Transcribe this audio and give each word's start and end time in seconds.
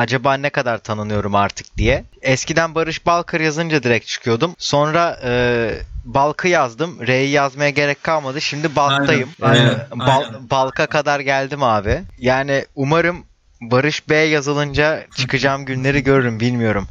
acaba 0.00 0.34
ne 0.34 0.50
kadar 0.50 0.78
tanınıyorum 0.78 1.34
artık 1.34 1.76
diye. 1.78 2.04
Eskiden 2.22 2.74
Barış 2.74 3.06
Balkır 3.06 3.40
yazınca 3.40 3.82
direkt 3.82 4.06
çıkıyordum. 4.06 4.54
Sonra 4.58 5.20
e, 5.24 5.30
Balk'ı 6.04 6.48
yazdım. 6.48 7.06
R'yi 7.06 7.30
yazmaya 7.30 7.70
gerek 7.70 8.02
kalmadı. 8.04 8.40
Şimdi 8.40 8.76
Balk'tayım. 8.76 9.28
Aynen, 9.42 9.60
aynen, 9.60 9.72
E, 9.72 9.86
Bal- 9.98 10.24
aynen. 10.24 10.50
Balk'a 10.50 10.86
kadar 10.86 11.20
geldim 11.20 11.62
abi. 11.62 12.02
Yani 12.18 12.64
umarım 12.74 13.24
Barış 13.60 14.08
B 14.08 14.16
yazılınca 14.16 15.06
çıkacağım 15.16 15.64
günleri 15.64 16.02
görürüm 16.02 16.40
bilmiyorum. 16.40 16.86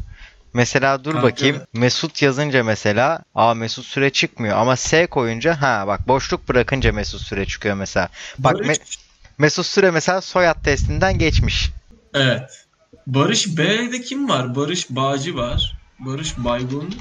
Mesela 0.54 1.04
dur 1.04 1.12
Kanka. 1.14 1.28
bakayım. 1.28 1.62
Mesut 1.74 2.22
yazınca 2.22 2.64
mesela 2.64 3.20
aa 3.36 3.54
Mesut 3.54 3.86
Süre 3.86 4.10
çıkmıyor 4.10 4.58
ama 4.58 4.76
S 4.76 5.06
koyunca 5.08 5.62
ha 5.62 5.84
bak 5.88 6.08
boşluk 6.08 6.50
bırakınca 6.50 6.92
Mesut 6.94 7.22
Süre 7.22 7.46
çıkıyor 7.46 7.76
mesela. 7.76 8.10
Bak 8.40 8.54
Barış, 8.54 8.68
Me- 8.68 8.98
Mesut 9.38 9.66
Süre 9.66 9.92
mesela 9.92 10.22
soyad 10.22 10.64
testinden 10.64 11.18
geçmiş. 11.18 11.70
evet. 12.14 12.66
Barış 13.14 13.58
B'de 13.58 14.02
kim 14.02 14.30
var? 14.30 14.56
Barış 14.56 14.90
Bağcı 14.90 15.36
var. 15.36 15.78
Barış 16.00 16.38
Baygun. 16.38 16.96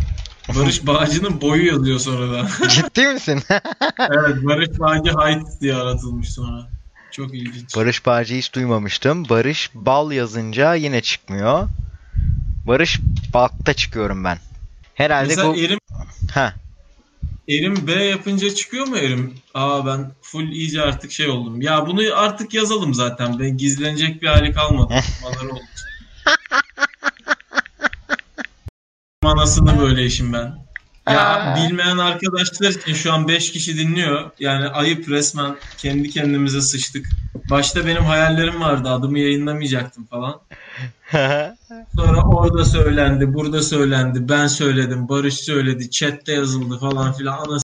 Barış 0.49 0.87
Bağcı'nın 0.87 1.41
boyu 1.41 1.67
yazıyor 1.67 1.99
sonradan. 1.99 2.49
Ciddi 2.69 3.07
misin? 3.07 3.43
evet 3.99 4.45
Barış 4.45 4.69
Bağcı 4.79 5.11
Height 5.19 5.61
diye 5.61 5.75
aratılmış 5.75 6.33
sonra. 6.33 6.69
Çok 7.11 7.35
ilginç. 7.35 7.77
Barış 7.77 8.07
Bağcı'yı 8.07 8.39
hiç 8.39 8.55
duymamıştım. 8.55 9.29
Barış 9.29 9.71
Bal 9.75 10.13
yazınca 10.13 10.75
yine 10.75 11.01
çıkmıyor. 11.01 11.69
Barış 12.67 13.01
Balk'ta 13.35 13.75
çıkıyorum 13.75 14.25
ben. 14.25 14.39
Herhalde 14.95 15.29
Mesela 15.29 15.49
bu... 15.49 15.57
Erim, 15.57 15.79
Ha. 16.35 16.55
Erim 17.49 17.87
B 17.87 17.93
yapınca 17.93 18.55
çıkıyor 18.55 18.87
mu 18.87 18.97
Erim? 18.97 19.35
Aa 19.55 19.87
ben 19.87 20.11
full 20.23 20.49
iyice 20.49 20.83
artık 20.83 21.13
şey 21.13 21.29
oldum. 21.29 21.63
Ya 21.63 21.87
bunu 21.87 22.01
artık 22.15 22.55
yazalım 22.55 22.95
zaten. 22.95 23.39
Ben 23.39 23.57
gizlenecek 23.57 24.23
bir 24.23 24.27
hali 24.27 24.53
kalmadı. 24.53 24.95
Maları 25.23 25.51
oldu. 25.51 25.61
Manasını 29.23 29.81
böyle 29.81 30.05
işim 30.05 30.33
ben. 30.33 30.69
Ya 31.11 31.57
bilmeyen 31.57 31.99
arkadaşlar 31.99 32.71
için 32.71 32.95
şu 32.95 33.13
an 33.13 33.29
5 33.29 33.53
kişi 33.53 33.79
dinliyor. 33.79 34.31
Yani 34.39 34.69
ayıp 34.69 35.09
resmen 35.09 35.57
kendi 35.79 36.11
kendimize 36.11 36.61
sıçtık. 36.61 37.07
Başta 37.51 37.87
benim 37.87 38.05
hayallerim 38.05 38.61
vardı. 38.61 38.91
Adımı 38.91 39.19
yayınlamayacaktım 39.19 40.07
falan. 40.07 40.41
Sonra 41.97 42.23
orada 42.23 42.65
söylendi, 42.65 43.35
burada 43.35 43.63
söylendi, 43.63 44.29
ben 44.29 44.47
söyledim, 44.47 45.09
Barış 45.09 45.35
söyledi, 45.35 45.91
chatte 45.91 46.33
yazıldı 46.33 46.79
falan 46.79 47.13
filan. 47.13 47.39
Anasını 47.39 47.68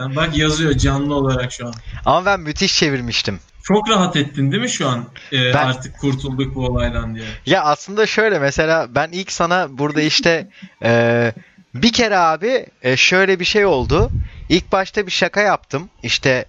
s**ten. 0.00 0.16
Bak 0.16 0.36
yazıyor 0.36 0.72
canlı 0.72 1.14
olarak 1.14 1.52
şu 1.52 1.66
an. 1.66 1.74
Ama 2.04 2.26
ben 2.26 2.40
müthiş 2.40 2.78
çevirmiştim. 2.78 3.40
Çok 3.62 3.90
rahat 3.90 4.16
ettin 4.16 4.52
değil 4.52 4.62
mi 4.62 4.70
şu 4.70 4.88
an? 4.88 5.04
Ee, 5.32 5.54
Ben- 5.54 5.66
Artık 5.66 5.98
kurtulduk 5.98 6.54
bu 6.54 6.66
olaydan 6.66 7.14
diye. 7.14 7.24
Ya 7.46 7.62
aslında 7.62 8.06
şöyle 8.06 8.38
mesela 8.38 8.94
ben 8.94 9.08
ilk 9.12 9.32
sana 9.32 9.78
burada 9.78 10.00
işte 10.02 10.48
e, 10.84 11.32
bir 11.74 11.92
kere 11.92 12.16
abi 12.18 12.66
e, 12.82 12.96
şöyle 12.96 13.40
bir 13.40 13.44
şey 13.44 13.64
oldu. 13.66 14.10
İlk 14.48 14.72
başta 14.72 15.06
bir 15.06 15.12
şaka 15.12 15.40
yaptım. 15.40 15.90
İşte 16.02 16.44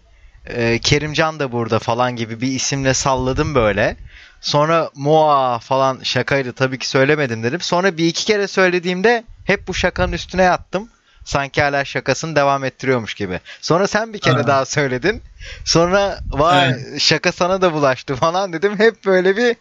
e, 0.46 0.80
Kerimcan 0.80 1.40
da 1.40 1.52
burada 1.52 1.80
falan 1.80 2.16
gibi 2.16 2.42
bir 2.42 2.48
isimle 2.52 2.94
salladım 2.94 3.56
böyle. 3.56 3.98
Sonra 4.42 4.90
Moa 4.96 5.60
falan 5.60 6.00
şakaydı 6.04 6.54
tabii 6.54 6.80
ki 6.80 6.90
söylemedim 6.90 7.44
dedim. 7.44 7.62
Sonra 7.62 7.98
bir 7.98 8.06
iki 8.06 8.26
kere 8.26 8.48
söylediğimde 8.48 9.24
hep 9.46 9.68
bu 9.68 9.74
şakanın 9.74 10.12
üstüne 10.12 10.44
yattım. 10.44 10.90
Sanki 11.24 11.62
hala 11.62 11.86
şakasını 11.86 12.36
devam 12.36 12.64
ettiriyormuş 12.64 13.14
gibi. 13.14 13.40
Sonra 13.62 13.88
sen 13.88 14.14
bir 14.14 14.20
kere 14.20 14.42
Ha. 14.42 14.48
daha 14.48 14.66
söyledin. 14.66 15.22
Sonra 15.66 16.20
vay 16.32 16.76
şaka 17.00 17.32
sana 17.32 17.62
da 17.62 17.74
bulaştı 17.74 18.16
falan 18.16 18.54
dedim. 18.54 18.80
Hep 18.80 19.06
böyle 19.06 19.38
bir 19.38 19.56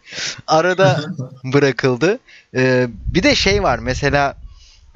arada 0.47 1.03
bırakıldı. 1.43 2.19
Ee, 2.55 2.87
bir 2.89 3.23
de 3.23 3.35
şey 3.35 3.63
var 3.63 3.79
mesela 3.79 4.35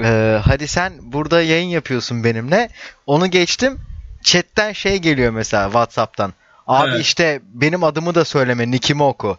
e, 0.04 0.40
hadi 0.46 0.68
sen 0.68 0.94
burada 1.02 1.42
yayın 1.42 1.70
yapıyorsun 1.70 2.24
benimle. 2.24 2.70
Onu 3.06 3.28
geçtim. 3.32 3.78
Chat'ten 4.24 4.74
şey 4.74 4.98
geliyor 4.98 5.32
mesela 5.32 5.66
WhatsApp'tan. 5.66 6.34
Abi 6.68 6.90
Evet. 6.90 7.02
işte 7.02 7.42
benim 7.54 7.84
adımı 7.84 8.16
da 8.16 8.26
söyleme, 8.26 8.72
nickimi 8.72 9.04
oku. 9.04 9.38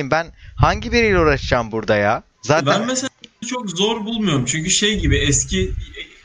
Ben 0.00 0.26
hangi 0.56 0.92
biriyle 0.92 1.18
uğraşacağım 1.18 1.72
burada 1.72 1.96
ya? 1.96 2.22
Zaten 2.42 2.66
Ben 2.66 2.86
mesela 2.86 3.08
çok 3.48 3.70
zor 3.70 4.04
bulmuyorum. 4.04 4.44
Çünkü 4.44 4.70
şey 4.70 4.98
gibi 5.00 5.16
eski 5.18 5.72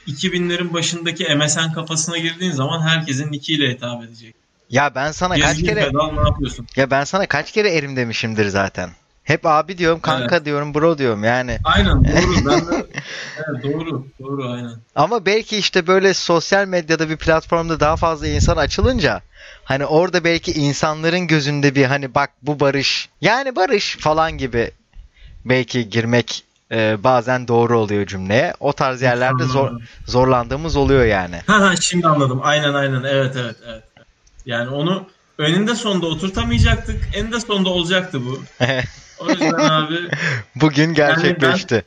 2000'lerin 0.08 0.74
başındaki 0.74 1.36
MSN 1.36 1.74
kafasına 1.74 2.18
girdiğin 2.18 2.52
zaman 2.52 2.82
herkesin 2.82 3.32
nickiyle 3.32 3.72
hitap 3.74 4.04
edecek. 4.04 4.36
ya 4.70 4.96
ben 4.96 5.12
sana 5.12 5.34
kaç 5.34 5.44
Gezgin 5.44 5.66
kere 5.66 5.86
pedal 5.88 6.12
ne 6.12 6.22
yapıyorsun? 6.30 6.68
ya 6.76 6.92
ben 6.92 7.04
sana 7.04 7.26
kaç 7.26 7.52
kere 7.52 7.70
erim 7.76 7.96
demişimdir 7.96 8.48
zaten. 8.48 8.90
Hep 9.24 9.46
abi 9.46 9.78
diyorum, 9.78 10.00
kanka 10.00 10.46
diyorum, 10.46 10.74
bro 10.74 10.98
diyorum 10.98 11.24
yani. 11.24 11.60
Aynen 11.64 12.04
doğru. 12.06 12.46
Ben 12.46 12.68
de, 12.68 12.86
evet, 13.38 13.64
doğru. 13.64 14.08
Doğru 14.20 14.50
aynen. 14.52 14.72
Ama 14.96 15.26
belki 15.26 15.58
işte 15.58 15.88
böyle 15.88 16.14
sosyal 16.14 16.68
medyada 16.68 17.10
bir 17.10 17.18
platformda 17.18 17.80
daha 17.80 17.96
fazla 17.96 18.28
insan 18.28 18.58
açılınca 18.58 19.22
hani 19.64 19.86
orada 19.86 20.24
belki 20.24 20.52
insanların 20.52 21.28
gözünde 21.28 21.76
bir 21.76 21.86
hani 21.86 22.16
bak 22.16 22.30
bu 22.42 22.60
barış 22.60 23.10
yani 23.22 23.56
barış 23.56 23.98
falan 23.98 24.38
gibi 24.38 24.72
belki 25.46 25.90
girmek 25.90 26.44
e, 26.72 27.04
bazen 27.04 27.48
doğru 27.48 27.80
oluyor 27.80 28.06
cümleye. 28.06 28.54
O 28.60 28.74
tarz 28.74 29.02
yerlerde 29.02 29.44
zor 29.44 29.72
zorlandığımız 30.08 30.76
oluyor 30.76 31.06
yani. 31.06 31.42
Ha 31.48 31.62
ha 31.62 31.76
şimdi 31.76 32.08
anladım. 32.08 32.40
Aynen 32.44 32.74
aynen. 32.74 33.04
Evet 33.04 33.36
evet 33.40 33.56
evet. 33.68 33.84
Yani 34.46 34.70
onu 34.70 35.08
önünde 35.38 35.76
sonunda 35.76 36.06
oturtamayacaktık. 36.06 37.10
Eninde 37.14 37.40
sonunda 37.40 37.70
olacaktı 37.70 38.26
bu. 38.26 38.42
O 39.20 39.30
yüzden 39.30 39.54
abi 39.54 39.96
Bugün 40.56 40.94
gerçekleşti. 40.94 41.86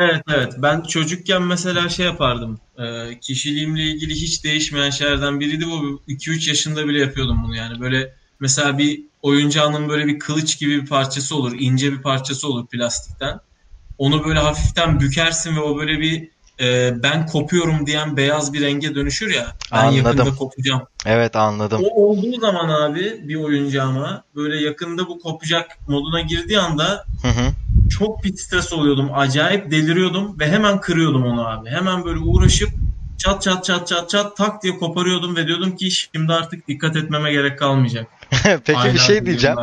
evet 0.00 0.22
evet 0.34 0.52
ben 0.58 0.80
çocukken 0.80 1.42
mesela 1.42 1.88
şey 1.88 2.06
yapardım. 2.06 2.60
Ee, 2.78 3.18
kişiliğimle 3.20 3.82
ilgili 3.82 4.14
hiç 4.14 4.44
değişmeyen 4.44 4.90
şeylerden 4.90 5.40
biriydi 5.40 5.66
bu. 5.66 6.02
2-3 6.08 6.48
yaşında 6.48 6.88
bile 6.88 7.00
yapıyordum 7.00 7.42
bunu 7.44 7.56
yani. 7.56 7.80
Böyle 7.80 8.14
mesela 8.40 8.78
bir 8.78 9.00
oyuncağının 9.22 9.88
böyle 9.88 10.06
bir 10.06 10.18
kılıç 10.18 10.58
gibi 10.58 10.82
bir 10.82 10.86
parçası 10.86 11.36
olur. 11.36 11.56
ince 11.58 11.92
bir 11.92 12.02
parçası 12.02 12.48
olur 12.48 12.66
plastikten. 12.66 13.40
Onu 13.98 14.24
böyle 14.24 14.38
hafiften 14.38 15.00
bükersin 15.00 15.56
ve 15.56 15.60
o 15.60 15.76
böyle 15.76 16.00
bir 16.00 16.28
e, 16.60 16.92
ben 17.02 17.26
kopuyorum 17.26 17.86
diyen 17.86 18.16
beyaz 18.16 18.52
bir 18.52 18.60
renge 18.60 18.94
dönüşür 18.94 19.34
ya. 19.34 19.46
Ben 19.72 19.78
Anladım. 19.78 19.96
yakında 19.96 20.36
kopacağım. 20.36 20.82
Evet 21.06 21.36
anladım. 21.36 21.80
O 21.84 22.04
olduğu 22.04 22.40
zaman 22.40 22.68
abi 22.68 23.20
bir 23.28 23.34
oyuncağıma 23.34 24.24
böyle 24.34 24.64
yakında 24.64 25.08
bu 25.08 25.18
kopacak 25.18 25.78
moduna 25.88 26.20
girdiği 26.20 26.58
anda 26.58 27.04
Hı 27.22 27.28
hı. 27.28 27.52
çok 27.90 28.24
bir 28.24 28.36
stres 28.36 28.72
oluyordum. 28.72 29.10
Acayip 29.14 29.70
deliriyordum 29.70 30.38
ve 30.40 30.48
hemen 30.50 30.80
kırıyordum 30.80 31.24
onu 31.24 31.48
abi. 31.48 31.70
Hemen 31.70 32.04
böyle 32.04 32.18
uğraşıp 32.18 32.70
çat 33.18 33.42
çat 33.42 33.64
çat 33.64 33.86
çat 33.88 34.10
çat 34.10 34.36
tak 34.36 34.62
diye 34.62 34.76
koparıyordum 34.78 35.36
ve 35.36 35.46
diyordum 35.46 35.76
ki 35.76 35.90
şimdi 35.90 36.32
artık 36.32 36.68
dikkat 36.68 36.96
etmeme 36.96 37.32
gerek 37.32 37.58
kalmayacak. 37.58 38.06
Peki 38.64 38.72
bir 38.72 38.76
Aynen 38.78 38.96
şey 38.96 39.22
bu 39.22 39.26
diyeceğim. 39.26 39.56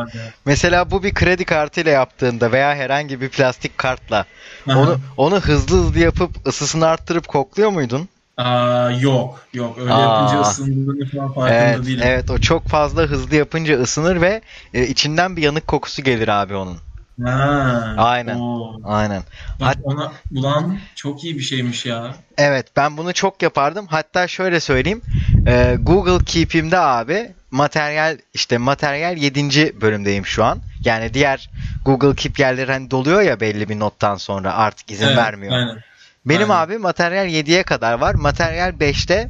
Mesela 0.44 0.90
bu 0.90 1.02
bir 1.02 1.14
kredi 1.14 1.44
kartıyla 1.44 1.90
yaptığında 1.92 2.52
veya 2.52 2.74
herhangi 2.74 3.20
bir 3.20 3.28
plastik 3.28 3.78
kartla 3.78 4.24
Aha. 4.68 4.78
onu 4.78 4.98
onu 5.16 5.40
hızlı 5.40 5.76
hızlı 5.76 5.98
yapıp 5.98 6.46
ısısını 6.46 6.86
arttırıp 6.86 7.28
kokluyor 7.28 7.70
muydun? 7.70 8.08
Aa, 8.36 8.90
yok 8.90 9.46
yok 9.54 9.78
öyle 9.78 9.92
Aa. 9.92 10.00
yapınca 10.00 10.40
ısındığını 10.40 11.06
falan 11.10 11.34
farkında 11.34 11.54
Evet, 11.54 11.86
değilim. 11.86 12.00
evet 12.02 12.30
o 12.30 12.38
çok 12.38 12.68
fazla 12.68 13.02
hızlı 13.02 13.36
yapınca 13.36 13.80
ısınır 13.80 14.20
ve 14.20 14.40
e, 14.74 14.86
içinden 14.86 15.36
bir 15.36 15.42
yanık 15.42 15.66
kokusu 15.66 16.02
gelir 16.02 16.28
abi 16.28 16.54
onun. 16.54 16.76
Ha, 17.24 17.94
Aynen. 17.98 18.38
oo. 18.38 18.80
Aynen. 18.84 19.22
Bak 19.60 19.66
Hat- 19.66 19.78
ona 19.82 20.12
ulan 20.34 20.78
çok 20.94 21.24
iyi 21.24 21.34
bir 21.38 21.42
şeymiş 21.42 21.86
ya. 21.86 22.14
Evet 22.38 22.66
ben 22.76 22.96
bunu 22.96 23.12
çok 23.12 23.42
yapardım. 23.42 23.86
Hatta 23.86 24.28
şöyle 24.28 24.60
söyleyeyim. 24.60 25.02
e, 25.46 25.76
Google 25.80 26.24
Keep'imde 26.24 26.78
abi 26.78 27.30
materyal 27.52 28.18
işte 28.34 28.58
materyal 28.58 29.16
7. 29.16 29.80
bölümdeyim 29.80 30.26
şu 30.26 30.44
an. 30.44 30.62
Yani 30.84 31.14
diğer 31.14 31.50
Google 31.84 32.14
Keep 32.16 32.38
yerleri 32.38 32.72
hani 32.72 32.90
doluyor 32.90 33.22
ya 33.22 33.40
belli 33.40 33.68
bir 33.68 33.78
nottan 33.78 34.16
sonra 34.16 34.54
artık 34.54 34.90
izin 34.90 35.06
Evet, 35.06 35.16
vermiyor. 35.16 35.52
Aynen. 35.52 35.78
Benim 36.24 36.50
Aynen. 36.50 36.62
abi 36.62 36.78
materyal 36.78 37.26
7'ye 37.26 37.62
kadar 37.62 37.92
var. 37.94 38.14
Materyal 38.14 38.70
5'te 38.70 39.28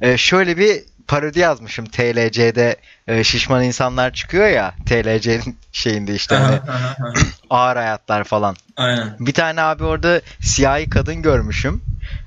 e, 0.00 0.16
şöyle 0.16 0.58
bir 0.58 0.82
parodi 1.08 1.38
yazmışım. 1.38 1.86
TLC'de 1.86 2.76
e, 3.08 3.24
şişman 3.24 3.64
insanlar 3.64 4.12
çıkıyor 4.12 4.48
ya. 4.48 4.74
TLC'nin 4.86 5.58
şeyinde 5.72 6.14
işte 6.14 6.34
hani 6.34 6.56
Aha, 6.56 6.72
aha, 6.72 6.96
aha. 7.08 7.12
ağır 7.50 7.76
hayatlar 7.76 8.24
falan. 8.24 8.56
Aynen. 8.76 9.16
Bir 9.20 9.32
tane 9.32 9.62
abi 9.62 9.84
orada 9.84 10.20
siyahi 10.40 10.90
kadın 10.90 11.22
görmüşüm. 11.22 11.82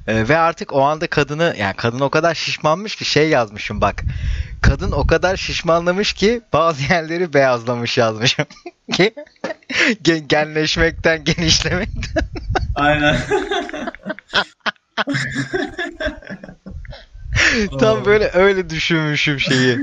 E, 0.07 0.27
ve 0.30 0.38
artık 0.38 0.74
o 0.74 0.81
anda 0.81 1.07
kadını 1.07 1.56
yani 1.59 1.74
kadın 1.75 2.00
o 2.00 2.09
kadar 2.09 2.35
şişmanmış 2.35 2.95
ki 2.95 3.06
şey 3.06 3.30
yazmışım 3.30 3.81
bak. 3.81 4.03
Kadın 4.62 4.91
o 4.91 5.03
kadar 5.03 5.38
şişmanlamış 5.38 6.13
ki 6.13 6.41
bazı 6.53 6.94
yerleri 6.94 7.33
beyazlamış 7.33 7.97
yazmışım. 7.97 8.45
Gen- 10.01 10.27
genleşmekten 10.27 11.24
genişlemekten. 11.24 12.24
Aynen. 12.75 13.18
Tam 17.79 18.06
böyle 18.06 18.29
öyle 18.33 18.69
düşünmüşüm 18.69 19.39
şeyi. 19.39 19.79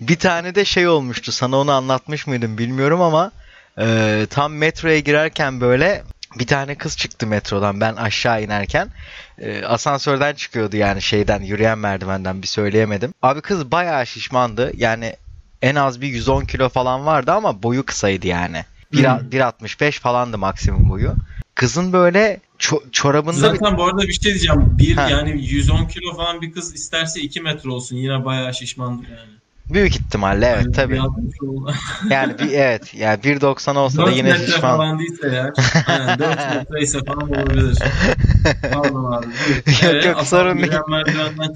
Bir 0.00 0.18
tane 0.18 0.54
de 0.54 0.64
şey 0.64 0.88
olmuştu. 0.88 1.32
Sana 1.32 1.56
onu 1.56 1.72
anlatmış 1.72 2.26
mıydım 2.26 2.58
bilmiyorum 2.58 3.00
ama 3.00 3.32
Ee, 3.78 4.26
tam 4.30 4.54
metroya 4.54 4.98
girerken 4.98 5.60
böyle 5.60 6.02
bir 6.38 6.46
tane 6.46 6.74
kız 6.74 6.96
çıktı 6.96 7.26
metrodan 7.26 7.80
ben 7.80 7.96
aşağı 7.96 8.42
inerken. 8.42 8.88
Ee, 9.38 9.64
asansörden 9.64 10.34
çıkıyordu 10.34 10.76
yani 10.76 11.02
şeyden 11.02 11.42
yürüyen 11.42 11.78
merdivenden 11.78 12.42
bir 12.42 12.46
söyleyemedim. 12.46 13.14
Abi 13.22 13.40
kız 13.40 13.70
bayağı 13.70 14.06
şişmandı. 14.06 14.72
Yani 14.76 15.16
en 15.62 15.74
az 15.74 16.00
bir 16.00 16.08
110 16.08 16.44
kilo 16.44 16.68
falan 16.68 17.06
vardı 17.06 17.32
ama 17.32 17.62
boyu 17.62 17.86
kısaydı 17.86 18.26
yani. 18.26 18.64
Bir- 18.92 19.04
Hmm. 19.04 19.30
1.65 19.30 20.00
falandı 20.00 20.38
maksimum 20.38 20.90
boyu. 20.90 21.16
Kızın 21.54 21.92
böyle 21.92 22.40
ço- 22.58 22.90
çorabında 22.92 23.52
bir 23.52 23.58
Zaten 23.58 23.76
bu 23.78 23.84
arada 23.84 24.02
bir 24.02 24.12
şey 24.12 24.22
diyeceğim. 24.32 24.78
Bir 24.78 24.96
Ha. 24.96 25.10
yani 25.10 25.46
110 25.46 25.84
kilo 25.84 26.16
falan 26.16 26.42
bir 26.42 26.52
kız 26.52 26.74
isterse 26.74 27.20
2 27.20 27.40
metre 27.40 27.70
olsun. 27.70 27.96
Yine 27.96 28.24
bayağı 28.24 28.54
şişmandır 28.54 29.08
yani. 29.08 29.30
Büyük 29.70 29.96
ihtimalle 29.96 30.46
evet 30.46 30.64
Yani 30.64 30.72
tabii. 30.72 30.94
bir 30.94 30.98
60 30.98 31.42
oldu. 31.42 31.72
Yani 32.10 32.38
bir 32.38 32.52
evet 32.52 32.94
yani 32.94 33.20
1.90 33.20 33.76
olsa 33.78 34.02
da 34.02 34.06
4 34.06 34.16
yine 34.16 34.30
metre 34.30 34.46
şişman. 34.46 34.76
falan 34.76 34.98
değilse. 34.98 35.52
Aynen 35.86 36.18
4 36.18 36.54
metre 36.54 36.80
ise 36.80 36.98
falan 37.06 37.28
olabilir. 37.28 37.78
Pardon 38.72 39.12
abi. 39.12 39.26
buyur. 39.26 39.94
Yok, 39.94 40.04
yok, 40.04 40.20
sorun 40.26 40.58
değil. 40.58 40.72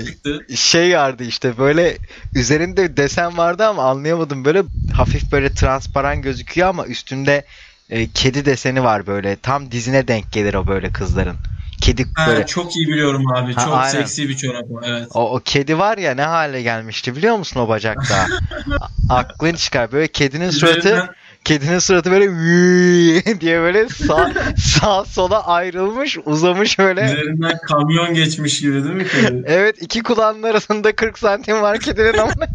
çıktı. 0.06 0.46
şey 0.56 0.96
vardı 0.96 1.24
işte 1.24 1.58
böyle 1.58 1.98
üzerinde 2.34 2.96
desen 2.96 3.36
vardı 3.36 3.66
ama 3.66 3.82
anlayamadım 3.82 4.44
böyle 4.44 4.62
hafif 4.92 5.32
böyle 5.32 5.54
transparan 5.54 6.22
gözüküyor 6.22 6.68
ama 6.68 6.86
üstünde 6.86 7.44
e, 7.90 8.06
kedi 8.06 8.44
deseni 8.44 8.84
var 8.84 9.06
böyle 9.06 9.36
tam 9.36 9.70
dizine 9.70 10.08
denk 10.08 10.32
gelir 10.32 10.54
o 10.54 10.66
böyle 10.66 10.90
kızların. 10.90 11.36
Kedi 11.80 12.06
Ha, 12.14 12.26
böyle 12.26 12.46
çok 12.46 12.76
iyi 12.76 12.88
biliyorum 12.88 13.32
abi. 13.32 13.54
Ha, 13.54 13.64
Çok 13.64 13.74
aynen. 13.74 13.90
seksi 13.90 14.28
bir 14.28 14.36
çorap 14.36 14.64
o. 14.70 14.80
Evet. 14.84 15.06
o, 15.14 15.34
o 15.36 15.40
kedi 15.44 15.78
var 15.78 15.98
ya 15.98 16.14
ne 16.14 16.22
hale 16.22 16.62
gelmişti 16.62 17.16
biliyor 17.16 17.36
musun 17.36 17.60
o 17.60 17.68
bacakta? 17.68 18.26
Aklın 19.08 19.54
çıkar 19.54 19.92
böyle 19.92 20.08
kedinin 20.08 20.50
suratı 20.50 21.14
kedinin 21.44 21.78
suratı 21.78 22.10
böyle 22.10 22.26
diye 23.40 23.60
böyle 23.60 23.88
sağ 23.88 24.32
sağ 24.56 25.04
sola 25.04 25.46
ayrılmış 25.46 26.18
uzamış 26.24 26.78
böyle. 26.78 27.04
Üzerinden 27.04 27.58
kamyon 27.68 28.14
geçmiş 28.14 28.60
gibi 28.60 28.84
değil 28.84 28.94
mi 28.94 29.06
kedi? 29.08 29.42
Evet 29.46 29.82
iki 29.82 30.02
kulağının 30.02 30.42
arasında 30.42 30.96
40 30.96 31.18
santim 31.18 31.62
var 31.62 31.78
kedinin 31.78 32.18
ama. 32.18 32.32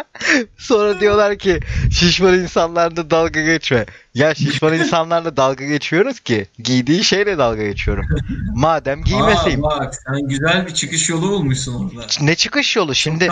Sonra 0.56 1.00
diyorlar 1.00 1.38
ki 1.38 1.60
şişman 1.90 2.34
insanlarla 2.34 3.10
dalga 3.10 3.42
geçme. 3.42 3.86
Ya 4.14 4.34
şişman 4.34 4.74
insanlarla 4.74 5.36
dalga 5.36 5.64
geçiyoruz 5.64 6.20
ki 6.20 6.46
giydiği 6.58 7.04
şeyle 7.04 7.38
dalga 7.38 7.62
geçiyorum. 7.62 8.06
Madem 8.54 9.04
giymeseyim. 9.04 9.64
Aa, 9.64 9.80
bak 9.80 9.94
sen 9.94 10.28
güzel 10.28 10.66
bir 10.66 10.74
çıkış 10.74 11.08
yolu 11.08 11.30
bulmuşsun 11.30 11.74
orada. 11.90 12.06
Ne 12.20 12.34
çıkış 12.34 12.76
yolu 12.76 12.94
şimdi? 12.94 13.28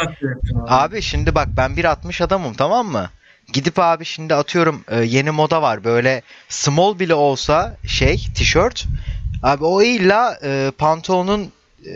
Abi. 0.68 1.02
Şimdi 1.02 1.34
bak 1.34 1.48
ben 1.56 1.70
1.60 1.76 2.24
adamım 2.24 2.54
tamam 2.54 2.86
mı? 2.86 3.10
Gidip 3.52 3.78
abi 3.78 4.04
şimdi 4.04 4.34
atıyorum 4.34 4.84
e, 4.88 5.00
yeni 5.02 5.30
moda 5.30 5.62
var 5.62 5.84
böyle 5.84 6.22
small 6.48 6.98
bile 6.98 7.14
olsa 7.14 7.76
şey 7.86 8.26
tişört. 8.34 8.86
Abi 9.42 9.64
o 9.64 9.82
illa 9.82 10.38
e, 10.42 10.72
pantolonun 10.78 11.52
e, 11.86 11.90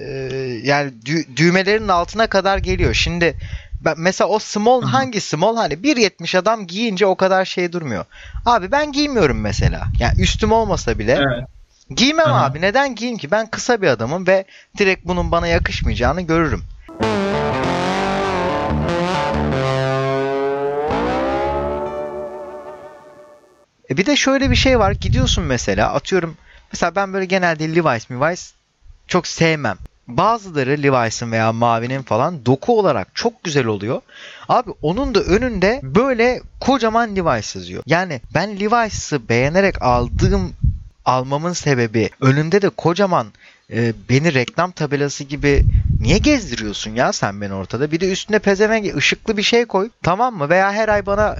yani 0.62 0.92
dü- 1.06 1.36
düğmelerinin 1.36 1.88
altına 1.88 2.26
kadar 2.26 2.58
geliyor. 2.58 2.94
Şimdi 2.94 3.34
ben, 3.84 3.94
mesela 3.98 4.28
o 4.28 4.38
small 4.38 4.82
Hı 4.82 4.86
hı. 4.86 4.90
hangi 4.90 5.20
small 5.20 5.56
hani 5.56 5.74
1.70 5.74 6.38
adam 6.38 6.66
giyince 6.66 7.06
o 7.06 7.14
kadar 7.14 7.44
şey 7.44 7.72
durmuyor. 7.72 8.04
Abi 8.44 8.70
ben 8.72 8.92
giymiyorum 8.92 9.40
mesela. 9.40 9.88
Yani 9.98 10.12
üstüm 10.18 10.52
olmasa 10.52 10.98
bile 10.98 11.12
Evet. 11.12 11.48
giymem 11.90 12.26
Aha. 12.26 12.44
abi. 12.44 12.60
Neden 12.60 12.94
giyeyim 12.94 13.18
ki? 13.18 13.30
Ben 13.30 13.46
kısa 13.46 13.82
bir 13.82 13.88
adamım 13.88 14.26
ve 14.26 14.44
direkt 14.78 15.04
bunun 15.04 15.32
bana 15.32 15.46
yakışmayacağını 15.46 16.20
görürüm. 16.20 16.62
E 23.90 23.96
bir 23.96 24.06
de 24.06 24.16
şöyle 24.16 24.50
bir 24.50 24.56
şey 24.56 24.78
var. 24.78 24.92
Gidiyorsun 24.92 25.44
mesela 25.44 25.92
atıyorum. 25.92 26.36
Mesela 26.72 26.94
ben 26.94 27.12
böyle 27.12 27.24
genelde 27.24 27.68
Levi's, 27.76 28.10
Levi's 28.10 28.52
çok 29.06 29.26
sevmem. 29.26 29.78
Bazıları 30.08 30.70
Levi's'ın 30.70 31.32
veya 31.32 31.52
Mavi'nin 31.52 32.02
falan 32.02 32.46
doku 32.46 32.78
olarak 32.78 33.08
çok 33.14 33.44
güzel 33.44 33.66
oluyor. 33.66 34.00
Abi 34.48 34.70
onun 34.82 35.14
da 35.14 35.20
önünde 35.20 35.80
böyle 35.82 36.40
kocaman 36.60 37.16
Levi's 37.16 37.56
yazıyor. 37.56 37.82
Yani 37.86 38.20
ben 38.34 38.60
Levi's'ı 38.60 39.28
beğenerek 39.28 39.82
aldığım 39.82 40.52
almamın 41.04 41.52
sebebi 41.52 42.10
önünde 42.20 42.62
de 42.62 42.68
kocaman 42.68 43.26
e, 43.72 43.92
beni 44.08 44.34
reklam 44.34 44.70
tabelası 44.70 45.24
gibi 45.24 45.64
niye 46.00 46.18
gezdiriyorsun 46.18 46.90
ya 46.94 47.12
sen 47.12 47.40
beni 47.40 47.54
ortada? 47.54 47.90
Bir 47.90 48.00
de 48.00 48.12
üstüne 48.12 48.38
pezevenk 48.38 48.96
ışıklı 48.96 49.36
bir 49.36 49.42
şey 49.42 49.64
koy. 49.64 49.90
Tamam 50.02 50.36
mı? 50.36 50.48
Veya 50.48 50.72
her 50.72 50.88
ay 50.88 51.06
bana 51.06 51.36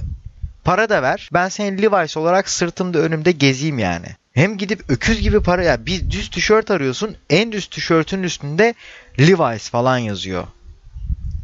para 0.65 0.89
da 0.89 1.01
ver. 1.01 1.29
Ben 1.33 1.49
senin 1.49 1.81
Levi's 1.81 2.17
olarak 2.17 2.49
sırtımda 2.49 2.99
önümde 2.99 3.31
gezeyim 3.31 3.79
yani. 3.79 4.07
Hem 4.33 4.57
gidip 4.57 4.89
öküz 4.89 5.21
gibi 5.21 5.39
para 5.39 5.63
ya 5.63 5.85
bir 5.85 6.09
düz 6.09 6.29
tişört 6.29 6.71
arıyorsun. 6.71 7.17
En 7.29 7.51
düz 7.51 7.67
tişörtün 7.67 8.23
üstünde 8.23 8.73
Levi's 9.19 9.69
falan 9.69 9.97
yazıyor. 9.97 10.43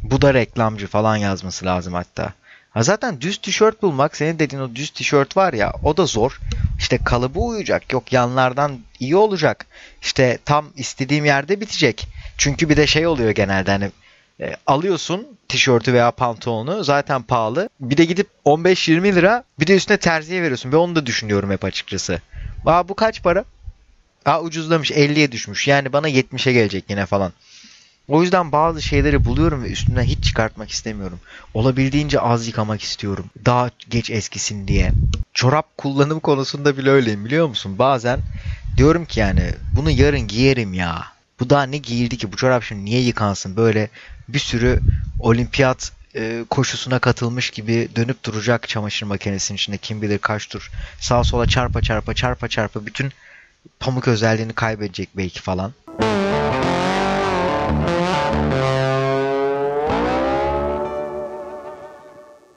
Bu 0.02 0.22
da 0.22 0.34
reklamcı 0.34 0.86
falan 0.86 1.16
yazması 1.16 1.66
lazım 1.66 1.94
hatta. 1.94 2.32
Ha 2.70 2.82
zaten 2.82 3.20
düz 3.20 3.38
tişört 3.38 3.82
bulmak 3.82 4.16
senin 4.16 4.38
dediğin 4.38 4.62
o 4.62 4.74
düz 4.74 4.90
tişört 4.90 5.36
var 5.36 5.52
ya 5.52 5.72
o 5.82 5.96
da 5.96 6.06
zor. 6.06 6.40
İşte 6.78 6.98
kalıbı 6.98 7.38
uyacak. 7.38 7.92
Yok 7.92 8.12
yanlardan 8.12 8.80
iyi 9.00 9.16
olacak. 9.16 9.66
İşte 10.02 10.38
tam 10.44 10.66
istediğim 10.76 11.24
yerde 11.24 11.60
bitecek. 11.60 12.08
Çünkü 12.38 12.68
bir 12.68 12.76
de 12.76 12.86
şey 12.86 13.06
oluyor 13.06 13.30
genelde 13.30 13.70
hani 13.70 13.90
e, 14.40 14.56
alıyorsun 14.66 15.26
tişörtü 15.48 15.92
veya 15.92 16.10
pantolonu 16.10 16.84
zaten 16.84 17.22
pahalı. 17.22 17.68
Bir 17.80 17.96
de 17.96 18.04
gidip 18.04 18.28
15-20 18.44 19.14
lira 19.14 19.44
bir 19.60 19.66
de 19.66 19.76
üstüne 19.76 19.96
terziye 19.96 20.42
veriyorsun 20.42 20.72
ve 20.72 20.76
onu 20.76 20.96
da 20.96 21.06
düşünüyorum 21.06 21.50
hep 21.50 21.64
açıkçası. 21.64 22.20
Aa 22.66 22.88
bu 22.88 22.94
kaç 22.94 23.22
para? 23.22 23.44
Aa 24.24 24.40
ucuzlamış 24.40 24.90
50'ye 24.90 25.32
düşmüş. 25.32 25.68
Yani 25.68 25.92
bana 25.92 26.08
70'e 26.08 26.52
gelecek 26.52 26.84
yine 26.88 27.06
falan. 27.06 27.32
O 28.08 28.22
yüzden 28.22 28.52
bazı 28.52 28.82
şeyleri 28.82 29.24
buluyorum 29.24 29.62
ve 29.62 29.70
üstünden 29.70 30.02
hiç 30.02 30.24
çıkartmak 30.24 30.70
istemiyorum. 30.70 31.20
Olabildiğince 31.54 32.20
az 32.20 32.46
yıkamak 32.46 32.82
istiyorum. 32.82 33.26
Daha 33.44 33.70
geç 33.88 34.10
eskisin 34.10 34.68
diye. 34.68 34.92
Çorap 35.34 35.78
kullanım 35.78 36.20
konusunda 36.20 36.76
bile 36.76 36.90
öyleyim 36.90 37.24
biliyor 37.24 37.48
musun? 37.48 37.78
Bazen 37.78 38.20
diyorum 38.76 39.04
ki 39.04 39.20
yani 39.20 39.50
bunu 39.76 39.90
yarın 39.90 40.20
giyerim 40.28 40.74
ya. 40.74 41.06
Bu 41.40 41.50
daha 41.50 41.62
ne 41.62 41.78
giyildi 41.78 42.18
ki 42.18 42.32
bu 42.32 42.36
çorap 42.36 42.62
şimdi 42.62 42.84
niye 42.84 43.00
yıkansın? 43.00 43.56
Böyle 43.56 43.88
bir 44.28 44.38
sürü 44.38 44.80
olimpiyat 45.18 45.92
e, 46.16 46.44
koşusuna 46.50 46.98
katılmış 46.98 47.50
gibi 47.50 47.88
dönüp 47.96 48.24
duracak 48.24 48.68
çamaşır 48.68 49.06
makinesinin 49.06 49.56
içinde 49.56 49.78
kim 49.78 50.02
bilir 50.02 50.18
kaç 50.18 50.46
tur. 50.46 50.70
Sağa 51.00 51.24
sola 51.24 51.46
çarpa 51.46 51.80
çarpa 51.80 52.14
çarpa 52.14 52.48
çarpa 52.48 52.86
bütün 52.86 53.12
pamuk 53.80 54.08
özelliğini 54.08 54.52
kaybedecek 54.52 55.08
belki 55.16 55.40
falan. 55.40 55.72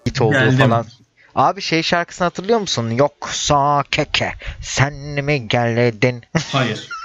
Hit 0.07 0.21
olduğu 0.21 0.33
Geldim. 0.33 0.57
falan. 0.57 0.85
Abi 1.35 1.61
şey 1.61 1.83
şarkısını 1.83 2.25
hatırlıyor 2.25 2.59
musun? 2.59 2.89
Yoksa 2.89 3.83
keke 3.91 4.33
sen 4.61 4.93
mi 4.93 5.47
geldin? 5.47 6.23
Hayır. 6.51 6.89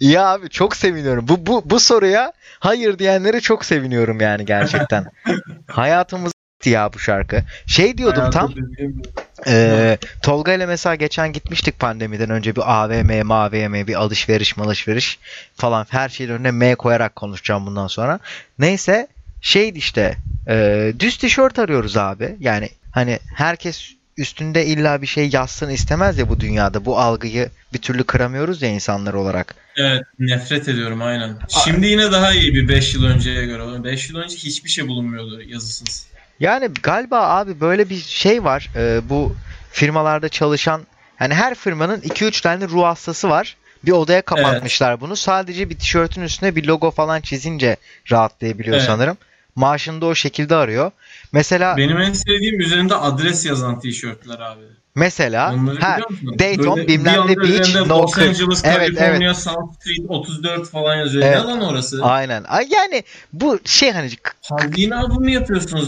Ya 0.00 0.26
abi 0.26 0.48
çok 0.50 0.76
seviniyorum. 0.76 1.28
Bu 1.28 1.46
bu 1.46 1.62
bu 1.64 1.80
soruya 1.80 2.32
hayır 2.60 2.98
diyenlere 2.98 3.40
çok 3.40 3.64
seviniyorum 3.64 4.20
yani 4.20 4.46
gerçekten. 4.46 5.04
Hayatımız 5.70 6.32
ya 6.64 6.92
bu 6.92 6.98
şarkı. 6.98 7.42
Şey 7.66 7.98
diyordum 7.98 8.30
tam. 8.30 8.46
Hayatı 8.52 8.56
bir- 8.56 9.16
Ee, 9.46 9.98
Tolga 10.22 10.52
ile 10.52 10.66
mesela 10.66 10.94
geçen 10.94 11.32
gitmiştik 11.32 11.78
pandemiden 11.78 12.30
önce 12.30 12.56
bir 12.56 12.62
AVM, 12.82 13.22
MAVM, 13.24 13.86
bir 13.86 13.94
alışveriş 13.94 14.56
malışveriş 14.56 15.18
falan 15.56 15.86
her 15.90 16.08
şeyin 16.08 16.30
önüne 16.30 16.50
M 16.50 16.74
koyarak 16.74 17.16
konuşacağım 17.16 17.66
bundan 17.66 17.86
sonra. 17.86 18.18
Neyse 18.58 19.08
şeydi 19.40 19.78
işte 19.78 20.16
e, 20.48 20.92
düz 20.98 21.16
tişört 21.16 21.58
arıyoruz 21.58 21.96
abi. 21.96 22.36
Yani 22.40 22.68
hani 22.90 23.18
herkes 23.34 23.92
üstünde 24.16 24.66
illa 24.66 25.02
bir 25.02 25.06
şey 25.06 25.28
yazsın 25.32 25.70
istemez 25.70 26.18
ya 26.18 26.28
bu 26.28 26.40
dünyada. 26.40 26.84
Bu 26.84 26.98
algıyı 26.98 27.50
bir 27.72 27.78
türlü 27.78 28.04
kıramıyoruz 28.04 28.62
ya 28.62 28.68
insanlar 28.68 29.14
olarak. 29.14 29.54
Evet 29.76 30.02
nefret 30.18 30.68
ediyorum 30.68 31.02
aynen. 31.02 31.38
Şimdi 31.64 31.86
yine 31.86 32.12
daha 32.12 32.32
iyi 32.32 32.54
bir 32.54 32.68
5 32.68 32.94
yıl 32.94 33.04
önceye 33.04 33.46
göre. 33.46 33.84
5 33.84 34.10
yıl 34.10 34.16
önce 34.16 34.36
hiçbir 34.36 34.70
şey 34.70 34.88
bulunmuyordu 34.88 35.42
yazısız. 35.42 36.06
Yani 36.40 36.68
galiba 36.82 37.20
abi 37.20 37.60
böyle 37.60 37.90
bir 37.90 37.98
şey 37.98 38.44
var. 38.44 38.70
Ee, 38.76 39.00
bu 39.08 39.36
firmalarda 39.72 40.28
çalışan 40.28 40.82
yani 41.20 41.34
her 41.34 41.54
firmanın 41.54 42.00
2-3 42.00 42.42
tane 42.42 42.68
ruh 42.68 42.84
hastası 42.84 43.28
var. 43.28 43.56
Bir 43.84 43.92
odaya 43.92 44.22
kapatmışlar 44.22 45.00
bunu. 45.00 45.16
Sadece 45.16 45.70
bir 45.70 45.78
tişörtün 45.78 46.22
üstüne 46.22 46.56
bir 46.56 46.64
logo 46.64 46.90
falan 46.90 47.20
çizince 47.20 47.76
rahatlayabiliyor 48.10 48.76
Evet. 48.76 48.86
sanırım. 48.86 49.16
Maaşını 49.56 50.00
da 50.00 50.06
o 50.06 50.14
şekilde 50.14 50.56
arıyor. 50.56 50.90
Mesela 51.32 51.76
Benim 51.76 51.98
en 51.98 52.12
sevdiğim 52.12 52.60
üzerinde 52.60 52.94
adres 52.94 53.46
yazan 53.46 53.80
tişörtler 53.80 54.38
abi. 54.38 54.62
mesela 54.94 55.54
Onları 55.54 55.80
ha? 55.80 55.98
Dayton, 56.38 56.76
Böyle 56.76 56.88
bilmem 56.88 57.26
ne 57.26 57.36
beach, 57.36 57.74
no 57.74 57.88
Los. 57.88 58.18
Angeles, 58.18 58.62
Evet, 58.64 58.98
California, 58.98 59.34
South 59.34 59.80
Street 59.80 60.10
34 60.10 60.70
falan 60.70 60.96
yazıyor. 60.96 61.24
Evet. 61.26 61.36
Ne 61.44 61.50
lan 61.50 61.60
orası? 61.60 62.04
aynen. 62.04 62.44
Ay 62.48 62.68
yani 62.70 63.04
bu 63.32 63.58
şey 63.64 63.92
hani 63.92 64.10
Hangi 64.50 64.94
albümü 64.94 65.30
yapıyorsunuz 65.30 65.86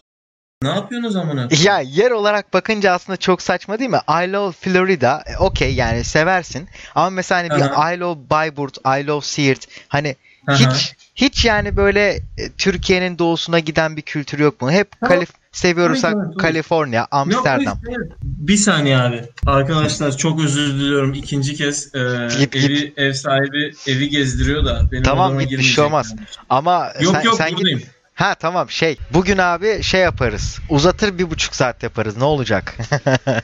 Ne 0.62 0.68
yapıyorsunuz 0.68 1.16
amına? 1.16 1.48
Ya 1.62 1.80
yer 1.80 2.10
olarak 2.10 2.54
bakınca 2.54 2.92
aslında 2.92 3.16
çok 3.16 3.42
saçma 3.42 3.78
değil 3.78 3.90
mi? 3.90 4.00
I 4.08 4.32
love 4.32 4.52
Florida. 4.52 5.22
E, 5.26 5.36
Okey 5.36 5.74
yani 5.74 6.04
seversin. 6.04 6.68
Ama 6.94 7.10
mesela 7.10 7.40
hani 7.40 7.50
bir. 7.60 7.96
I 7.96 8.00
love 8.00 8.30
Bayburt, 8.30 8.78
I 8.78 9.06
love 9.06 9.20
Siirt. 9.24 9.66
Hani 9.88 10.16
Aha. 10.48 10.56
hiç 10.56 10.94
hiç 11.18 11.44
yani 11.44 11.76
böyle 11.76 12.08
e, 12.38 12.52
Türkiye'nin 12.58 13.18
doğusuna 13.18 13.58
giden 13.58 13.96
bir 13.96 14.02
kültür 14.02 14.38
yok 14.38 14.62
mu? 14.62 14.70
Hep 14.70 15.00
Tamam. 15.00 15.14
Kalif 15.14 15.28
seviyorsak. 15.52 16.14
Kaliforniya, 16.38 17.00
Yok, 17.00 17.08
Amsterdam. 17.10 17.78
hayır, 17.86 17.98
hayır. 17.98 18.12
Bir 18.22 18.56
saniye 18.56 18.98
abi. 18.98 19.22
Arkadaşlar 19.46 20.16
çok 20.16 20.40
özür 20.40 20.74
diliyorum. 20.74 21.14
İkinci 21.14 21.54
kez 21.54 21.94
e, 21.94 22.28
Git, 22.38 22.56
evi 22.56 22.92
ev 22.96 23.12
sahibi 23.12 23.72
evi 23.86 24.08
gezdiriyor 24.08 24.64
da 24.64 24.88
benim 24.92 25.02
Tamam, 25.02 25.38
git, 25.38 25.50
bir 25.50 25.62
şey 25.62 25.84
olmaz. 25.84 26.14
yani. 26.16 26.26
Ama 26.50 26.92
Yok 27.00 27.16
sen, 27.16 27.22
yok 27.22 27.34
sen 27.36 27.56
git. 27.56 27.86
Ha 28.14 28.34
tamam 28.34 28.70
şey. 28.70 28.98
Bugün 29.12 29.38
abi 29.38 29.82
şey 29.82 30.00
yaparız. 30.00 30.58
Uzatır 30.68 31.18
bir 31.18 31.30
buçuk 31.30 31.54
saat 31.54 31.82
yaparız. 31.82 32.16
Ne 32.16 32.24
olacak? 32.24 32.74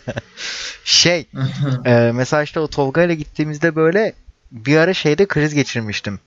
şey. 0.85 1.26
Ee, 1.87 2.11
mesela 2.14 2.43
işte 2.43 2.61
o 2.61 2.69
Tolga 2.69 3.02
ile 3.02 3.14
gittiğimizde 3.14 3.76
böyle 3.76 4.12
bir 4.52 4.76
ara 4.76 4.95
şeyde 4.95 5.26
kriz 5.26 5.54
geçirmiştim. 5.54 6.19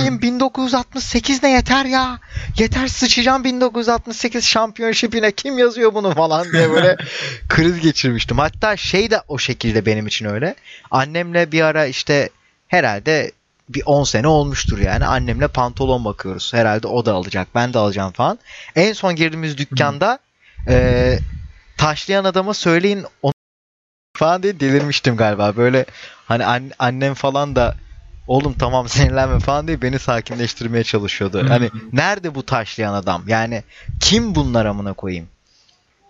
Benim 0.00 0.22
1968 0.22 1.42
ne 1.42 1.50
yeter 1.50 1.84
ya? 1.84 2.18
Yeter 2.58 2.86
sıçacağım 2.88 3.44
1968 3.44 4.44
şampiyonşipine 4.44 5.32
kim 5.32 5.58
yazıyor 5.58 5.94
bunu 5.94 6.14
falan 6.14 6.52
diye 6.52 6.70
böyle 6.70 6.96
kriz 7.48 7.80
geçirmiştim. 7.80 8.38
Hatta 8.38 8.76
şey 8.76 9.10
de 9.10 9.22
o 9.28 9.38
şekilde 9.38 9.86
benim 9.86 10.06
için 10.06 10.26
öyle. 10.26 10.54
Annemle 10.90 11.52
bir 11.52 11.62
ara 11.62 11.86
işte 11.86 12.28
herhalde 12.68 13.32
bir 13.68 13.82
10 13.86 14.04
sene 14.04 14.26
olmuştur 14.26 14.78
yani. 14.78 15.06
Annemle 15.06 15.48
pantolon 15.48 16.04
bakıyoruz. 16.04 16.54
Herhalde 16.54 16.86
o 16.86 17.06
da 17.06 17.12
alacak. 17.14 17.48
Ben 17.54 17.74
de 17.74 17.78
alacağım 17.78 18.12
falan. 18.12 18.38
En 18.76 18.92
son 18.92 19.16
girdiğimiz 19.16 19.58
dükkanda 19.58 20.18
e, 20.68 21.18
taşlayan 21.76 22.24
adama 22.24 22.54
söyleyin 22.54 23.04
onu 23.22 23.32
falan 24.16 24.42
diye 24.42 24.60
delirmiştim 24.60 25.16
galiba. 25.16 25.56
Böyle 25.56 25.84
hani 26.26 26.46
an- 26.46 26.70
annem 26.78 27.14
falan 27.14 27.56
da 27.56 27.74
oğlum 28.30 28.54
tamam 28.58 28.88
sinirlenme 28.88 29.38
falan 29.38 29.66
diye 29.66 29.82
beni 29.82 29.98
sakinleştirmeye 29.98 30.84
çalışıyordu. 30.84 31.44
Hani 31.48 31.70
nerede 31.92 32.34
bu 32.34 32.42
taşlayan 32.46 32.94
adam? 32.94 33.22
Yani 33.26 33.62
kim 34.00 34.34
bunlar 34.34 34.66
amına 34.66 34.92
koyayım? 34.92 35.26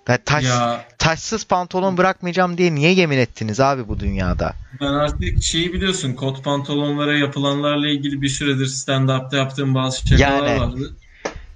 Ya 0.09 0.19
taş, 0.25 0.45
Ya 0.45 0.85
taşsız 0.99 1.45
pantolon 1.45 1.97
bırakmayacağım 1.97 2.59
diye 2.59 2.75
niye 2.75 2.93
yemin 2.93 3.19
ettiniz 3.19 3.61
abi 3.61 3.89
bu 3.89 4.01
dünyada? 4.01 4.53
ben 4.81 4.87
artık 4.87 5.43
şeyi 5.43 5.73
biliyorsun 5.73 6.13
kot 6.15 6.45
pantolonlara 6.45 7.19
yapılanlarla 7.19 7.89
ilgili 7.89 8.23
bir 8.23 8.29
süredir 8.29 8.67
stand-up'ta 8.67 9.37
yaptığım 9.37 9.75
bazı 9.75 10.09
şakalar 10.09 10.47
Yani. 10.47 10.61
vardı. 10.61 10.97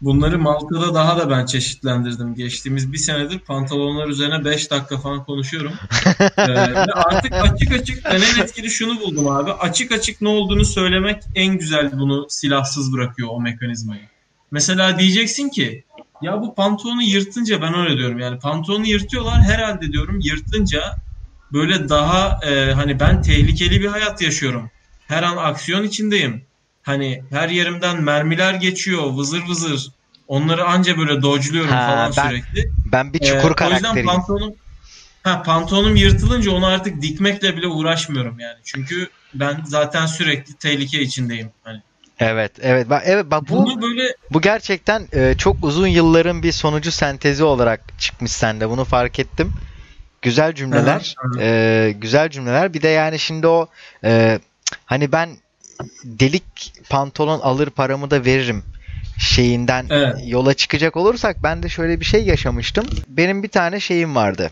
Bunları 0.05 0.39
Malta'da 0.39 0.95
daha 0.95 1.19
da 1.19 1.31
ben 1.31 1.47
çeşitlendirdim. 1.47 2.35
Geçtiğimiz 2.35 2.93
bir 2.93 2.99
senedir 2.99 3.39
pantolonlar 3.39 4.09
üzerine 4.09 4.45
5 4.45 4.71
dakika 4.71 4.99
falan 4.99 5.25
konuşuyorum. 5.25 5.73
Ee, 6.39 6.49
ve 6.49 6.93
artık 6.93 7.33
açık 7.33 7.73
açık 7.73 8.05
ben 8.05 8.21
en 8.21 8.43
etkili 8.43 8.71
şunu 8.71 9.01
buldum 9.01 9.29
abi. 9.29 9.53
Açık 9.53 9.93
açık 9.93 10.21
ne 10.21 10.29
olduğunu 10.29 10.65
söylemek 10.65 11.23
en 11.35 11.59
güzel 11.59 11.93
bunu 11.93 12.27
silahsız 12.29 12.93
bırakıyor 12.93 13.29
o 13.33 13.41
mekanizmayı. 13.41 14.01
Mesela 14.51 14.99
diyeceksin 14.99 15.49
ki 15.49 15.85
ya 16.23 16.41
bu 16.43 16.55
pantolonu 16.55 17.03
yırtınca 17.03 17.63
ben 17.63 17.75
öyle 17.75 17.97
diyorum 17.99 18.19
yani 18.19 18.39
pantolonu 18.39 18.87
yırtıyorlar 18.87 19.43
herhalde 19.43 19.93
diyorum 19.93 20.21
yırtınca 20.21 20.97
böyle 21.53 21.89
daha 21.89 22.41
e, 22.47 22.73
hani 22.73 23.01
ben 23.01 23.23
tehlikeli 23.23 23.81
bir 23.81 23.87
hayat 23.89 24.23
yaşıyorum. 24.23 24.71
Her 25.09 25.23
an 25.23 25.37
aksiyon 25.37 25.83
içindeyim. 25.83 26.43
Hani 26.85 27.23
her 27.31 27.49
yerimden 27.49 28.03
mermiler 28.03 28.55
geçiyor 28.55 29.03
vızır 29.13 29.43
vızır. 29.49 29.89
Onları 30.29 30.65
anca 30.65 30.99
böyle 30.99 31.23
dodge'luyorum 31.23 31.71
Ha, 31.71 31.87
falan 31.87 32.13
ben 32.17 32.29
sürekli. 32.29 32.71
Ben 32.87 33.13
bir 33.13 33.21
Ee, 33.23 33.25
çukur 33.25 33.43
o 33.43 33.49
yüzden 33.49 33.55
karakteriyim. 33.55 34.07
pantolonum 34.07 34.55
ha, 35.23 35.43
pantolonum 35.43 35.97
yırtılınca 35.97 36.51
onu 36.51 36.67
artık 36.67 37.03
dikmekle 37.03 37.57
bile 37.57 37.67
uğraşmıyorum 37.67 38.39
yani. 38.39 38.59
Çünkü 38.65 39.09
ben 39.35 39.61
zaten 39.65 40.07
sürekli 40.07 40.55
tehlike 40.55 41.01
içindeyim. 41.01 41.51
Hani 41.63 41.81
Evet, 42.21 42.53
evet. 42.63 42.91
Bak, 42.91 43.03
evet 43.07 43.31
bak 43.31 43.43
bu 43.49 43.57
bunu 43.57 43.83
böyle 43.83 44.15
bu 44.31 44.41
gerçekten 44.41 45.09
e, 45.13 45.35
çok 45.39 45.65
uzun 45.65 45.87
yılların 45.87 46.43
bir 46.43 46.53
sonucu 46.53 46.93
sentezi 46.93 47.45
olarak 47.45 47.81
çıkmış 47.99 48.33
sende. 48.33 48.69
Bunu 48.71 48.85
fark 48.85 49.19
ettim. 49.19 49.53
Güzel 50.23 50.53
cümleler. 50.55 51.15
Hı, 51.19 51.29
hı. 51.29 51.43
e, 51.43 51.93
güzel 51.99 52.31
cümleler. 52.31 52.75
Bir 52.75 52.83
de 52.83 52.89
yani 52.89 53.19
şimdi 53.19 53.47
o 53.47 53.69
e, 54.05 54.41
hani 54.87 55.13
ben 55.13 55.37
delik 56.05 56.73
pantolon 56.91 57.41
alır 57.41 57.71
paramı 57.71 58.11
da 58.11 58.25
veririm 58.25 58.63
şeyinden 59.19 59.87
Evet. 59.91 60.17
yola 60.27 60.55
çıkacak 60.55 60.97
olursak 60.97 61.43
ben 61.43 61.63
de 61.63 61.69
şöyle 61.69 62.01
bir 62.01 62.05
şey 62.05 62.25
yaşamıştım. 62.25 62.87
Benim 63.09 63.43
bir 63.43 63.49
tane 63.49 63.81
şeyim 63.81 64.15
vardı. 64.15 64.51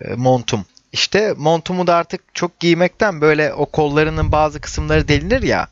E, 0.00 0.14
montum. 0.14 0.64
İşte 0.92 1.34
montumu 1.36 1.86
da 1.86 1.94
artık 1.94 2.20
çok 2.34 2.60
giymekten 2.60 3.20
böyle 3.20 3.54
o 3.54 3.66
kollarının 3.66 4.32
bazı 4.32 4.60
kısımları 4.60 5.08
delinir 5.08 5.42
ya. 5.42 5.68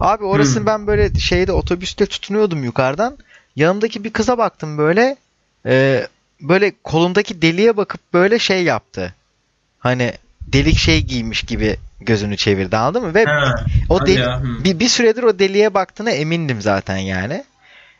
Abi 0.00 0.24
orasını 0.24 0.60
Hmm. 0.60 0.66
ben 0.66 0.86
böyle 0.86 1.14
şeyde 1.20 1.52
otobüste 1.52 2.06
tutunuyordum 2.06 2.64
yukarıdan. 2.64 3.18
Yanımdaki 3.56 4.04
bir 4.04 4.12
kıza 4.12 4.38
baktım 4.38 4.78
böyle. 4.78 5.16
e, 5.66 6.06
böyle 6.40 6.72
kolundaki 6.84 7.42
deliğe 7.42 7.76
bakıp 7.76 8.00
böyle 8.12 8.38
şey 8.38 8.64
yaptı. 8.64 9.14
Hani 9.78 10.12
delik 10.46 10.78
şey 10.78 11.02
giymiş 11.02 11.42
gibi 11.42 11.76
gözünü 12.00 12.36
çevirdi 12.36 12.76
anladın 12.76 13.02
mı? 13.04 13.14
Ve 13.14 13.24
ha, 13.24 13.54
o 13.88 14.06
deli- 14.06 14.20
ya, 14.20 14.40
bir, 14.64 14.78
bir 14.80 14.88
süredir 14.88 15.22
o 15.22 15.38
deliğe 15.38 15.74
baktığına 15.74 16.10
emindim 16.10 16.62
zaten 16.62 16.96
yani. 16.96 17.44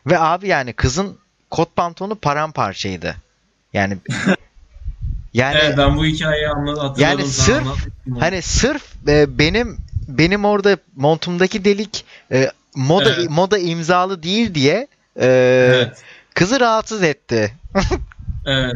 Ve 0.07 0.19
abi 0.19 0.47
yani 0.47 0.73
kızın 0.73 1.17
kot 1.49 1.75
pantolonu 1.75 2.15
paramparçaydı. 2.15 3.15
Yani 3.73 3.97
yani 5.33 5.57
Evet, 5.61 5.77
ben 5.77 5.97
bu 5.97 6.05
hikayeyi 6.05 6.47
anladım. 6.49 6.93
Yani 6.97 7.21
sırf- 7.21 7.67
onu. 8.07 8.21
hani 8.21 8.41
sırf 8.41 8.83
e, 9.07 9.37
benim 9.39 9.77
benim 10.07 10.45
orada 10.45 10.77
montumdaki 10.95 11.65
delik 11.65 12.05
e, 12.31 12.51
moda 12.75 13.09
Evet. 13.13 13.29
moda 13.29 13.57
imzalı 13.57 14.23
değil 14.23 14.53
diye 14.55 14.87
e, 15.19 15.25
Evet. 15.75 16.03
kızı 16.33 16.59
rahatsız 16.59 17.03
etti. 17.03 17.53
Evet. 18.47 18.75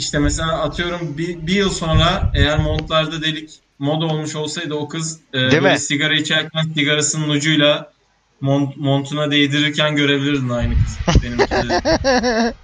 İşte 0.00 0.18
mesela 0.18 0.62
atıyorum 0.62 1.18
bir, 1.18 1.46
bir 1.46 1.54
yıl 1.54 1.70
sonra 1.70 2.32
eğer 2.34 2.58
montlarda 2.58 3.22
delik 3.22 3.50
moda 3.78 4.06
olmuş 4.06 4.36
olsaydı 4.36 4.74
o 4.74 4.88
kız 4.88 5.20
e, 5.32 5.78
sigara 5.78 6.14
içerken 6.14 6.62
sigarasının 6.74 7.28
ucuyla 7.28 7.92
mont, 8.40 8.76
montuna 8.76 9.30
değdirirken 9.30 9.96
görebilirdin 9.96 10.48
aynı 10.48 10.74
kız. 10.74 11.22
Benimki 11.22 11.50
de. 11.68 12.54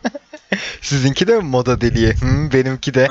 Sizinki 0.83 1.27
de 1.27 1.37
mi 1.37 1.43
moda 1.43 1.81
deliği? 1.81 2.09
Hı, 2.13 2.53
benimki 2.53 2.95
de. 2.95 3.09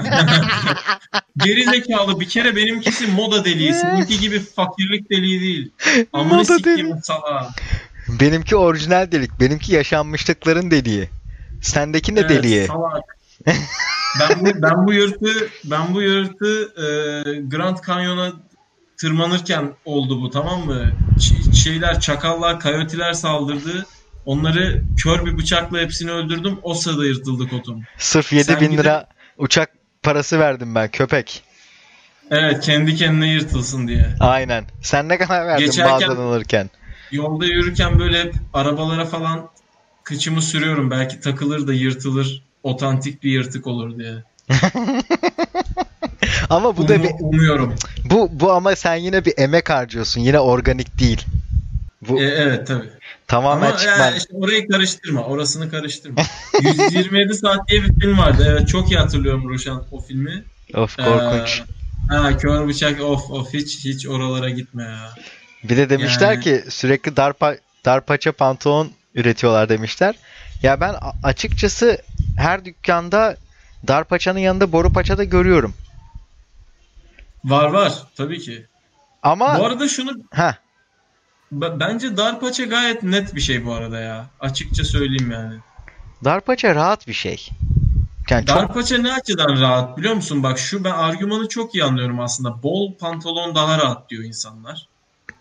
Geri 1.38 1.64
zekalı 1.66 2.20
bir 2.20 2.30
kere 2.30 2.56
benimkisi 2.56 3.08
moda 3.08 3.46
deliği. 3.46 3.74
Seninki 3.74 4.20
gibi 4.20 4.40
fakirlik 4.40 5.10
deliği 5.12 5.42
değil. 5.42 5.72
Amına 6.14 6.38
Moda 6.38 6.64
deliği. 6.64 6.94
salağa. 7.04 7.50
benimki 8.08 8.56
orijinal 8.56 9.12
delik. 9.12 9.40
Benimki 9.40 9.74
yaşanmışlıkların 9.74 10.72
deliği. 10.72 11.10
Sendeki 11.62 12.16
ne 12.16 12.20
Evet, 12.20 12.30
deliği? 12.30 12.66
salak. 12.68 13.04
Ben 14.20 14.40
bu 14.46 14.62
ben 14.62 14.88
bu 14.88 14.94
yırtı 14.94 15.28
ben 15.64 15.94
bu 15.94 16.02
yırtı 16.02 16.62
e, 16.78 16.86
Grand 17.42 17.78
Canyon'a 17.88 18.32
tırmanırken 18.98 19.74
oldu 19.86 20.22
bu 20.22 20.30
tamam 20.30 20.66
mı? 20.66 20.92
Ç- 21.20 21.56
şeyler 21.56 22.00
çakallar, 22.00 22.60
kayotiler 22.60 23.14
saldırdı. 23.14 23.86
Onları 24.26 24.84
kör 25.04 25.26
bir 25.26 25.38
bıçakla 25.38 25.78
hepsini 25.80 26.12
öldürdüm. 26.12 26.58
O 26.64 26.74
sırada 26.74 27.06
yırtıldı 27.06 27.48
kotum. 27.48 27.84
Sırf 27.98 28.34
7 28.34 28.44
Sen 28.44 28.62
bin 28.62 28.66
gidip- 28.72 28.80
lira 28.80 29.08
uçak 29.38 29.70
parası 30.04 30.40
verdim 30.40 30.76
ben 30.76 30.92
köpek. 30.92 31.44
Evet 32.32 32.64
kendi 32.64 32.96
kendine 32.96 33.30
yırtılsın 33.32 33.88
diye. 33.88 34.16
Aynen. 34.20 34.66
Sen 34.82 35.10
ne 35.10 35.18
kadar 35.18 35.48
verdin 35.48 35.66
Geçerken- 35.66 35.92
mağazadan 35.92 36.22
alırken? 36.24 36.70
Yolda 37.12 37.46
yürürken 37.46 38.00
böyle 38.00 38.20
hep 38.24 38.36
arabalara 38.54 39.06
falan 39.06 39.50
kıçımı 40.04 40.42
sürüyorum. 40.42 40.92
Belki 40.92 41.20
takılır 41.20 41.68
da 41.68 41.74
yırtılır. 41.74 42.44
Otantik 42.66 43.24
bir 43.24 43.32
yırtık 43.32 43.68
olur 43.68 43.98
diye. 44.00 44.14
Ama 46.50 46.78
bu 46.78 46.88
da 46.88 46.96
Umu- 46.96 47.04
bir, 47.04 47.12
umuyorum. 47.20 47.76
bu 48.10 48.30
bu 48.32 48.52
ama 48.52 48.76
sen 48.76 48.96
yine 48.96 49.26
bir 49.26 49.34
emek 49.38 49.70
harcıyorsun. 49.70 50.22
Yine 50.22 50.40
organik 50.40 51.00
değil. 51.00 51.26
Bu 52.10 52.22
E, 52.22 52.24
evet 52.26 52.68
tabii. 52.68 52.90
tamamen 53.28 53.68
Ama 53.68 53.78
çıkman. 53.78 53.98
yani 54.00 54.18
işte 54.18 54.30
orayı 54.34 54.68
karıştırma. 54.68 55.24
Orasını 55.24 55.70
karıştırma. 55.72 56.22
127 56.62 57.34
saat 57.34 57.68
diye 57.70 57.84
bir 57.84 58.00
film 58.02 58.18
vardı. 58.18 58.48
Evet 58.50 58.68
çok 58.68 58.92
iyi 58.92 58.98
hatırlıyorum 59.00 59.50
Ruşan 59.50 59.84
o 59.92 60.02
filmi. 60.02 60.44
Of 60.76 60.98
korkunç. 60.98 61.62
Ee, 62.12 62.16
ha 62.16 62.38
kör 62.38 62.68
bıçak 62.68 63.02
of 63.02 63.32
of 63.32 63.54
hiç 63.54 63.86
hiç 63.86 64.08
oralara 64.08 64.50
gitme 64.50 64.84
ya. 64.84 65.10
Bir 65.64 65.78
de 65.78 65.90
demişler 65.90 66.32
yani- 66.34 66.44
ki 66.44 66.64
sürekli 66.70 67.16
darpa 67.18 67.56
darpaça 67.86 68.32
pantolon 68.32 68.92
üretiyorlar 69.16 69.70
demişler. 69.70 70.16
Ya 70.64 70.80
ben 70.82 70.96
açıkçası 71.24 72.02
her 72.38 72.66
dükkanda 72.66 73.38
darpaçanın 73.88 74.40
yanında 74.40 74.72
boru 74.72 74.94
paça 74.94 75.18
da 75.18 75.24
görüyorum. 75.24 75.74
Var 77.46 77.66
var 77.66 77.94
tabii 78.16 78.40
ki. 78.40 78.66
Ama 79.24 79.60
Bu 79.60 79.66
arada 79.66 79.88
şunu 79.88 80.12
ha 80.34 80.58
bence 81.52 82.18
dar 82.18 82.40
paça 82.40 82.66
gayet 82.66 83.04
net 83.04 83.36
bir 83.36 83.42
şey 83.42 83.66
bu 83.66 83.74
arada 83.74 84.00
ya. 84.00 84.26
Açıkça 84.40 84.84
söyleyeyim 84.84 85.32
yani. 85.32 85.56
Dar 86.24 86.42
paça 86.42 86.76
rahat 86.76 87.08
bir 87.08 87.14
şey. 87.14 87.48
Yani 88.30 88.46
çok 88.46 88.56
Dar 88.56 88.74
paça 88.74 88.98
ne 88.98 89.14
açıdan 89.14 89.62
rahat 89.62 89.98
biliyor 89.98 90.14
musun? 90.14 90.44
Bak 90.44 90.60
şu 90.60 90.84
ben 90.84 90.92
argümanı 90.92 91.48
çok 91.48 91.76
iyi 91.76 91.84
anlıyorum 91.84 92.20
aslında. 92.20 92.64
Bol 92.64 92.98
pantolon 92.98 93.56
daha 93.56 93.78
rahat 93.78 94.10
diyor 94.10 94.24
insanlar. 94.24 94.88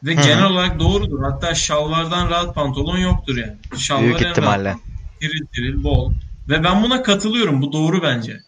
Ve 0.05 0.15
Hı 0.17 0.21
hı. 0.21 0.25
genel 0.25 0.45
olarak 0.45 0.81
doğrudur. 0.81 1.23
Hatta 1.23 1.55
şalvardan 1.55 2.31
rahat 2.31 2.55
pantolon 2.55 2.99
yoktur 2.99 3.37
yani. 3.37 3.57
Şalvar 3.79 4.05
büyük 4.05 4.23
en 4.23 4.31
ihtimalle. 4.31 4.69
rahat. 4.69 4.81
Tiril 5.21 5.47
tiril 5.55 5.85
bol. 5.85 6.13
Ve 6.49 6.65
ben 6.65 6.83
buna 6.83 7.03
katılıyorum. 7.03 7.63
Bu 7.63 7.73
doğru 7.73 8.03
bence. 8.03 8.41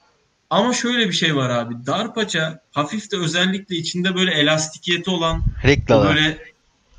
Ama 0.50 0.72
şöyle 0.72 1.08
bir 1.08 1.12
şey 1.12 1.36
var 1.36 1.50
abi. 1.50 1.86
Dar 1.86 2.14
paça 2.14 2.60
hafif 2.70 3.12
de 3.12 3.16
özellikle 3.16 3.76
içinde 3.76 4.14
böyle 4.14 4.34
elastikiyeti 4.34 5.10
olan 5.10 5.38
o 5.38 5.68
Riklalı. 5.68 6.08
böyle 6.08 6.38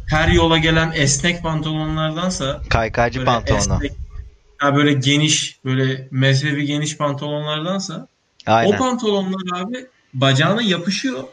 her 0.06 0.28
yola 0.28 0.58
gelen 0.58 0.92
esnek 0.96 1.44
pantolonlardansa 1.44 2.62
Kaykaycı 2.70 3.26
pantolonu. 3.26 3.60
esnek, 3.60 3.92
ha 4.58 4.76
böyle 4.76 4.94
geniş 4.94 5.60
böyle 5.66 6.08
mezhebi 6.12 6.66
geniş 6.66 6.98
pantolonlardansa 6.98 8.08
o 8.48 8.52
Aynen. 8.52 8.78
pantolonlar 8.78 9.62
abi 9.62 9.88
bacağına 10.14 10.62
yapışıyor 10.62 11.24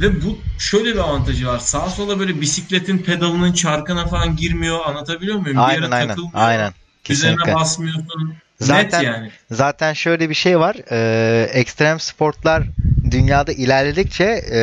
ve 0.00 0.22
bu 0.22 0.38
şöyle 0.58 0.94
bir 0.94 0.98
avantajı 0.98 1.46
var. 1.46 1.58
Sağa 1.58 1.90
sola 1.90 2.18
böyle 2.20 2.40
bisikletin 2.40 2.98
pedalının 2.98 3.52
çarkına 3.52 4.06
falan 4.06 4.36
girmiyor. 4.36 4.78
Anlatabiliyor 4.86 5.36
muyum? 5.38 5.56
Bir 5.56 5.68
Aynen 5.68 5.82
yere 5.82 5.94
aynen. 5.94 6.08
takılmıyor. 6.08 6.32
Aynen. 6.34 6.72
Üzerine 7.08 7.34
Kesinlikle. 7.36 7.54
basmıyorsun. 7.54 8.34
Zaten- 8.60 8.84
Net 8.84 9.06
yani. 9.06 9.30
Zaten 9.50 9.92
şöyle 9.92 10.30
bir 10.30 10.34
şey 10.34 10.58
var. 10.58 10.76
Ee, 10.90 11.48
ekstrem 11.52 12.00
sportlar 12.00 12.62
dünyada 13.10 13.52
ilerledikçe 13.52 14.24
e, 14.52 14.58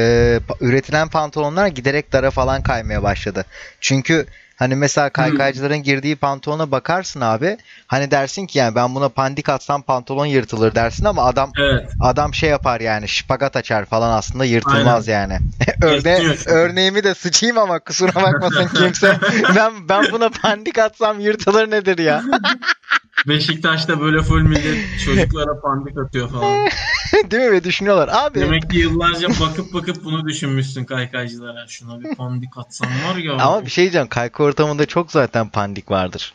üretilen 0.62 1.08
pantolonlar 1.08 1.67
giderek 1.67 2.13
dara 2.13 2.32
falan 2.32 2.63
kaymaya 2.63 3.03
başladı. 3.03 3.46
Çünkü 3.82 4.25
hani 4.58 4.76
mesela 4.76 5.10
kaykaycıların 5.10 5.84
girdiği 5.84 6.16
pantolona 6.16 6.72
bakarsın 6.72 7.22
abi. 7.22 7.58
Hani 7.88 8.12
dersin 8.12 8.46
ki 8.46 8.60
yani 8.60 8.76
ben 8.76 8.96
buna 8.96 9.10
pandik 9.10 9.50
atsam 9.50 9.82
pantolon 9.82 10.26
yırtılır 10.26 10.76
dersin 10.76 11.06
ama 11.06 11.24
adam 11.26 11.52
Evet. 11.60 11.90
adam 12.00 12.34
şey 12.34 12.50
yapar 12.50 12.80
yani 12.82 13.08
şpagat 13.08 13.56
açar 13.56 13.86
falan 13.86 14.18
aslında 14.18 14.46
yırtılmaz 14.46 15.08
yani. 15.08 15.40
Örne 15.82 16.36
örneğimi 16.46 17.04
de 17.04 17.14
sıçayım 17.14 17.58
ama 17.58 17.80
kusura 17.80 18.16
bakmasın 18.16 18.68
kimse. 18.76 19.18
ben 19.56 19.90
ben 19.90 20.06
buna 20.12 20.30
pandik 20.30 20.80
atsam 20.80 21.20
yırtılır 21.20 21.72
nedir 21.72 21.98
ya? 21.98 22.24
Beşiktaş'ta 23.26 24.02
böyle 24.02 24.22
full 24.22 24.42
millet 24.42 25.00
çocuklara 25.06 25.62
pandik 25.62 25.98
atıyor 25.98 26.30
falan. 26.30 26.70
Değil 27.32 27.44
mi? 27.44 27.52
Ve 27.52 27.64
düşünüyorlar. 27.64 28.10
Abi 28.12 28.40
Demek 28.40 28.70
ki 28.70 28.78
yıllarca 28.78 29.30
bakıp 29.30 29.74
bakıp 29.74 30.04
bunu 30.04 30.28
düşünmüşsün 30.28 30.86
kaykaycılara. 30.86 31.68
Şuna 31.68 32.00
bir 32.00 32.16
pandik 32.16 32.58
atsam 32.58 32.90
var 32.90 33.16
ya. 33.16 33.34
Ama 33.34 33.66
bir 33.66 33.72
şey 33.72 33.84
diyeceğim. 33.84 34.08
Kayka 34.08 34.44
ortamında 34.44 34.86
çok 34.86 35.12
zaten 35.12 35.50
pandik 35.50 35.92
vardır. 35.92 36.34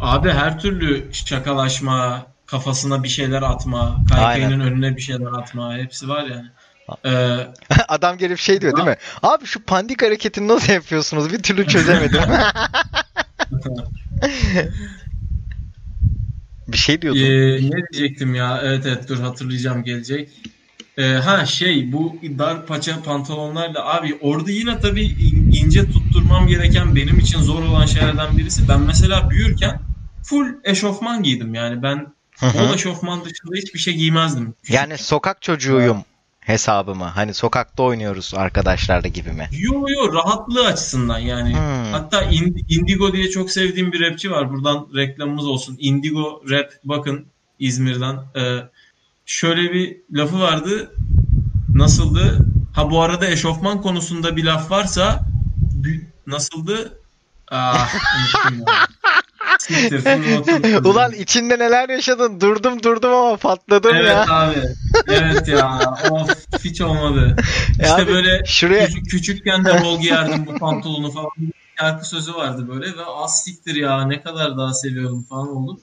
Abi 0.00 0.30
her 0.30 0.58
türlü 0.58 1.08
şakalaşma, 1.12 2.26
kafasına 2.46 3.02
bir 3.02 3.08
şeyler 3.08 3.42
atma, 3.42 4.04
kaykayının 4.08 4.60
önüne 4.60 4.96
bir 4.96 5.00
şeyler 5.00 5.32
atma 5.38 5.76
hepsi 5.76 6.08
var 6.08 6.22
yani. 6.24 6.46
Ee, 7.04 7.36
Adam 7.88 8.18
gelip 8.18 8.38
şey 8.38 8.60
diyor 8.60 8.76
değil 8.76 8.88
mi? 8.88 8.96
Abi 9.22 9.46
şu 9.46 9.64
pandik 9.64 10.02
hareketini 10.02 10.48
nasıl 10.48 10.72
yapıyorsunuz? 10.72 11.32
Bir 11.32 11.42
türlü 11.42 11.66
çözemedim. 11.66 12.20
Bir 16.68 16.76
şey 16.78 17.02
diyordun. 17.02 17.20
Ee, 17.20 17.56
ne 17.70 17.82
diyecektim 17.92 18.34
ya? 18.34 18.60
Evet 18.64 18.86
evet 18.86 19.08
dur 19.08 19.18
hatırlayacağım 19.20 19.84
gelecek. 19.84 20.28
Ee, 20.98 21.02
ha 21.12 21.46
şey 21.46 21.92
bu 21.92 22.20
dar 22.38 22.66
paça 22.66 23.02
pantolonlarla 23.02 23.94
abi 23.94 24.18
orada 24.20 24.50
yine 24.50 24.80
tabii 24.80 25.04
in- 25.04 25.48
ince 25.52 25.90
tutturmam 25.90 26.46
gereken 26.46 26.96
benim 26.96 27.18
için 27.18 27.40
zor 27.40 27.62
olan 27.62 27.86
şeylerden 27.86 28.38
birisi. 28.38 28.68
Ben 28.68 28.80
mesela 28.80 29.30
büyürken 29.30 29.80
full 30.22 30.46
eşofman 30.64 31.22
giydim 31.22 31.54
yani 31.54 31.82
ben 31.82 32.06
Hı 32.38 32.46
hı. 32.46 32.58
bol 32.68 32.74
eşofman 32.74 33.24
dışında 33.24 33.56
hiçbir 33.56 33.78
şey 33.78 33.94
giymezdim. 33.94 34.54
yani 34.68 34.98
sokak 34.98 35.42
çocuğuyum 35.42 36.04
hesabı 36.48 36.94
mı? 36.94 37.04
Hani 37.04 37.34
sokakta 37.34 37.82
oynuyoruz 37.82 38.32
arkadaşlarla 38.36 39.08
gibi 39.08 39.32
mi? 39.32 39.48
Yo 39.52 39.84
yo 39.88 40.14
rahatlığı 40.14 40.66
açısından 40.66 41.18
yani. 41.18 41.52
Hmm. 41.54 41.92
Hatta 41.92 42.22
In- 42.22 42.64
Indigo 42.68 43.12
diye 43.12 43.30
çok 43.30 43.50
sevdiğim 43.50 43.92
bir 43.92 44.00
rapçi 44.10 44.30
var. 44.30 44.50
Buradan 44.50 44.88
reklamımız 44.96 45.46
olsun. 45.46 45.76
Indigo 45.80 46.42
Rap 46.50 46.70
bakın 46.84 47.26
İzmir'den. 47.58 48.16
Ee, 48.36 48.58
şöyle 49.26 49.72
bir 49.72 49.96
lafı 50.12 50.40
vardı. 50.40 50.94
Nasıldı? 51.74 52.38
Ha 52.74 52.90
bu 52.90 53.02
arada 53.02 53.26
eşofman 53.26 53.82
konusunda 53.82 54.36
bir 54.36 54.44
laf 54.44 54.70
varsa 54.70 55.26
nasıldı? 56.26 57.00
Ah 57.50 57.94
unuttum 58.18 58.58
ya. 58.58 58.87
Ulan 60.84 61.12
içinde 61.12 61.58
neler 61.58 61.88
yaşadın? 61.88 62.40
Durdum 62.40 62.82
durdum 62.82 63.14
ama 63.14 63.36
patladım 63.36 63.94
Evet 63.96 64.08
ya. 64.08 64.26
abi. 64.28 64.58
Evet 65.08 65.48
ya. 65.48 65.80
Of 66.10 66.30
hiç 66.64 66.80
olmadı. 66.80 67.36
E 67.78 67.82
İşte 67.82 67.94
abi, 67.94 68.06
böyle 68.06 68.42
şuraya- 68.44 68.86
küçük, 68.86 69.10
küçükken 69.10 69.64
de 69.64 69.82
bol 69.84 70.00
giyerdim 70.00 70.46
bu 70.46 70.58
pantolonu 70.58 71.10
falan. 71.10 71.30
Şarkı 71.80 72.08
sözü 72.08 72.34
vardı 72.34 72.68
böyle 72.68 72.86
ve 72.96 73.04
az 73.04 73.42
siktir 73.44 73.74
ya 73.74 74.06
ne 74.06 74.22
kadar 74.22 74.56
daha 74.58 74.74
seviyorum 74.74 75.22
falan 75.22 75.48
oldu. 75.56 75.80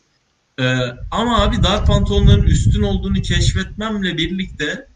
Ee, 0.59 0.77
ama 1.11 1.41
abi 1.41 1.63
dar 1.63 1.85
pantolonların 1.85 2.43
üstün 2.43 2.81
olduğunu 2.81 3.21
keşfetmemle 3.21 4.17
birlikte 4.17 4.87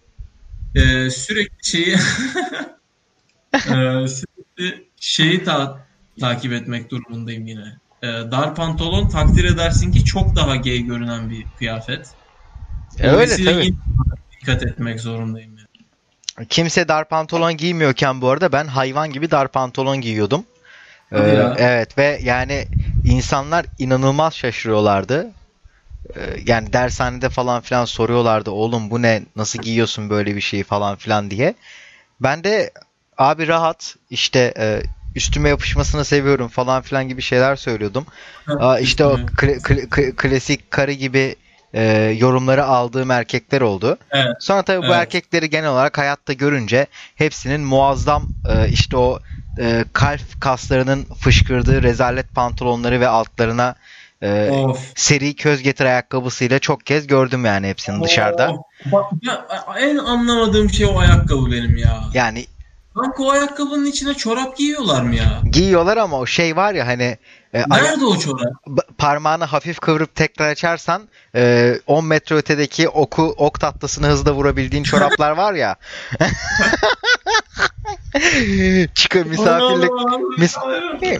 e, 0.75 1.09
sürekli 1.09 1.65
şeyi 1.69 1.93
e, 3.55 4.07
sürekli 4.07 4.87
şeyi 4.99 5.43
ta- 5.43 5.87
takip 6.19 6.53
etmek 6.53 6.91
durumundayım 6.91 7.47
yine. 7.47 7.77
E, 8.03 8.07
dar 8.07 8.55
pantolon 8.55 9.09
takdir 9.09 9.43
edersin 9.43 9.91
ki 9.91 10.03
çok 10.03 10.35
daha 10.35 10.55
gay 10.55 10.79
görünen 10.79 11.29
bir 11.29 11.47
kıyafet. 11.47 12.15
E, 12.99 13.09
öyle 13.09 13.35
tabii. 13.45 13.75
dikkat 14.31 14.63
etmek 14.63 15.01
zorundayım. 15.01 15.57
Yani. 15.57 16.47
Kimse 16.49 16.87
dar 16.87 17.09
pantolon 17.09 17.57
giymiyorken 17.57 18.21
bu 18.21 18.29
arada 18.29 18.51
ben 18.51 18.67
hayvan 18.67 19.11
gibi 19.11 19.31
dar 19.31 19.47
pantolon 19.47 20.01
giyiyordum. 20.01 20.45
Ee, 21.11 21.19
ya. 21.19 21.55
evet 21.57 21.97
ve 21.97 22.19
yani 22.23 22.65
insanlar 23.03 23.65
inanılmaz 23.77 24.35
şaşırıyorlardı. 24.35 25.31
Ee, 26.15 26.21
yani 26.45 26.73
dershanede 26.73 27.29
falan 27.29 27.61
filan 27.61 27.85
soruyorlardı 27.85 28.51
oğlum 28.51 28.89
bu 28.89 29.01
ne 29.01 29.23
nasıl 29.35 29.59
giyiyorsun 29.59 30.09
böyle 30.09 30.35
bir 30.35 30.41
şeyi 30.41 30.63
falan 30.63 30.95
filan 30.95 31.31
diye. 31.31 31.53
Ben 32.19 32.43
de 32.43 32.71
abi 33.17 33.47
rahat 33.47 33.95
işte 34.09 34.53
e, 34.57 34.83
üstüme 35.15 35.49
yapışmasını 35.49 36.05
seviyorum 36.05 36.47
falan 36.47 36.81
filan 36.81 37.07
gibi 37.07 37.21
şeyler 37.21 37.55
söylüyordum. 37.55 38.05
Aa, 38.47 38.79
işte 38.79 39.05
o 39.05 39.17
kla- 39.17 39.59
kla- 39.59 40.15
klasik 40.15 40.71
karı 40.71 40.91
gibi 40.91 41.35
e, 41.73 42.15
yorumları 42.19 42.65
aldığım 42.65 43.11
erkekler 43.11 43.61
oldu. 43.61 43.97
Evet. 44.11 44.35
Sonra 44.39 44.61
tabii 44.61 44.81
bu 44.81 44.85
Evet. 44.85 44.95
erkekleri 44.95 45.49
genel 45.49 45.69
olarak 45.69 45.97
hayatta 45.97 46.33
görünce 46.33 46.87
hepsinin 47.15 47.61
muazzam 47.61 48.29
e, 48.45 48.69
işte 48.69 48.97
o 48.97 49.19
e, 49.59 49.85
kalp 49.93 50.39
kaslarının 50.39 51.05
fışkırdığı 51.19 51.83
rezalet 51.83 52.33
pantolonları 52.33 52.99
ve 52.99 53.07
altlarına 53.07 53.75
e, 54.23 54.49
Of. 54.49 54.91
seri 54.95 55.35
köz 55.35 55.61
getir 55.61 55.85
ayakkabısıyla 55.85 56.59
çok 56.59 56.85
kez 56.85 57.07
gördüm 57.07 57.45
yani 57.45 57.67
hepsini 57.67 58.03
dışarıda. 58.03 58.51
Of. 58.51 58.59
Bak, 58.85 59.05
ya, 59.21 59.47
en 59.79 59.97
anlamadığım 59.97 60.69
şey 60.69 60.85
o 60.85 60.99
ayakkabı 60.99 61.51
benim 61.51 61.77
ya. 61.77 62.03
Yani 62.13 62.45
Kanka 62.95 63.23
o 63.23 63.29
ayakkabının 63.31 63.85
içine 63.85 64.13
çorap 64.13 64.57
giyiyorlar 64.57 65.01
mı 65.01 65.15
ya? 65.15 65.41
giyiyorlar 65.51 65.97
ama 65.97 66.19
o 66.19 66.25
şey 66.25 66.55
var 66.55 66.73
ya 66.73 66.87
hani 66.87 67.17
e, 67.53 67.63
Nerede 67.69 68.05
o 68.05 68.17
çorap? 68.19 68.47
parmağını 68.97 69.43
hafif 69.43 69.79
kıvırıp 69.79 70.15
tekrar 70.15 70.49
açarsan 70.49 71.01
e, 71.35 71.73
10 71.87 72.05
metre 72.05 72.35
ötedeki 72.35 72.89
oku 72.89 73.23
ok 73.37 73.59
tatlısını 73.59 74.07
hızla 74.07 74.31
vurabildiğin 74.33 74.83
çoraplar 74.83 75.31
var 75.31 75.53
ya. 75.53 75.75
Çıkar 78.93 79.23
misafirlik 79.25 79.91
mis- 80.37 80.57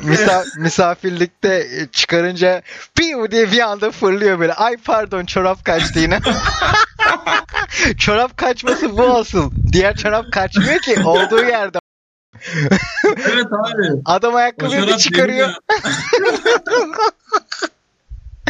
misa- 0.04 0.60
misafirlikte 0.60 1.68
e, 1.72 1.88
çıkarınca 1.92 2.62
piu 2.96 3.32
diye 3.32 3.52
bir 3.52 3.60
anda 3.60 3.92
fırlıyor 3.92 4.40
böyle. 4.40 4.54
Ay 4.54 4.78
pardon 4.78 5.26
çorap 5.26 5.66
kaçtı 5.66 6.00
yine. 6.00 6.20
çorap 7.98 8.38
kaçması 8.38 8.98
bu 8.98 9.18
asıl. 9.18 9.52
Diğer 9.72 9.96
çorap 9.96 10.32
kaçmıyor 10.32 10.80
ki 10.80 11.00
olduğu 11.04 11.44
yerde. 11.44 11.78
evet 13.06 13.46
abi. 13.46 14.02
Adam 14.06 14.36
ayakkabıyı 14.36 14.98
çıkarıyor. 14.98 15.50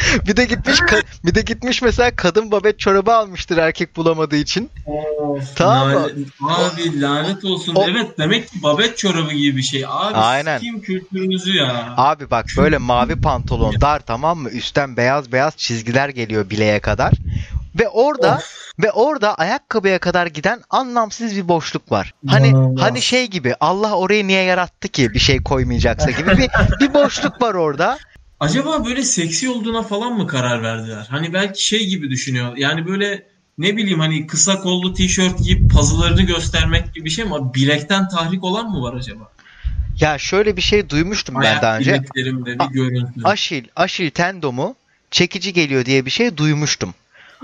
Bir 0.28 0.38
de 0.38 0.46
gitmiş 0.46 0.80
bir 1.26 1.36
de 1.36 1.42
gitmiş 1.42 1.82
mesela 1.82 2.12
kadın 2.16 2.52
babet 2.52 2.80
çorabı 2.80 3.14
almıştır 3.14 3.58
erkek 3.58 3.96
bulamadığı 3.96 4.36
için. 4.36 4.70
Of, 4.86 5.56
Tamam 5.56 5.90
mı? 5.90 6.10
Abi 6.50 7.02
lanet 7.02 7.46
olsun. 7.46 7.76
O- 7.76 7.86
Evet 7.90 8.18
demek 8.18 8.50
ki 8.52 8.64
babet 8.64 8.98
çorabı 8.98 9.34
gibi 9.34 9.58
bir 9.58 9.62
şey. 9.64 9.86
Abi 9.88 10.16
Aynen. 10.16 10.58
sikeyim 10.58 10.82
kültürünüzü 10.82 11.56
ya. 11.56 11.94
Abi 11.98 12.32
bak 12.32 12.46
böyle 12.58 12.78
mavi 12.78 13.22
pantolon 13.22 13.82
dar 13.82 14.00
tamam 14.00 14.40
mı? 14.40 14.50
Üstten 14.50 14.98
beyaz 14.98 15.32
beyaz 15.32 15.58
çizgiler 15.58 16.10
geliyor 16.10 16.50
bileğe 16.50 16.80
kadar. 16.80 17.14
Ve 17.80 17.90
orada 17.90 18.36
Of. 18.36 18.56
ve 18.84 18.92
orada 18.92 19.36
ayakkabıya 19.36 20.00
kadar 20.00 20.28
giden 20.28 20.62
anlamsız 20.70 21.36
bir 21.36 21.48
boşluk 21.48 21.92
var. 21.92 22.14
Hani 22.28 22.48
İnanılmaz. 22.48 22.84
hani 22.84 23.02
şey 23.02 23.28
gibi 23.28 23.56
Allah 23.60 23.94
orayı 23.96 24.28
niye 24.28 24.44
yarattı 24.44 24.88
ki 24.88 25.14
bir 25.14 25.20
şey 25.20 25.44
koymayacaksa 25.44 26.12
gibi 26.12 26.38
bir 26.38 26.50
bir 26.80 26.94
boşluk 26.94 27.42
var 27.42 27.54
orada. 27.54 27.98
Acaba 28.40 28.86
böyle 28.86 29.04
seksi 29.04 29.50
olduğuna 29.50 29.84
falan 29.84 30.18
mı 30.18 30.28
karar 30.28 30.64
verdiler? 30.64 31.08
Hani 31.10 31.34
belki 31.34 31.66
şey 31.68 31.86
gibi 31.88 32.10
düşünüyor. 32.10 32.58
Yani 32.58 32.86
böyle 32.88 33.28
ne 33.58 33.78
bileyim 33.78 34.00
hani 34.00 34.28
kısa 34.28 34.62
kollu 34.62 34.94
tişört 34.94 35.40
giyip 35.44 35.72
pazılarını 35.74 36.22
göstermek 36.22 36.94
gibi 36.94 37.06
bir 37.06 37.10
şey 37.10 37.26
mi? 37.26 37.36
Ama 37.36 37.54
Bilekten 37.54 38.10
tahrik 38.10 38.44
olan 38.44 38.72
mı 38.72 38.82
var 38.82 38.94
acaba? 38.94 39.32
Ya 40.00 40.18
şöyle 40.18 40.58
bir 40.58 40.62
şey 40.62 40.90
duymuştum 40.90 41.36
ben 41.36 41.42
Ayak 41.42 41.62
daha 41.62 41.78
önce. 41.78 42.04
bir 42.16 42.70
görüntü. 42.72 43.22
Aşil, 43.24 43.64
aşil 43.76 44.10
tendomu 44.10 44.76
çekici 45.12 45.54
geliyor 45.54 45.86
diye 45.86 46.06
bir 46.06 46.12
şey 46.12 46.38
duymuştum. 46.38 46.94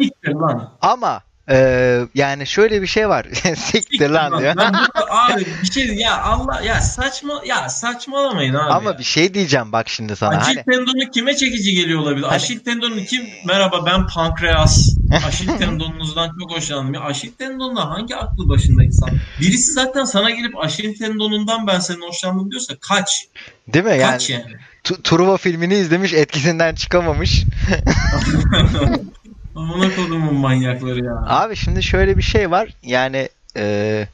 Siktir 0.02 0.32
lan. 0.32 0.72
Ama 0.82 1.22
e, 1.50 2.00
yani 2.16 2.48
şöyle 2.48 2.82
bir 2.82 2.88
şey 2.88 3.10
var. 3.10 3.26
Siktir 3.56 4.10
lan 4.10 4.40
diyor. 4.40 4.54
Ben 4.58 4.74
burada 4.74 5.12
abi 5.12 5.46
bir 5.64 5.72
şey 5.72 5.96
ya 5.96 6.22
Allah 6.22 6.62
ya 6.62 6.82
saçma 6.82 7.42
ya 7.46 7.70
saçmalamayın 7.70 8.54
abi. 8.54 8.74
Ama 8.74 8.90
ya. 8.92 9.00
bir 9.00 9.04
şey 9.04 9.34
diyeceğim 9.34 9.72
bak 9.72 9.90
şimdi 9.90 10.16
sana. 10.16 10.38
Aşil 10.38 10.46
Hani, 10.56 10.64
tendonu 10.66 11.12
kime 11.14 11.36
çekici 11.36 11.74
geliyor 11.76 12.00
olabilir? 12.00 12.24
Hani- 12.24 12.36
Aşil 12.36 12.60
tendonu 12.60 12.96
kim? 13.06 13.24
Merhaba 13.46 13.86
ben 13.86 14.08
pankreas. 14.08 14.96
Aşil 15.28 15.48
tendonunuzdan 15.60 16.32
çok 16.40 16.52
hoşlandım. 16.58 16.94
Ya 16.94 17.02
aşil 17.02 17.32
tendonla 17.32 17.90
hangi 17.90 18.16
aklı 18.16 18.50
başında 18.50 18.84
insan? 18.84 19.10
Birisi 19.42 19.72
zaten 19.74 20.04
sana 20.04 20.30
gelip 20.30 20.58
aşil 20.64 20.98
tendonundan 20.98 21.68
ben 21.68 21.80
senin 21.80 22.02
hoşlandım 22.02 22.52
diyorsa 22.52 22.74
kaç. 22.82 23.28
değil 23.68 23.86
mi? 23.86 23.92
Yani 23.92 24.12
Kaç 24.12 24.30
yani. 24.30 24.54
Tu- 24.84 25.02
Truva 25.04 25.38
filmini 25.38 25.76
izlemiş 25.76 26.14
etkisinden 26.14 26.76
çıkamamış. 26.76 27.44
Amına 29.56 29.96
kodumun 29.96 30.36
manyakları 30.36 31.06
ya. 31.06 31.24
Abi 31.28 31.56
şimdi 31.56 31.84
şöyle 31.84 32.18
bir 32.18 32.22
şey 32.22 32.52
var. 32.52 32.70
Yani 32.84 33.30
e, 33.58 34.08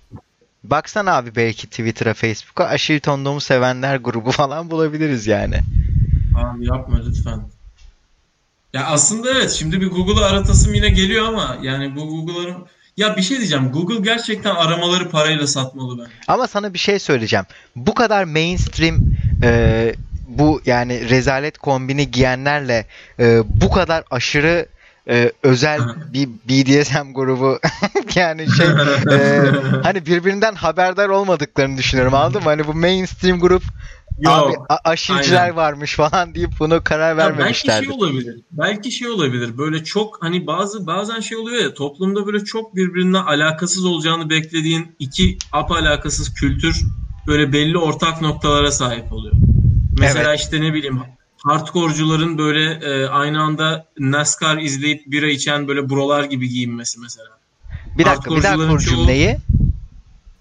baksana 0.63 1.15
abi 1.15 1.35
belki 1.35 1.67
Twitter'a, 1.67 2.13
Facebook'a 2.13 2.65
aşil 2.65 2.99
tendomu 2.99 3.41
sevenler 3.41 3.95
grubu 3.95 4.31
falan 4.41 4.71
bulabiliriz 4.71 5.27
yani. 5.27 5.55
Abi 6.35 6.67
yapma 6.67 7.01
lütfen. 7.07 7.41
Ya 8.73 8.85
aslında 8.85 9.31
evet 9.31 9.51
şimdi 9.51 9.81
bir 9.81 9.89
Google'ı 9.89 10.25
aratasım 10.25 10.73
yine 10.73 10.89
geliyor 10.89 11.25
ama 11.25 11.57
yani 11.61 11.95
bu 11.95 12.07
Google'ların 12.07 12.65
ya 12.97 13.17
bir 13.17 13.21
şey 13.21 13.37
diyeceğim. 13.37 13.71
Google 13.71 13.99
gerçekten 13.99 14.55
aramaları 14.55 15.09
parayla 15.09 15.47
satmalı 15.47 15.99
ben. 15.99 16.07
Ama 16.27 16.47
sana 16.47 16.73
bir 16.73 16.79
şey 16.79 16.99
söyleyeceğim. 16.99 17.45
Bu 17.75 17.93
kadar 17.93 18.23
mainstream 18.23 18.97
e, 19.43 19.93
bu 20.27 20.61
yani 20.65 21.09
rezalet 21.09 21.57
kombini 21.57 22.11
giyenlerle 22.11 22.85
e, 23.19 23.41
bu 23.61 23.71
kadar 23.71 24.03
aşırı 24.11 24.67
e, 25.09 25.31
özel 25.43 25.81
bir 26.13 26.27
BDSM 26.27 27.13
grubu 27.13 27.59
yani 28.15 28.47
şey 28.51 28.67
e, 29.11 29.51
hani 29.83 30.05
birbirinden 30.05 30.55
haberdar 30.55 31.09
olmadıklarını 31.09 31.77
düşünüyorum 31.77 32.13
anladın 32.13 32.43
mı? 32.43 32.49
Hani 32.49 32.67
bu 32.67 32.73
mainstream 32.73 33.39
grup 33.39 33.63
abi 34.25 34.53
Yok. 34.53 34.65
a- 34.69 34.89
aşilciler 34.89 35.41
aynen. 35.41 35.55
varmış 35.55 35.95
falan 35.95 36.35
deyip 36.35 36.51
bunu 36.59 36.83
karar 36.83 37.17
Ya 37.17 37.37
belki 37.37 37.67
şey 37.67 37.89
olabilir. 37.89 38.35
Belki 38.51 38.91
şey 38.91 39.07
olabilir. 39.09 39.57
Böyle 39.57 39.83
çok 39.83 40.23
hani 40.23 40.47
bazı 40.47 40.87
bazen 40.87 41.19
şey 41.19 41.37
oluyor 41.37 41.63
ya 41.63 41.73
toplumda 41.73 42.25
böyle 42.25 42.43
çok 42.43 42.75
birbirine 42.75 43.17
alakasız 43.17 43.85
olacağını 43.85 44.29
beklediğin 44.29 44.95
iki 44.99 45.37
ap 45.51 45.71
alakasız 45.71 46.33
kültür 46.33 46.81
böyle 47.27 47.53
belli 47.53 47.77
ortak 47.77 48.21
noktalara 48.21 48.71
sahip 48.71 49.11
oluyor. 49.13 49.35
Mesela 49.99 50.35
işte 50.35 50.61
ne 50.61 50.73
bileyim 50.73 50.99
hardcore'cuların 51.45 52.37
böyle 52.37 52.63
e, 52.73 53.07
aynı 53.07 53.41
anda 53.41 53.85
NASCAR 53.99 54.57
izleyip 54.57 55.05
bira 55.11 55.27
içen 55.27 55.67
böyle 55.67 55.89
brolar 55.89 56.23
gibi 56.23 56.49
giyinmesi 56.49 56.99
mesela. 56.99 57.29
Bir 57.97 58.05
dakika 58.05 58.35
bir 58.35 58.41
çoğu- 58.41 58.79
cümleyi. 58.79 59.39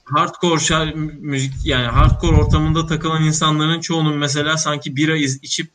Hardcore 0.05 0.61
şar- 0.61 0.95
müzik 1.21 1.67
yani 1.67 1.87
hardcore 1.87 2.37
ortamında 2.37 2.87
takılan 2.87 3.25
insanların 3.25 3.81
çoğunun 3.81 4.17
mesela 4.17 4.57
sanki 4.57 4.97
bira 4.97 5.17
iz- 5.17 5.39
içip 5.43 5.71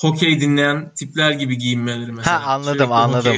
hokey 0.00 0.40
dinleyen 0.40 0.92
tipler 0.94 1.30
gibi 1.30 1.58
giyinmeleri 1.58 2.12
mesela. 2.12 2.46
Ha, 2.46 2.52
anladım, 2.52 2.72
Sürekli 2.78 2.94
anladım. 2.94 3.36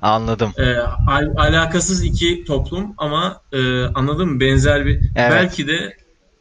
Anladım. 0.00 0.52
Ee, 0.58 0.76
al- 1.06 1.34
alakasız 1.36 2.04
iki 2.04 2.44
toplum 2.44 2.94
ama 2.96 3.40
e, 3.52 3.84
anladın 3.84 4.28
mı? 4.28 4.40
Benzer 4.40 4.86
bir 4.86 4.94
Evet. 5.14 5.30
belki 5.32 5.66
de 5.66 5.96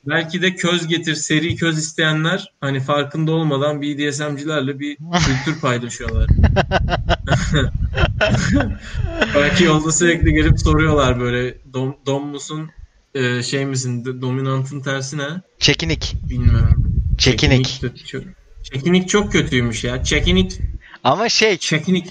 belki 0.08 0.42
de 0.42 0.56
köz 0.56 0.88
getir 0.88 1.16
seri 1.16 1.56
köz 1.56 1.78
isteyenler 1.78 2.54
hani 2.62 2.80
farkında 2.80 3.32
olmadan 3.32 3.82
BDSM'cilerle 3.82 4.80
bir 4.80 4.98
kültür 5.46 5.60
paylaşıyorlar. 5.62 6.28
belki 9.36 9.64
yolda 9.64 9.92
sürekli 9.92 10.34
gelip 10.34 10.60
soruyorlar 10.60 11.20
böyle 11.20 11.58
dom, 11.74 11.96
dom 12.06 12.28
musun 12.28 12.70
e, 13.16 13.44
şey 13.44 13.66
misin 13.66 14.22
dominantın 14.22 14.82
tersi 14.82 15.18
ne? 15.18 15.28
Çekinik. 15.60 16.16
Bilmiyorum. 16.30 16.94
Çekinik. 17.18 17.82
çok, 18.08 18.24
çekinik 18.64 19.10
çok 19.10 19.32
kötüymüş 19.32 19.84
ya. 19.84 20.04
Çekinik 20.04 20.60
Ama 21.04 21.30
şey 21.30 21.58
çekinik. 21.58 22.08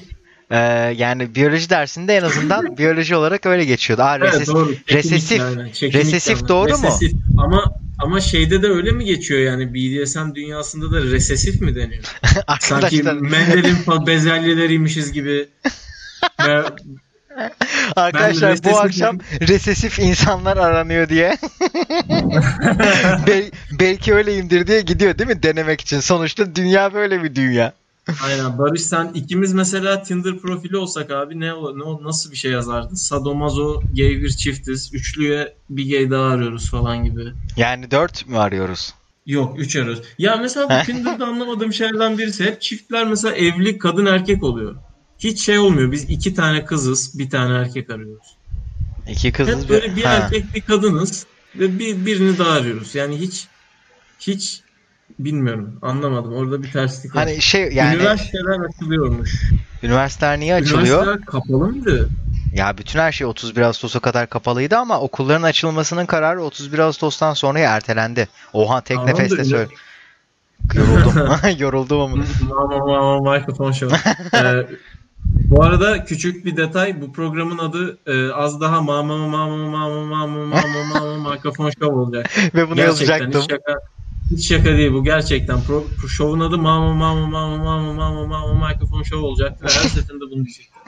e, 0.51 0.57
yani 0.97 1.35
biyoloji 1.35 1.71
dersinde 1.71 2.17
en 2.17 2.23
azından 2.23 2.77
biyoloji 2.79 3.17
olarak 3.17 3.47
öyle 3.47 3.65
geçiyordu. 3.65 4.03
Aa, 4.03 4.17
Evet, 4.17 4.35
reses- 4.35 4.47
doğru. 4.47 4.75
Çekinik 4.75 4.95
resesif. 4.95 5.39
yani. 5.39 5.71
Resesif 5.93 6.37
yani. 6.39 6.49
doğru 6.49 6.69
mu? 6.79 6.85
Resesif. 6.87 7.13
Ama 7.37 7.73
ama 8.03 8.21
şeyde 8.21 8.63
de 8.63 8.69
öyle 8.69 8.93
mi 8.93 9.05
geçiyor 9.05 9.41
yani 9.41 9.75
BDSM 9.75 10.35
dünyasında 10.35 10.93
da 10.93 11.03
resesif 11.03 11.61
mi 11.61 11.75
deniyor? 11.75 12.03
Sanki 12.61 13.03
Mendel'in 13.03 14.07
bezelyeleriymişiz 14.07 15.13
gibi. 15.13 15.49
Arkadaşlar 17.97 18.65
bu 18.65 18.79
akşam 18.79 19.19
resesif 19.41 19.99
insanlar 19.99 20.57
aranıyor 20.57 21.09
diye. 21.09 21.39
Bel- 23.27 23.51
belki 23.71 24.15
öyleyimdir 24.15 24.67
diye 24.67 24.81
gidiyor 24.81 25.19
değil 25.19 25.31
mi 25.31 25.43
denemek 25.43 25.81
için. 25.81 26.01
Sonuçta 26.01 26.55
dünya 26.55 26.95
böyle 26.95 27.23
bir 27.23 27.35
dünya. 27.35 27.73
Aynen 28.25 28.59
Barış 28.59 28.83
sen 28.83 29.11
ikimiz 29.15 29.53
mesela 29.53 30.03
Tinder 30.03 30.39
profili 30.39 30.77
olsak 30.77 31.11
abi 31.11 31.41
ne, 31.41 31.49
ne 31.51 32.03
nasıl 32.05 32.31
bir 32.31 32.37
şey 32.37 32.53
yazardın? 32.53 32.95
Sadomazo 32.95 33.81
gay 33.93 34.11
bir 34.11 34.31
çiftiz. 34.31 34.95
Üçlüye 34.95 35.57
bir 35.71 35.91
gay 35.91 36.11
daha 36.11 36.25
arıyoruz 36.25 36.71
falan 36.71 37.05
gibi. 37.05 37.33
Yani 37.57 37.91
dört 37.91 38.29
mü 38.29 38.39
arıyoruz? 38.39 38.95
Yok 39.27 39.59
3 39.59 39.77
arıyoruz. 39.77 40.03
Ya 40.19 40.37
mesela 40.37 40.69
bu 40.69 40.87
Tinder'da 40.87 41.27
anlamadığım 41.27 41.73
şeylerden 41.73 42.19
birisi 42.19 42.45
hep 42.45 42.63
çiftler 42.63 43.07
mesela 43.07 43.35
evli 43.37 43.79
kadın 43.79 44.07
erkek 44.07 44.43
oluyor. 44.43 44.77
Hiç 45.19 45.41
şey 45.41 45.59
olmuyor. 45.59 45.93
Biz 45.93 46.11
iki 46.11 46.35
tane 46.35 46.65
kızız, 46.65 47.19
bir 47.19 47.31
tane 47.31 47.59
erkek 47.59 47.91
arıyoruz. 47.91 48.37
İki 49.09 49.33
kızız 49.33 49.63
Hep 49.63 49.69
böyle 49.69 49.97
bir 49.97 50.03
Ha. 50.05 50.13
erkek 50.13 50.55
bir 50.55 50.61
kadınız 50.61 51.27
ve 51.55 51.79
bir 51.79 52.07
birini 52.07 52.39
daha 52.39 52.51
arıyoruz. 52.51 52.95
Yani 52.95 53.17
hiç 53.21 53.47
hiç 54.21 54.61
bilmiyorum. 55.19 55.79
Anlamadım. 55.83 56.33
Orada 56.35 56.63
bir 56.63 56.73
terslik 56.73 57.17
var. 57.17 57.25
Hani 57.25 57.43
şey 57.43 57.73
yani 57.73 57.97
Üniversiteler 57.97 58.69
açılıyormuş. 58.69 59.43
üniversiteler 59.83 60.41
niye 60.41 60.55
açılıyor? 60.55 61.03
Üniversiteler 61.03 61.25
kapalı 61.27 61.59
mıydı? 61.69 62.09
Ya 62.55 62.79
bütün 62.79 62.99
her 62.99 63.13
şey 63.13 63.27
31 63.27 63.61
Ağustos'a 63.61 64.01
kadar 64.01 64.27
kapalıydı 64.31 64.77
ama 64.77 65.01
okulların 65.01 65.43
açılmasının 65.43 66.07
kararı 66.07 66.43
31 66.43 66.79
Ağustos'tan 66.79 67.35
sonraya 67.35 67.77
ertelendi. 67.77 68.29
Oha 68.53 68.81
tek 68.81 68.97
Tamamdır, 68.97 69.15
nefeste 69.19 69.39
ne- 69.39 69.45
söyle. 69.45 69.69
Yoruldum. 70.75 71.15
Yoruldum 71.59 72.01
ama. 72.01 73.33
Mikrofon 73.39 73.73
show. 73.73 73.97
Ee, 74.35 74.67
bu 75.27 75.63
arada 75.65 76.05
küçük 76.05 76.45
bir 76.45 76.57
detay. 76.57 77.01
Bu 77.01 77.13
programın 77.13 77.59
adı 77.59 77.99
e, 78.07 78.33
az 78.33 78.61
daha 78.61 78.81
mama 78.83 79.17
mama 79.17 79.49
mama 79.49 80.27
mama 80.27 80.27
mama 80.47 81.01
mama 81.01 81.31
mikrofon 81.33 81.71
show 81.71 81.87
olacak. 81.95 82.31
Ve 82.55 82.67
bunu 82.69 82.77
Gerçekten 82.77 83.15
yazacaktım. 83.15 83.43
şaka, 83.51 83.79
hiç 84.31 84.49
şaka 84.49 84.65
değil 84.65 84.93
bu 84.93 85.05
gerçekten. 85.05 85.63
Pro, 85.63 85.87
pro- 85.99 86.09
şovun 86.09 86.41
adı 86.41 86.59
mama 86.59 86.95
mama 86.95 87.27
mama 87.27 87.57
mama 87.57 87.93
mama 87.93 88.47
mama 88.47 88.69
mikrofon 88.69 89.03
show 89.03 89.27
olacaktı 89.27 89.65
ve 89.65 89.69
her 89.69 89.89
seferinde 89.89 90.25
bunu 90.31 90.45
diyecektim. 90.45 90.83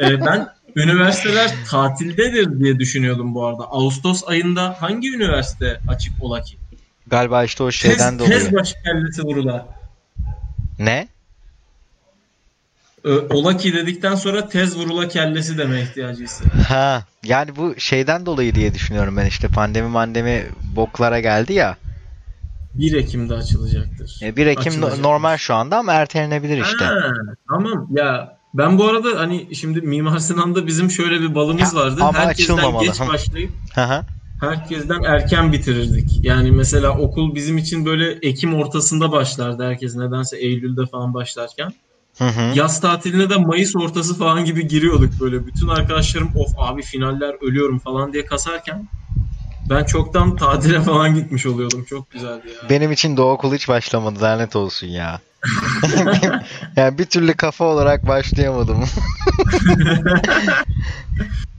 Ee, 0.00 0.24
ben 0.26 0.48
üniversiteler 0.76 1.50
tatildedir 1.70 2.60
diye 2.60 2.78
düşünüyordum 2.78 3.34
bu 3.34 3.46
arada. 3.46 3.62
Ağustos 3.64 4.22
ayında 4.26 4.76
hangi 4.80 5.14
üniversite 5.14 5.80
açık 5.88 6.12
ola 6.20 6.42
ki? 6.42 6.56
Galiba 7.06 7.44
işte 7.44 7.62
o 7.62 7.66
Tez, 7.66 7.74
şeyden 7.74 8.18
tez 8.18 8.30
dolayı. 8.30 8.52
başı 8.52 8.74
kellesi 8.84 9.22
vurula. 9.22 9.68
Ne? 10.78 11.08
Ö, 13.04 13.28
Ola 13.30 13.56
ki 13.56 13.72
dedikten 13.74 14.14
sonra 14.14 14.48
tez 14.48 14.76
vurula 14.76 15.08
kellesi 15.08 15.58
deme 15.58 15.82
ihtiyacı 15.82 16.22
hissediyorum. 16.24 16.60
Ha, 16.68 17.04
yani 17.24 17.56
bu 17.56 17.74
şeyden 17.78 18.26
dolayı 18.26 18.54
diye 18.54 18.74
düşünüyorum 18.74 19.16
ben 19.16 19.26
işte 19.26 19.48
pandemi 19.48 19.88
mandemi 19.88 20.46
boklara 20.76 21.20
geldi 21.20 21.52
ya. 21.52 21.76
1 22.74 22.92
Ekim'de 22.92 23.34
açılacaktır. 23.34 24.18
E, 24.22 24.36
1 24.36 24.46
Ekim 24.46 24.72
Açılacak. 24.72 25.00
normal 25.00 25.36
şu 25.36 25.54
anda 25.54 25.76
ama 25.76 25.92
ertelenebilir 25.92 26.62
işte. 26.62 26.84
Ha, 26.84 27.12
tamam 27.48 27.88
ya 27.90 28.38
ben 28.54 28.78
bu 28.78 28.88
arada 28.88 29.20
hani 29.20 29.56
şimdi 29.56 29.80
Mimar 29.80 30.18
Sinan'da 30.18 30.66
bizim 30.66 30.90
şöyle 30.90 31.20
bir 31.20 31.34
balımız 31.34 31.74
Ya, 31.74 31.80
vardı. 31.80 32.00
Herkesten 32.12 32.54
açılmamalı. 32.54 32.86
geç 32.86 33.00
başlayıp 33.00 33.50
herkesten 34.40 35.02
erken 35.02 35.52
bitirirdik. 35.52 36.20
Yani 36.22 36.52
mesela 36.52 36.96
okul 36.98 37.34
bizim 37.34 37.58
için 37.58 37.86
böyle 37.86 38.10
Ekim 38.12 38.54
ortasında 38.54 39.12
başlardı 39.12 39.64
herkes 39.64 39.96
nedense 39.96 40.38
Eylül'de 40.38 40.86
falan 40.86 41.14
başlarken. 41.14 41.72
Hı 42.18 42.24
hı. 42.24 42.58
Yaz 42.58 42.80
tatiline 42.80 43.30
de 43.30 43.36
Mayıs 43.36 43.76
ortası 43.76 44.18
falan 44.18 44.44
gibi 44.44 44.68
giriyorduk 44.68 45.20
böyle. 45.20 45.46
Bütün 45.46 45.68
arkadaşlarım 45.68 46.30
of 46.34 46.50
abi 46.56 46.82
finaller 46.82 47.36
ölüyorum 47.48 47.78
falan 47.78 48.12
diye 48.12 48.24
kasarken 48.26 48.88
ben 49.70 49.84
çoktan 49.84 50.36
tatile 50.36 50.80
falan 50.80 51.14
gitmiş 51.14 51.46
oluyordum. 51.46 51.84
Çok 51.84 52.10
güzeldi 52.10 52.48
ya. 52.48 52.68
Benim 52.70 52.92
için 52.92 53.16
o 53.16 53.22
okul 53.22 53.54
hiç 53.54 53.68
başlamadı 53.68 54.22
lanet 54.22 54.56
olsun 54.56 54.86
ya. 54.86 55.20
yani 56.76 56.98
bir 56.98 57.04
türlü 57.04 57.34
kafa 57.34 57.64
olarak 57.64 58.08
başlayamadım. 58.08 58.84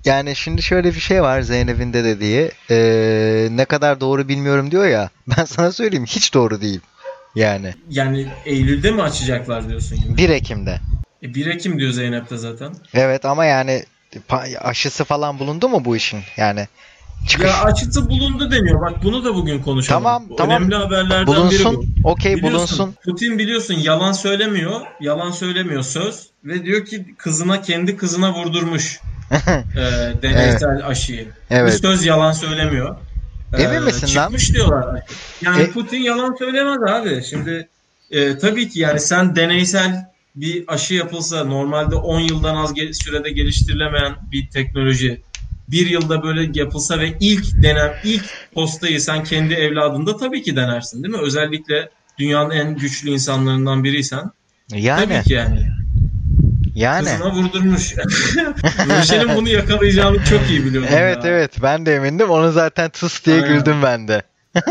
yani 0.05 0.35
şimdi 0.35 0.61
şöyle 0.61 0.95
bir 0.95 0.99
şey 0.99 1.21
var 1.21 1.41
Zeynep'in 1.41 1.93
de 1.93 2.03
dediği. 2.03 2.51
Ee, 2.71 3.47
ne 3.51 3.65
kadar 3.65 3.99
doğru 3.99 4.27
bilmiyorum 4.27 4.71
diyor 4.71 4.85
ya. 4.85 5.09
Ben 5.37 5.45
sana 5.45 5.71
söyleyeyim 5.71 6.05
hiç 6.05 6.33
doğru 6.33 6.61
değil. 6.61 6.79
Yani. 7.35 7.73
Yani 7.89 8.27
Eylül'de 8.45 8.91
mi 8.91 9.01
açacaklar 9.01 9.69
diyorsun? 9.69 9.99
Yine? 10.05 10.17
1 10.17 10.29
Ekim'de. 10.29 10.79
E 11.23 11.33
1 11.33 11.45
Ekim 11.45 11.79
diyor 11.79 11.91
Zeynep 11.91 12.29
de 12.29 12.37
zaten. 12.37 12.73
Evet 12.93 13.25
ama 13.25 13.45
yani 13.45 13.83
aşısı 14.59 15.03
falan 15.03 15.39
bulundu 15.39 15.69
mu 15.69 15.85
bu 15.85 15.95
işin? 15.95 16.21
Yani 16.37 16.67
çıkış. 17.27 17.47
Ya 17.47 17.63
aşısı 17.63 18.09
bulundu 18.09 18.51
deniyor. 18.51 18.81
Bak 18.81 19.03
bunu 19.03 19.25
da 19.25 19.35
bugün 19.35 19.61
konuşalım. 19.61 20.03
Tamam, 20.03 20.23
tamam. 20.37 20.57
Önemli 20.57 20.75
haberlerden 20.75 21.27
bulunsun, 21.27 21.81
biri 21.81 22.03
bu. 22.03 22.09
Okey 22.09 22.41
bulunsun. 22.41 22.95
Putin 23.05 23.39
biliyorsun 23.39 23.73
yalan 23.73 24.11
söylemiyor. 24.11 24.81
Yalan 25.01 25.31
söylemiyor 25.31 25.83
söz. 25.83 26.27
Ve 26.43 26.65
diyor 26.65 26.85
ki 26.85 27.15
kızına 27.17 27.61
kendi 27.61 27.97
kızına 27.97 28.33
vurdurmuş. 28.33 28.99
e, 29.31 30.21
deneysel 30.21 30.69
evet. 30.73 30.83
aşıyı. 30.83 31.27
Evet. 31.49 31.73
Bir 31.73 31.77
söz 31.77 32.05
yalan 32.05 32.31
söylemiyor. 32.31 32.95
Emin 33.57 33.75
ee, 33.75 33.79
misin 33.79 33.93
çıkmış 33.93 34.17
lan? 34.17 34.23
Çıkmış 34.23 34.53
diyorlar. 34.53 35.03
Yani 35.41 35.61
e... 35.61 35.71
Putin 35.71 35.97
yalan 35.97 36.35
söylemez 36.39 36.81
abi. 36.89 37.23
Şimdi 37.29 37.69
e, 38.11 38.37
tabii 38.37 38.69
ki 38.69 38.79
yani 38.79 38.99
sen 38.99 39.35
deneysel 39.35 40.11
bir 40.35 40.63
aşı 40.67 40.93
yapılsa 40.93 41.43
normalde 41.43 41.95
10 41.95 42.19
yıldan 42.19 42.55
az 42.55 42.73
sürede 42.93 43.31
geliştirilemeyen 43.31 44.15
bir 44.31 44.49
teknoloji 44.49 45.21
bir 45.71 45.89
yılda 45.89 46.23
böyle 46.23 46.59
yapılsa 46.59 46.99
ve 46.99 47.17
ilk 47.19 47.63
denen 47.63 47.93
ilk 48.03 48.23
postayı 48.53 49.01
sen 49.01 49.23
kendi 49.23 49.53
evladında 49.53 50.17
tabii 50.17 50.43
ki 50.43 50.55
denersin 50.55 51.03
değil 51.03 51.15
mi? 51.15 51.21
Özellikle 51.21 51.89
dünyanın 52.19 52.49
en 52.49 52.75
güçlü 52.75 53.09
insanlarından 53.09 53.83
biriysen. 53.83 54.31
Yani. 54.73 55.05
Tabii 55.05 55.23
ki 55.23 55.33
yani. 55.33 55.67
Yani. 56.75 57.07
Kızına 57.07 57.31
vurdurmuş. 57.33 57.95
Ruşen'in 58.99 59.35
bunu 59.35 59.49
yakalayacağını 59.49 60.23
çok 60.23 60.49
iyi 60.49 60.65
biliyordum. 60.65 60.89
Evet 60.93 61.23
ya. 61.23 61.29
evet 61.29 61.51
ben 61.63 61.85
de 61.85 61.95
emindim. 61.95 62.29
Onu 62.29 62.51
zaten 62.51 62.89
tıs 62.89 63.25
diye 63.25 63.35
Aynen. 63.35 63.57
güldüm 63.57 63.75
ben 63.83 64.07
de. 64.07 64.21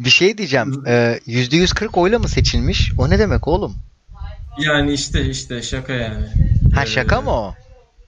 bir 0.00 0.10
şey 0.10 0.38
diyeceğim. 0.38 0.84
Ee, 0.86 1.20
%140 1.26 1.88
oyla 2.00 2.18
mı 2.18 2.28
seçilmiş? 2.28 2.92
O 2.98 3.10
ne 3.10 3.18
demek 3.18 3.48
oğlum? 3.48 3.76
Yani 4.58 4.92
işte 4.92 5.24
işte 5.24 5.62
şaka 5.62 5.92
yani. 5.92 6.26
Ha 6.74 6.86
şaka 6.86 7.20
mı 7.20 7.30
o? 7.30 7.54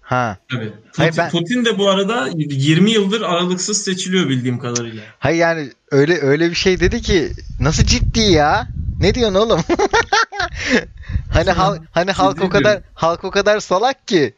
Ha. 0.07 0.37
Tabii. 0.51 0.71
Putin, 0.71 0.90
Hayır, 0.97 1.14
ben... 1.19 1.31
Putin 1.31 1.64
de 1.64 1.79
bu 1.79 1.90
arada 1.90 2.29
20 2.35 2.90
yıldır 2.90 3.23
aralıksız 3.23 3.85
seçiliyor 3.85 4.29
bildiğim 4.29 4.59
kadarıyla. 4.59 5.03
Hayır 5.19 5.38
yani 5.38 5.71
öyle 5.90 6.21
öyle 6.21 6.51
bir 6.51 6.55
şey 6.55 6.81
dedi 6.81 7.03
ki 7.03 7.33
nasıl 7.61 7.85
ciddi 7.85 8.21
ya? 8.21 8.66
Ne 9.01 9.14
diyorsun 9.14 9.35
oğlum? 9.35 9.61
hani 11.33 11.51
hal, 11.51 11.79
hani 11.90 12.12
halk 12.12 12.42
o 12.42 12.49
kadar 12.49 12.81
halk 12.95 13.25
o 13.25 13.31
kadar 13.31 13.61
salak 13.61 14.09
ki. 14.09 14.35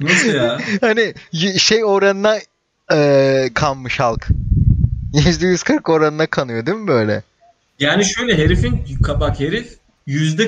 Nasıl 0.00 0.34
ya? 0.34 0.60
Hani 0.80 1.14
şey 1.58 1.84
oranına 1.84 2.38
e, 2.92 3.50
kanmış 3.54 4.00
halk. 4.00 4.28
%140 5.14 5.92
oranına 5.92 6.26
kanıyor 6.26 6.66
değil 6.66 6.78
mi 6.78 6.88
böyle? 6.88 7.22
Yani 7.80 8.04
şöyle 8.04 8.38
herifin 8.38 8.84
bak 9.20 9.40
herif 9.40 9.77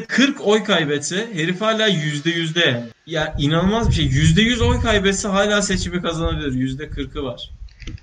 40 0.09 0.41
oy 0.41 0.65
kaybetse 0.65 1.29
herif 1.33 1.61
hala 1.61 1.87
yüzde 1.87 2.31
yüzde. 2.31 2.85
Ya 3.07 3.35
inanılmaz 3.39 3.89
bir 3.89 3.95
şey. 3.95 4.05
Yüzde 4.05 4.43
yüz 4.43 4.61
oy 4.61 4.81
kaybetse 4.81 5.29
hala 5.29 5.63
seçimi 5.63 6.03
kazanabilir. 6.03 6.53
Yüzde 6.53 6.85
40'ı 6.85 7.23
var. 7.23 7.51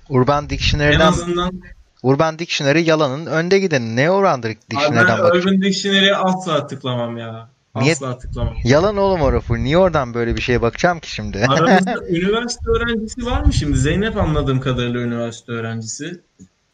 Urban 0.08 0.50
Dictionary'den 0.50 1.00
en 1.00 1.06
azından 1.06 1.60
Urban 2.02 2.38
Dictionary 2.38 2.82
yalanın 2.82 3.26
önde 3.26 3.58
gideni. 3.58 3.96
Ne 3.96 4.10
orandır 4.10 4.56
Dictionary'den 4.70 5.18
bak. 5.18 5.34
Urban 5.34 5.62
Dictionary'e 5.62 6.16
asla 6.16 6.66
tıklamam 6.66 7.16
ya. 7.16 7.48
Niye? 7.76 7.92
Asla 7.92 8.18
tıklamam. 8.18 8.54
Yalan 8.64 8.96
oğlum 8.96 9.20
o 9.20 9.32
rafu. 9.32 9.56
Niye 9.56 9.78
oradan 9.78 10.14
böyle 10.14 10.36
bir 10.36 10.40
şeye 10.40 10.62
bakacağım 10.62 11.00
ki 11.00 11.10
şimdi? 11.10 11.38
Aramızda 11.48 11.94
üniversite 12.08 12.70
öğrencisi 12.70 13.26
var 13.26 13.40
mı 13.44 13.52
şimdi? 13.52 13.78
Zeynep 13.78 14.16
anladığım 14.16 14.60
kadarıyla 14.60 15.00
üniversite 15.00 15.52
öğrencisi. 15.52 16.20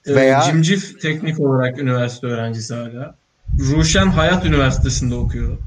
Ee, 0.07 0.15
Veya... 0.15 0.43
Cimcif 0.43 1.01
teknik 1.01 1.41
olarak 1.41 1.79
üniversite 1.79 2.27
öğrencisi 2.27 2.75
hala. 2.75 3.15
Ruşen 3.59 4.07
Hayat 4.07 4.47
Üniversitesi'nde 4.47 5.15
okuyor. 5.15 5.59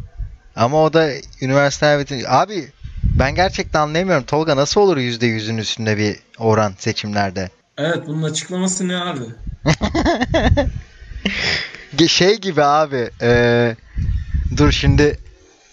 Ama 0.56 0.84
o 0.84 0.94
da 0.94 1.10
üniversite 1.42 2.06
abi 2.28 2.68
ben 3.04 3.36
gerçekten 3.36 3.80
anlayamıyorum. 3.80 4.26
Tolga 4.26 4.56
nasıl 4.56 4.82
olur 4.82 4.98
%100'ün 4.98 5.58
üstünde 5.58 5.98
bir 5.98 6.16
oran 6.38 6.74
seçimlerde? 6.78 7.50
Evet 7.78 8.04
bunun 8.08 8.24
açıklaması 8.24 8.88
ne 8.88 8.98
abi? 8.98 9.24
şey 12.08 12.38
gibi 12.38 12.64
abi. 12.64 13.10
E, 13.22 13.76
dur 14.58 14.72
şimdi 14.72 15.20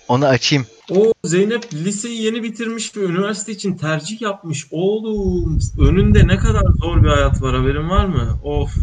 onu 0.09 0.27
açayım. 0.27 0.67
O 0.91 1.13
Zeynep 1.25 1.75
liseyi 1.75 2.23
yeni 2.23 2.43
bitirmiş 2.43 2.97
ve 2.97 3.01
üniversite 3.01 3.53
için 3.53 3.77
tercih 3.77 4.21
yapmış. 4.23 4.67
Oğlum 4.71 5.59
önünde 5.79 6.27
ne 6.27 6.39
kadar 6.39 6.63
zor 6.83 7.03
bir 7.03 7.09
hayat 7.09 7.43
var 7.43 7.57
haberin 7.57 7.91
var 7.91 8.05
mı? 8.05 8.39
Of. 8.43 8.75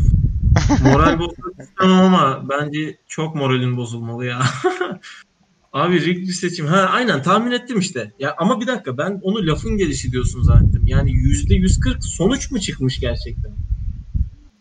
Moral 0.83 1.19
bozmak 1.19 1.53
istemem 1.59 1.99
ama 1.99 2.43
bence 2.49 2.97
çok 3.07 3.35
moralin 3.35 3.77
bozulmalı 3.77 4.25
ya. 4.25 4.41
Abi 5.73 6.05
rigged 6.05 6.33
seçim. 6.33 6.65
Ha 6.65 6.77
aynen 6.77 7.23
tahmin 7.23 7.51
ettim 7.51 7.79
işte. 7.79 8.11
Ya 8.19 8.35
ama 8.37 8.61
bir 8.61 8.67
dakika 8.67 8.97
ben 8.97 9.19
onu 9.23 9.47
lafın 9.47 9.77
gelişi 9.77 10.11
diyorsun 10.11 10.43
zannettim. 10.43 10.87
Yani 10.87 11.11
yüzde 11.11 11.55
140 11.55 12.05
sonuç 12.05 12.51
mu 12.51 12.59
çıkmış 12.59 12.99
gerçekten? 12.99 13.51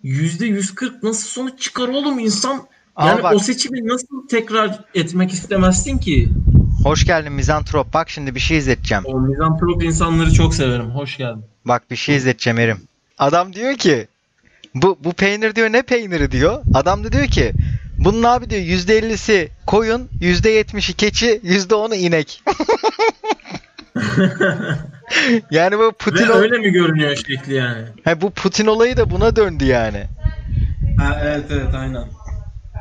Yüzde 0.03 0.47
140 0.47 1.03
nasıl 1.03 1.29
sonuç 1.29 1.61
çıkar 1.61 1.89
oğlum 1.89 2.19
insan? 2.19 2.67
Yani 2.99 3.23
bak, 3.23 3.35
o 3.35 3.39
seçimi 3.39 3.89
nasıl 3.89 4.29
tekrar 4.29 4.85
etmek 4.95 5.33
istemezsin 5.33 5.99
ki? 5.99 6.29
Hoş 6.83 7.07
geldin 7.07 7.33
mizantrop. 7.33 7.95
Bak 7.95 8.11
şimdi 8.11 8.35
bir 8.35 8.41
şey 8.41 8.59
izleteceğim. 8.59 9.05
O 9.07 9.21
mizantrop 9.21 9.83
insanları 9.83 10.33
çok 10.33 10.55
severim. 10.55 10.91
Hoş 10.91 11.17
geldin. 11.17 11.45
Bak 11.65 11.91
bir 11.91 11.97
şey 11.97 12.17
izleteceğim 12.17 12.59
Erim. 12.59 12.81
Adam 13.19 13.53
diyor 13.53 13.75
ki 13.77 14.09
bu, 14.75 14.99
bu 15.05 15.13
peynir 15.13 15.55
diyor 15.55 15.73
ne 15.73 15.83
peyniri 15.83 16.33
diyor. 16.33 16.63
Adam 16.75 17.05
da 17.05 17.13
diyor 17.13 17.27
ki 17.27 17.53
bunun 17.99 18.23
abi 18.23 18.51
diyor 18.51 18.63
%50'si 18.63 19.49
koyun, 19.67 20.09
%70'i 20.21 20.95
keçi, 20.95 21.41
%10'u 21.45 21.95
inek. 21.95 22.43
yani 25.51 25.79
bu 25.79 25.93
Putin 25.99 26.29
Ve 26.29 26.33
öyle 26.33 26.59
mi 26.59 26.71
görünüyor 26.71 27.17
şekli 27.17 27.55
yani? 27.55 27.83
Ha, 28.05 28.21
bu 28.21 28.31
Putin 28.31 28.67
olayı 28.67 28.97
da 28.97 29.11
buna 29.11 29.37
döndü 29.37 29.65
yani. 29.65 30.05
Ha, 30.99 31.21
evet 31.25 31.45
evet 31.51 31.75
aynen. 31.75 32.05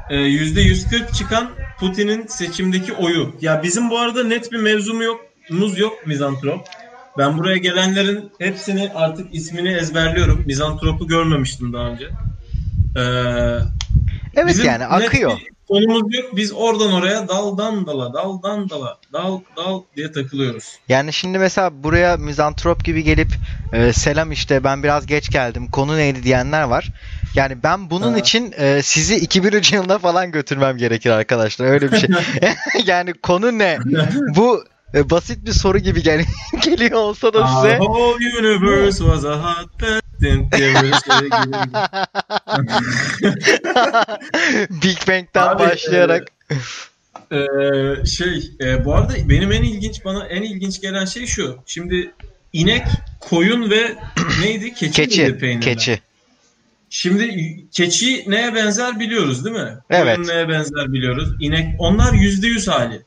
Ee, 0.09 0.15
%140 0.15 1.13
çıkan 1.13 1.49
Putin'in 1.79 2.27
seçimdeki 2.27 2.93
oyu. 2.93 3.35
Ya 3.41 3.63
bizim 3.63 3.89
bu 3.89 3.99
arada 3.99 4.23
net 4.23 4.51
bir 4.51 4.57
mevzumu 4.57 5.03
yok, 5.03 5.21
muz 5.49 5.79
yok 5.79 6.07
mizantrop. 6.07 6.67
Ben 7.19 7.37
buraya 7.37 7.57
gelenlerin 7.57 8.31
hepsini 8.39 8.91
artık 8.95 9.35
ismini 9.35 9.69
ezberliyorum. 9.69 10.43
Mizantropu 10.45 11.07
görmemiştim 11.07 11.73
daha 11.73 11.83
önce. 11.83 12.05
Ee, 12.95 13.01
evet 14.35 14.65
yani 14.65 14.85
akıyor. 14.85 15.39
Konumuz 15.67 16.15
yok. 16.15 16.35
Biz 16.35 16.53
oradan 16.53 16.93
oraya 16.93 17.27
daldan 17.27 17.87
dala, 17.87 18.13
daldan 18.13 18.69
dala, 18.69 18.97
dal 19.13 19.39
dal 19.57 19.81
diye 19.95 20.11
takılıyoruz. 20.11 20.79
Yani 20.89 21.13
şimdi 21.13 21.39
mesela 21.39 21.83
buraya 21.83 22.17
mizantrop 22.17 22.85
gibi 22.85 23.03
gelip 23.03 23.31
e, 23.73 23.93
selam 23.93 24.31
işte 24.31 24.63
ben 24.63 24.83
biraz 24.83 25.05
geç 25.05 25.29
geldim. 25.29 25.71
Konu 25.71 25.97
neydi 25.97 26.23
diyenler 26.23 26.63
var. 26.63 26.91
Yani 27.35 27.63
ben 27.63 27.89
bunun 27.89 28.11
ha. 28.11 28.17
için 28.17 28.53
e, 28.57 28.81
sizi 28.83 29.15
2003 29.15 29.73
yılına 29.73 29.97
falan 29.97 30.31
götürmem 30.31 30.77
gerekir 30.77 31.09
arkadaşlar. 31.09 31.65
Öyle 31.65 31.91
bir 31.91 31.97
şey. 31.97 32.09
yani 32.85 33.13
konu 33.13 33.57
ne? 33.57 33.77
Bu 34.35 34.63
e, 34.93 35.09
basit 35.09 35.45
bir 35.45 35.51
soru 35.51 35.79
gibi 35.79 36.03
gel 36.03 36.25
geliyor 36.63 36.99
olsa 36.99 37.33
da 37.33 37.47
size. 37.47 37.77
The 37.77 37.77
whole 37.77 38.39
universe 38.39 38.97
was 38.97 39.25
a 39.25 39.43
hot 39.43 39.69
diye 40.21 40.49
böyle 40.51 40.91
şey 40.91 41.29
Big 44.83 45.07
Bang'den 45.07 45.47
Abi, 45.47 45.59
başlayarak. 45.59 46.27
E, 47.31 47.37
e, 47.37 48.05
şey 48.05 48.51
e, 48.61 48.85
bu 48.85 48.95
arada 48.95 49.13
benim 49.29 49.51
en 49.51 49.63
ilginç 49.63 50.05
bana 50.05 50.25
en 50.27 50.41
ilginç 50.41 50.81
gelen 50.81 51.05
şey 51.05 51.25
şu. 51.25 51.57
Şimdi 51.65 52.11
inek, 52.53 52.87
koyun 53.19 53.69
ve 53.69 53.95
neydi? 54.41 54.73
Keçi, 54.73 54.91
keçi 54.93 55.21
miydi 55.21 55.37
peynirler? 55.37 55.61
Keçi. 55.73 55.99
Şimdi 56.89 57.55
keçi 57.71 58.23
neye 58.27 58.55
benzer 58.55 58.99
biliyoruz 58.99 59.45
değil 59.45 59.55
mi? 59.55 59.77
Evet. 59.89 60.15
Koyun 60.15 60.29
neye 60.29 60.49
benzer 60.49 60.93
biliyoruz. 60.93 61.29
İnek 61.39 61.75
onlar 61.79 62.13
yüzde 62.13 62.47
yüz 62.47 62.67
hali. 62.67 63.01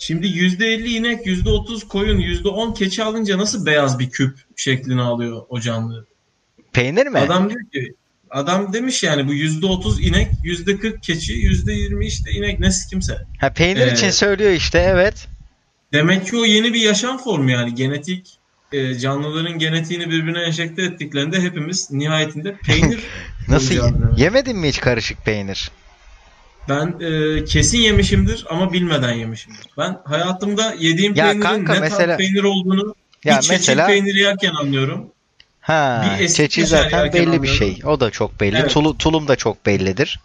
Şimdi 0.00 0.26
%50 0.26 0.88
inek, 0.88 1.26
%30 1.26 1.88
koyun, 1.88 2.18
%10 2.18 2.74
keçi 2.74 3.04
alınca 3.04 3.38
nasıl 3.38 3.66
beyaz 3.66 3.98
bir 3.98 4.10
küp 4.10 4.38
şeklini 4.56 5.00
alıyor 5.00 5.42
o 5.48 5.60
canlı? 5.60 6.06
Peynir 6.72 7.06
mi? 7.06 7.18
Adam 7.18 7.50
diyor 7.50 7.70
ki 7.72 7.94
adam 8.30 8.72
demiş 8.72 9.02
yani 9.02 9.28
bu 9.28 9.34
%30 9.34 10.00
inek, 10.00 10.28
%40 10.44 11.00
keçi, 11.00 11.32
%20 11.32 12.04
işte 12.04 12.30
inek 12.30 12.60
nesi 12.60 12.88
kimse. 12.90 13.18
Ha 13.38 13.52
peynir 13.52 13.86
ee, 13.86 13.92
için 13.92 14.10
söylüyor 14.10 14.50
işte 14.50 14.78
evet. 14.78 15.28
Demek 15.92 16.26
ki 16.26 16.36
o 16.36 16.44
yeni 16.44 16.74
bir 16.74 16.80
yaşam 16.80 17.18
formu 17.18 17.50
yani 17.50 17.74
genetik 17.74 18.38
e, 18.72 18.94
canlıların 18.94 19.58
genetiğini 19.58 20.10
birbirine 20.10 20.42
enjekte 20.42 20.82
ettiklerinde 20.82 21.40
hepimiz 21.40 21.90
nihayetinde 21.90 22.56
peynir 22.56 23.00
Nasıl 23.48 23.74
yemedin 24.16 24.56
mi 24.56 24.68
hiç 24.68 24.80
karışık 24.80 25.24
peynir? 25.24 25.70
Ben 26.70 27.00
e, 27.00 27.44
kesin 27.44 27.78
yemişimdir 27.78 28.46
ama 28.50 28.72
bilmeden 28.72 29.12
yemişimdir. 29.12 29.66
Ben 29.78 29.98
hayatımda 30.04 30.74
yediğim 30.78 31.14
Ya 31.14 31.24
peynirin 31.24 31.40
kanka 31.40 31.72
ne 31.72 31.80
mesela- 31.80 32.06
tarz 32.06 32.18
peynir 32.18 32.42
olduğunu 32.42 32.94
Ya 33.24 33.40
bir 33.42 33.48
mesela 33.50 33.86
peyniri 33.86 34.18
yerken 34.18 34.52
anlıyorum. 34.54 35.08
ha 35.60 36.06
bir 36.20 36.28
çeçil 36.28 36.66
zaten 36.66 37.12
belli 37.12 37.42
bir 37.42 37.48
şey. 37.48 37.68
anlıyorum. 37.68 37.90
O 37.90 38.00
da 38.00 38.10
çok 38.10 38.40
belli. 38.40 38.56
Evet. 38.56 38.70
Tulu- 38.70 38.98
tulum 38.98 39.28
da 39.28 39.36
çok 39.36 39.66
bellidir. 39.66 40.20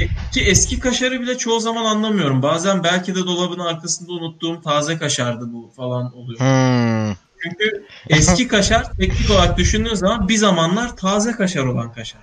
E, 0.00 0.06
Ki 0.32 0.40
eski 0.46 0.78
kaşarı 0.80 1.20
bile 1.20 1.38
çoğu 1.38 1.60
zaman 1.60 1.84
anlamıyorum. 1.84 2.42
Bazen 2.42 2.84
belki 2.84 3.14
de 3.14 3.18
dolabın 3.26 3.58
arkasında 3.58 4.12
unuttuğum 4.12 4.60
taze 4.62 4.98
kaşardı 4.98 5.52
bu 5.52 5.70
falan 5.76 6.16
oluyor. 6.16 6.40
Hmm. 6.40 7.14
Çünkü 7.42 7.86
eski 8.08 8.48
kaşar 8.48 8.84
teknik 9.00 9.30
olarak 9.30 9.58
düşündüğün 9.58 9.94
zaman 9.94 10.28
bir 10.28 10.36
zamanlar 10.36 10.96
taze 10.96 11.32
kaşar 11.32 11.64
olan 11.64 11.92
kaşar. 11.92 12.20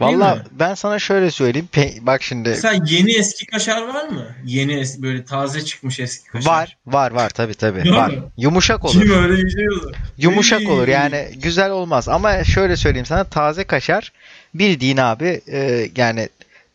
Valla 0.00 0.42
ben 0.50 0.74
sana 0.74 0.98
şöyle 0.98 1.30
söyleyeyim. 1.30 1.68
Pe- 1.72 2.06
bak 2.06 2.22
şimdi 2.22 2.48
Mesela 2.48 2.84
yeni 2.86 3.12
eski 3.18 3.46
kaşar 3.46 3.82
var 3.82 4.08
mı? 4.08 4.26
Yeni 4.44 4.80
eski, 4.80 5.02
böyle 5.02 5.24
taze 5.24 5.64
çıkmış 5.64 6.00
eski 6.00 6.28
kaşar. 6.28 6.50
var 6.50 6.76
var 6.86 7.10
var 7.10 7.30
tabi 7.30 7.54
tabi 7.54 7.90
Var 7.90 8.10
mı? 8.10 8.30
Yumuşak 8.36 8.84
olur. 8.84 8.92
Kim 8.92 9.10
öyle 9.10 9.44
bir 9.44 9.50
şey 9.50 9.68
olur? 9.68 9.94
Yumuşak 10.18 10.68
olur 10.68 10.88
yani 10.88 11.28
güzel 11.42 11.70
olmaz 11.70 12.08
ama 12.08 12.44
şöyle 12.44 12.76
söyleyeyim 12.76 13.06
sana 13.06 13.24
taze 13.24 13.64
kaşar 13.64 14.12
bildiğin 14.54 14.96
abi 14.96 15.40
e, 15.48 15.88
yani 15.96 16.28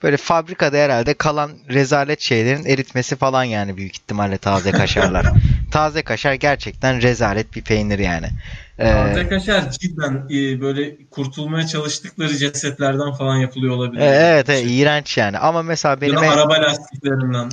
böyle 0.06 0.18
fabrikada 0.18 0.78
herhalde 0.78 1.16
kalan 1.16 1.52
rezalet 1.70 2.22
şeylerin 2.22 2.66
eritmesi 2.66 3.18
falan 3.18 3.46
yani 3.46 3.78
büyük 3.78 3.98
ihtimalle 3.98 4.40
taze 4.40 4.74
kaşarlar. 4.74 5.26
taze 5.72 6.04
kaşar 6.04 6.34
gerçekten 6.36 7.04
rezalet 7.04 7.56
bir 7.56 7.64
peynir 7.64 8.00
yani. 8.00 8.34
E, 8.80 8.86
Taze 8.88 9.28
kaşar 9.30 9.72
cidden 9.72 10.28
e, 10.30 10.62
böyle 10.62 11.10
kurtulmaya 11.12 11.68
çalıştıkları 11.68 12.38
cesetlerden 12.38 13.14
falan 13.14 13.38
yapılıyor 13.38 13.76
olabilir. 13.76 14.02
e, 14.02 14.06
evet, 14.06 14.50
evet 14.50 14.66
iğrenç 14.68 15.18
yani 15.18 15.38
ama 15.40 15.62
mesela 15.64 16.02
Ya 16.02 16.02
benim 16.02 16.24
en- 16.24 16.32
araba 16.32 16.54
lastiklerinden. 16.62 17.50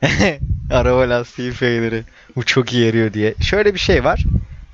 araba 0.70 1.10
lastiği 1.10 1.52
peyniri 1.52 2.04
bu 2.36 2.44
çok 2.44 2.72
iyi 2.72 2.86
yarıyor 2.86 3.12
diye. 3.12 3.34
Şöyle 3.40 3.74
bir 3.74 3.78
şey 3.78 4.04
var. 4.04 4.26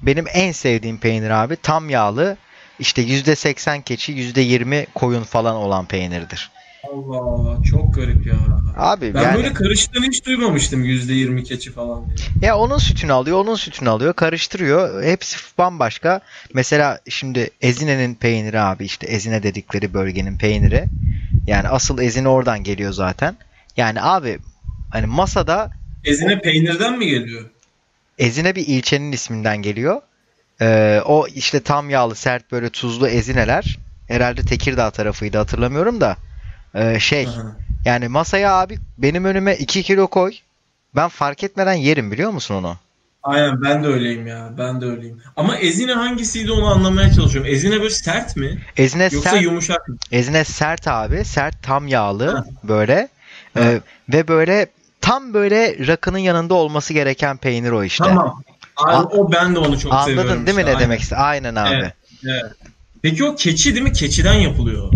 Benim 0.03 0.25
en 0.35 0.53
sevdiğim 0.53 1.01
peynir 1.01 1.31
abi 1.31 1.57
tam 1.57 1.91
yağlı 1.91 2.39
işte 2.79 3.03
%80 3.03 3.83
keçi 3.83 4.13
%20 4.13 4.87
koyun 4.95 5.23
falan 5.25 5.57
olan 5.57 5.87
peynirdir. 5.87 6.51
Allah 6.83 7.17
Allah 7.19 7.63
çok 7.63 7.95
garip 7.95 8.27
ya. 8.27 8.37
Abi 8.77 9.15
Ben 9.15 9.23
yani 9.23 9.37
böyle 9.37 9.53
karıştığını 9.53 10.07
hiç 10.07 10.27
duymamıştım 10.27 10.85
%20 10.85 11.45
keçi 11.45 11.73
falan 11.73 12.07
diye. 12.09 12.19
ya 12.43 12.59
onun 12.59 12.79
sütünü 12.79 13.13
alıyor, 13.13 13.39
onun 13.39 13.55
sütünü 13.55 13.89
alıyor, 13.89 14.13
karıştırıyor. 14.13 15.03
Hepsi 15.03 15.37
bambaşka. 15.59 16.21
Mesela 16.55 17.01
şimdi 17.09 17.51
Ezine'nin 17.61 18.15
peyniri 18.15 18.61
abi 18.61 18.85
işte 18.85 19.07
Ezine 19.07 19.43
dedikleri 19.43 19.95
bölgenin 19.95 20.37
peyniri. 20.37 20.89
Yani 21.47 21.69
asıl 21.69 21.99
Ezine 21.99 22.29
oradan 22.29 22.63
geliyor 22.65 22.93
zaten. 22.93 23.37
Yani 23.77 24.03
abi 24.03 24.39
hani 24.91 25.07
masada 25.07 25.71
Ezine 26.05 26.41
peynirden 26.41 26.99
mi 26.99 27.07
geliyor? 27.07 27.51
Ezine 28.19 28.55
bir 28.55 28.67
ilçenin 28.67 29.13
isminden 29.13 29.57
geliyor. 29.63 30.01
Ee, 30.61 31.01
o 31.05 31.27
işte 31.35 31.61
tam 31.61 31.91
yağlı, 31.91 32.15
sert 32.15 32.53
böyle 32.53 32.69
tuzlu 32.71 33.09
ezineler. 33.09 33.79
Herhalde 34.09 34.43
Tekirdağ 34.43 34.91
tarafıydı 34.91 35.39
hatırlamıyorum 35.39 36.01
da. 36.01 36.17
Ee, 36.75 36.99
şey 37.01 37.27
Aha. 37.27 37.57
yani 37.85 38.09
masaya 38.09 38.53
abi 38.55 38.79
benim 38.99 39.25
önüme 39.25 39.57
2 39.57 39.83
kilo 39.83 40.07
koy. 40.07 40.33
Ben 40.97 41.09
fark 41.09 41.45
etmeden 41.45 41.75
yerim 41.75 42.13
biliyor 42.13 42.31
musun 42.31 42.55
onu? 42.55 42.77
Aynen 43.23 43.63
ben 43.63 43.85
de 43.85 43.89
öyleyim 43.89 44.27
ya. 44.27 44.51
Ben 44.59 44.81
de 44.81 44.87
öyleyim. 44.87 45.21
Ama 45.37 45.57
ezine 45.57 45.93
hangisiydi 45.93 46.53
onu 46.53 46.67
anlamaya 46.67 47.13
çalışıyorum. 47.13 47.53
Ezine 47.53 47.81
böyle 47.81 47.91
sert 47.91 48.37
mi? 48.37 48.59
Ezine 48.77 49.03
Yoksa 49.03 49.31
sert, 49.31 49.43
yumuşak 49.43 49.89
mı? 49.89 49.97
ezine 50.13 50.45
sert 50.45 50.89
abi. 50.89 51.25
Sert 51.25 51.63
tam 51.63 51.89
yağlı 51.89 52.27
Ha. 52.37 52.45
böyle. 52.65 53.09
Ee, 53.57 53.81
ve 54.09 54.29
böyle 54.29 54.67
tam 55.01 55.35
böyle 55.35 55.87
rakının 55.87 56.19
yanında 56.19 56.55
olması 56.55 56.93
gereken 56.93 57.37
peynir 57.37 57.71
o 57.71 57.85
işte. 57.85 58.05
Tamam. 58.05 58.43
Abi, 58.77 59.07
o 59.07 59.33
ben 59.33 59.55
de 59.55 59.59
onu 59.59 59.79
çok 59.79 59.95
seviyorum. 59.95 60.29
Anladın 60.31 60.47
değil 60.47 60.57
mi 60.57 60.61
işte. 60.63 60.75
ne 60.77 60.81
demek 60.81 61.01
istedim? 61.01 61.23
Aynen 61.23 61.55
abi. 61.55 61.75
Evet. 61.75 61.93
Evet. 62.25 62.53
Peki 63.03 63.25
o 63.25 63.37
keçi 63.37 63.75
değil 63.75 63.83
mi? 63.85 63.93
Keçiden 63.93 64.35
yapılıyor. 64.35 64.93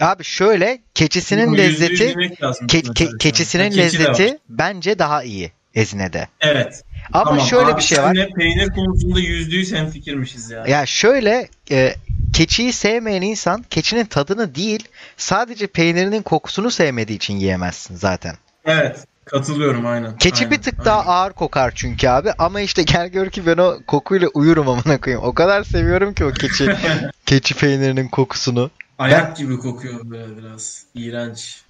Abi 0.00 0.24
şöyle 0.24 0.78
keçisinin 0.94 1.56
lezzeti 1.56 2.04
Ke- 2.04 2.92
ke- 2.92 3.18
keçisinin 3.18 3.70
var. 3.70 3.76
lezzeti 3.76 4.38
bence 4.48 4.98
daha 4.98 5.22
iyi 5.22 5.52
Ezine'de. 5.74 6.28
Evet. 6.40 6.82
Ama 7.12 7.24
Tamam, 7.24 7.46
şöyle 7.46 7.70
abi 7.70 7.76
bir 7.76 7.82
şey 7.82 7.98
var. 7.98 8.16
peynir 8.36 8.68
konusunda 8.68 9.20
yüzde 9.20 9.56
yüz 9.56 9.72
hemfikirmişiz 9.72 10.50
ya. 10.50 10.66
Ya 10.66 10.86
şöyle 10.86 11.48
e, 11.70 11.94
keçiyi 12.32 12.72
sevmeyen 12.72 13.22
insan 13.22 13.64
keçinin 13.70 14.04
tadını 14.04 14.54
değil 14.54 14.88
sadece 15.16 15.66
peynirinin 15.66 16.22
kokusunu 16.22 16.70
sevmediği 16.70 17.16
için 17.16 17.36
yiyemezsin 17.36 17.96
zaten. 17.96 18.34
Evet. 18.64 19.04
Katılıyorum 19.24 19.86
aynen. 19.86 20.16
Keçi 20.16 20.44
aynen, 20.44 20.50
bir 20.58 20.62
tık 20.62 20.84
daha 20.84 21.00
aynen. 21.00 21.10
ağır 21.10 21.32
kokar 21.32 21.72
çünkü 21.74 22.08
abi 22.08 22.32
ama 22.38 22.60
işte 22.60 22.82
gel 22.82 23.08
gör 23.08 23.30
ki 23.30 23.46
ben 23.46 23.56
o 23.56 23.78
kokuyla 23.86 24.28
uyurum 24.34 24.68
amına 24.68 25.00
koyayım. 25.00 25.24
O 25.24 25.32
kadar 25.34 25.64
seviyorum 25.64 26.14
ki 26.14 26.24
o 26.24 26.32
keçi 26.32 26.68
keçi 27.26 27.54
peynirinin 27.54 28.08
kokusunu. 28.08 28.70
Ayak 29.00 29.36
gibi 29.36 29.58
kokuyor 29.58 30.00
böyle 30.10 30.36
biraz. 30.38 30.82
İğrenç. 30.94 31.60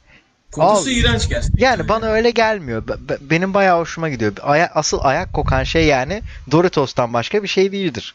Kokusu 0.52 0.82
Al. 0.82 0.86
iğrenç 0.86 1.28
gerçekten. 1.28 1.62
Yani 1.64 1.88
bana 1.88 2.06
öyle 2.06 2.30
gelmiyor. 2.30 2.88
Be- 2.88 3.08
be- 3.08 3.18
Benim 3.20 3.54
bayağı 3.54 3.78
hoşuma 3.80 4.08
gidiyor. 4.08 4.32
Aya- 4.42 4.70
asıl 4.74 4.98
ayak 5.02 5.32
kokan 5.32 5.64
şey 5.64 5.86
yani 5.86 6.22
Doritos'tan 6.50 7.12
başka 7.12 7.42
bir 7.42 7.48
şey 7.48 7.72
değildir. 7.72 8.14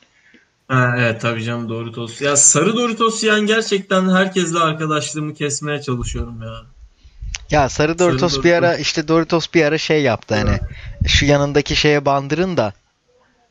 Ha, 0.67 0.95
evet 0.97 1.21
tabii 1.21 1.43
canım 1.43 1.69
Doritos. 1.69 2.21
Ya 2.21 2.37
sarı 2.37 2.75
Doritos 2.77 3.23
yiyen 3.23 3.39
gerçekten 3.39 4.09
herkesle 4.15 4.59
arkadaşlığımı 4.59 5.33
kesmeye 5.33 5.81
çalışıyorum 5.81 6.41
ya. 6.41 6.53
Ya 7.51 7.69
sarı 7.69 7.99
Doritos 7.99 8.31
Sarı 8.33 8.43
bir 8.43 8.49
Doritos. 8.49 8.69
ara 8.69 8.77
işte 8.77 9.07
Doritos 9.07 9.47
bir 9.53 9.65
ara 9.65 9.77
şey 9.77 10.01
yaptı 10.03 10.35
hani 10.35 10.59
şu 11.07 11.25
yanındaki 11.25 11.75
şeye 11.75 12.05
bandırın 12.05 12.57
da 12.57 12.73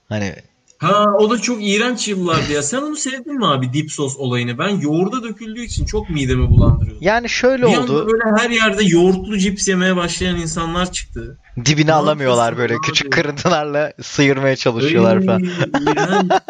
hani 0.08 0.34
Ha 0.84 1.04
o 1.18 1.30
da 1.30 1.38
çok 1.38 1.58
iğrenç 1.60 2.08
yıllardı 2.08 2.52
ya. 2.52 2.62
Sen 2.62 2.78
onu 2.82 2.96
sevdin 2.96 3.38
mi 3.38 3.46
abi 3.46 3.72
dip 3.72 3.92
sos 3.92 4.16
olayını? 4.16 4.58
Ben 4.58 4.68
yoğurda 4.68 5.22
döküldüğü 5.22 5.62
için 5.62 5.84
çok 5.84 6.10
midemi 6.10 6.48
bulandırıyordu. 6.48 6.98
yani 7.00 7.28
şöyle 7.28 7.66
Bir 7.66 7.76
oldu 7.76 8.06
böyle 8.12 8.42
her 8.42 8.50
yerde 8.50 8.84
yoğurtlu 8.84 9.38
cips 9.38 9.68
yemeye 9.68 9.96
başlayan 9.96 10.36
insanlar 10.36 10.92
çıktı. 10.92 11.38
dibini 11.64 11.86
Ne 11.86 11.92
alamıyorlar 11.92 12.56
böyle 12.58 12.74
küçük 12.86 13.12
kırıntılarla 13.12 13.92
sıyırmaya 14.02 14.56
çalışıyorlar 14.56 15.16
Ay, 15.16 15.26
falan. 15.26 15.42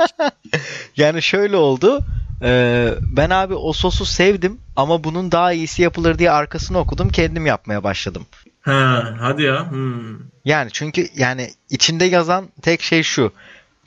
Yani 0.96 1.22
şöyle 1.22 1.56
oldu 1.56 2.00
e, 2.42 2.90
ben 3.16 3.30
abi 3.30 3.54
o 3.54 3.72
sosu 3.72 4.04
sevdim 4.06 4.60
ama 4.76 5.04
bunun 5.04 5.32
daha 5.32 5.52
iyisi 5.52 5.82
yapılır 5.82 6.18
diye 6.18 6.30
arkasını 6.30 6.78
okudum 6.78 7.08
kendim 7.08 7.46
yapmaya 7.46 7.84
başladım. 7.84 8.26
ha, 8.60 9.04
hadi 9.20 9.42
ya. 9.42 9.70
Hmm. 9.70 10.18
Yani 10.44 10.70
çünkü 10.72 11.08
yani 11.16 11.50
içinde 11.70 12.04
yazan 12.04 12.48
tek 12.62 12.82
şey 12.82 13.02
şu 13.02 13.32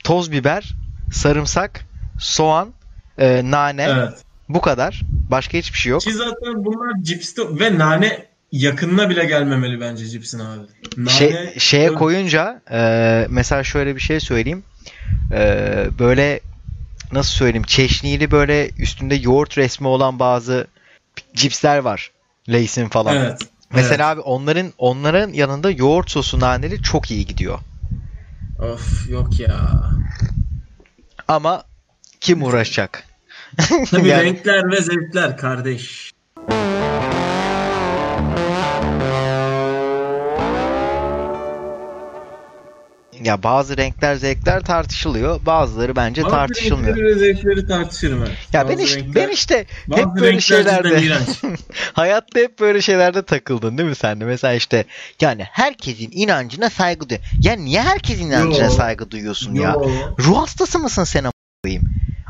toz 0.04 0.32
biber, 0.32 0.74
sarımsak, 1.12 1.84
soğan, 2.18 2.72
e, 3.18 3.50
nane 3.50 3.82
Evet. 3.82 4.24
bu 4.48 4.60
kadar. 4.60 5.00
Başka 5.30 5.58
hiçbir 5.58 5.78
şey 5.78 5.90
yok. 5.90 6.00
Ki 6.02 6.12
zaten 6.12 6.64
bunlar 6.64 7.02
cipste 7.02 7.42
ve 7.60 7.78
nane 7.78 8.26
yakınına 8.52 9.10
bile 9.10 9.24
gelmemeli 9.24 9.80
bence 9.80 10.06
cipsin 10.06 10.38
abi. 10.38 10.60
Nane 10.96 11.10
Şey, 11.10 11.54
şeye 11.58 11.94
koyunca 11.94 12.62
e, 12.70 13.26
mesela 13.30 13.64
şöyle 13.64 13.96
bir 13.96 14.00
şey 14.00 14.20
söyleyeyim. 14.20 14.64
E, 15.32 15.64
böyle 15.98 16.40
nasıl 17.12 17.30
söyleyeyim 17.30 17.66
çeşnili 17.66 18.30
böyle 18.30 18.70
üstünde 18.78 19.14
yoğurt 19.14 19.58
resmi 19.58 19.88
olan 19.88 20.18
bazı 20.18 20.66
cipsler 21.34 21.78
var. 21.78 22.10
Lay's'in 22.48 22.88
falan. 22.88 23.16
Evet. 23.16 23.38
Mesela 23.74 24.08
abi 24.08 24.20
onların 24.20 24.72
onların 24.78 25.32
yanında 25.32 25.70
yoğurt 25.70 26.10
sosu 26.10 26.40
naneli 26.40 26.82
çok 26.82 27.10
iyi 27.10 27.26
gidiyor. 27.26 27.58
Of 28.58 29.08
yok 29.10 29.40
ya. 29.40 29.84
Ama 31.28 31.64
kim 32.20 32.42
uğraşacak? 32.42 33.04
Tabii 33.90 34.08
Yani- 34.08 34.24
renkler 34.24 34.72
ve 34.72 34.80
zevkler 34.80 35.36
kardeş. 35.36 36.12
Ya 43.24 43.42
bazı 43.42 43.76
renkler 43.76 44.14
zevkler 44.14 44.60
tartışılıyor. 44.60 45.40
Bazıları 45.46 45.96
bence 45.96 46.22
Bazı 46.22 46.34
tartışılmıyor. 46.34 46.96
renkleri 46.96 47.06
ve 47.14 47.18
zevkleri 47.18 47.66
tartışırım 47.66 48.20
ben. 48.20 48.26
Ya 48.52 48.68
ben, 48.68 48.72
Bazı 48.72 48.82
iş- 48.82 48.94
renkler- 48.96 49.14
ben 49.14 49.28
işte 49.28 49.64
bazı 49.88 50.02
hep 50.02 50.08
böyle 50.20 50.40
şeylerde 50.40 51.02
hayatta 51.92 52.40
hep 52.40 52.60
böyle 52.60 52.80
şeylerde 52.82 53.22
takıldın 53.22 53.78
değil 53.78 53.88
mi 53.88 53.94
sen 53.94 54.20
de? 54.20 54.24
Mesela 54.24 54.54
işte 54.54 54.84
yani 55.20 55.42
herkesin 55.50 56.08
inancına 56.12 56.70
saygı 56.70 57.08
duy. 57.08 57.16
Ya 57.42 57.52
niye 57.56 57.82
herkesin 57.82 58.26
inancına 58.26 58.64
Yo. 58.64 58.70
saygı 58.70 59.10
duyuyorsun 59.10 59.54
ya? 59.54 59.70
Yo. 59.70 59.90
Ruh 60.18 60.36
hastası 60.42 60.78
mısın 60.78 61.04
sen 61.04 61.24
a**ayım? 61.24 61.82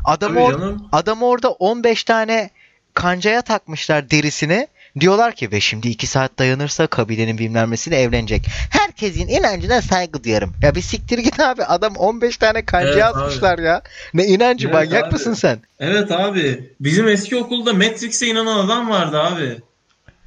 Adam, 0.05 0.35
or- 0.37 0.77
adam 0.91 1.23
orada 1.23 1.49
15 1.51 2.03
tane 2.03 2.49
kancaya 2.93 3.41
takmışlar 3.41 4.09
derisini. 4.11 4.67
Diyorlar 4.99 5.35
ki 5.35 5.51
ve 5.51 5.59
şimdi 5.59 5.87
2 5.87 6.07
saat 6.07 6.39
dayanırsa 6.39 6.87
kabilenin 6.87 7.37
bilmem 7.37 7.71
nesiyle 7.71 8.01
evlenecek. 8.01 8.45
Herkesin 8.69 9.27
inancına 9.27 9.81
saygı 9.81 10.23
duyarım. 10.23 10.53
Ya 10.61 10.75
bir 10.75 10.81
siktir 10.81 11.17
git 11.19 11.39
abi. 11.39 11.63
Adam 11.63 11.95
15 11.95 12.37
tane 12.37 12.65
kanca 12.65 12.89
Evet 12.89 13.03
atmışlar 13.03 13.59
ya. 13.59 13.81
Ne 14.13 14.25
inancı 14.25 14.67
Evet 14.67 14.73
manyak 14.75 15.03
abi. 15.03 15.13
mısın 15.13 15.33
sen? 15.33 15.59
Evet 15.79 16.11
abi. 16.11 16.73
Bizim 16.79 17.07
eski 17.07 17.35
okulda 17.37 17.73
Matrix'e 17.73 18.27
inanan 18.27 18.65
adam 18.65 18.89
vardı 18.89 19.19
abi. 19.19 19.57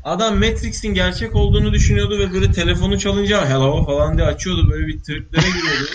Adam 0.05 0.35
Matrix'in 0.35 0.95
gerçek 0.95 1.35
olduğunu 1.37 1.73
düşünüyordu 1.73 2.19
ve 2.19 2.33
böyle 2.33 2.53
telefonu 2.53 2.99
çalınca 2.99 3.49
hello 3.49 3.85
falan 3.87 4.19
diye 4.19 4.27
açıyordu. 4.27 4.71
Böyle 4.71 4.87
bir 4.87 5.03
triplere 5.03 5.47
giriyordu. 5.47 5.91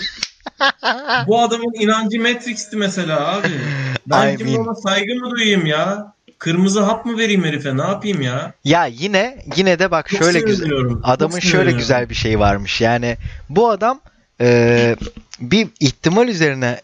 Bu 1.26 1.40
adamın 1.42 1.72
inancı 1.80 2.20
Matrix'ti 2.20 2.76
mesela 2.76 3.28
abi. 3.36 3.48
Ben 4.06 4.34
I 4.34 4.38
şimdi 4.38 4.50
mean- 4.50 4.66
ona 4.66 4.74
saygı 4.74 5.14
mı 5.14 5.30
duyayım 5.30 5.66
ya? 5.66 6.12
Kırmızı 6.38 6.80
hap 6.80 7.06
mı 7.06 7.18
vereyim 7.18 7.44
herife? 7.44 7.76
Ne 7.76 7.82
yapayım 7.82 8.20
ya? 8.20 8.52
Ya 8.64 8.86
yine 8.86 9.44
yine 9.56 9.78
de 9.78 9.90
bak 9.90 10.08
Çok 10.08 10.18
şöyle 10.18 10.40
güzel. 10.40 10.70
Adamın 11.02 11.38
şöyle 11.38 11.72
güzel 11.72 12.10
bir 12.10 12.14
şey 12.14 12.38
varmış. 12.38 12.80
Yani 12.80 13.16
bu 13.48 13.70
adam 13.70 14.00
e, 14.40 14.96
bir 15.40 15.68
ihtimal 15.80 16.28
üzerine 16.28 16.80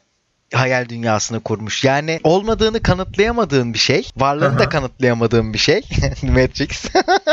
hayal 0.55 0.89
dünyasını 0.89 1.41
kurmuş. 1.41 1.85
Yani 1.85 2.21
olmadığını 2.25 2.83
kanıtlayamadığın 2.83 3.75
bir 3.75 3.79
şey, 3.79 4.09
varlığını 4.17 4.59
da 4.59 4.63
Aha. 4.63 4.69
kanıtlayamadığın 4.69 5.53
bir 5.53 5.59
şey. 5.59 5.83
Matrix. 6.23 6.85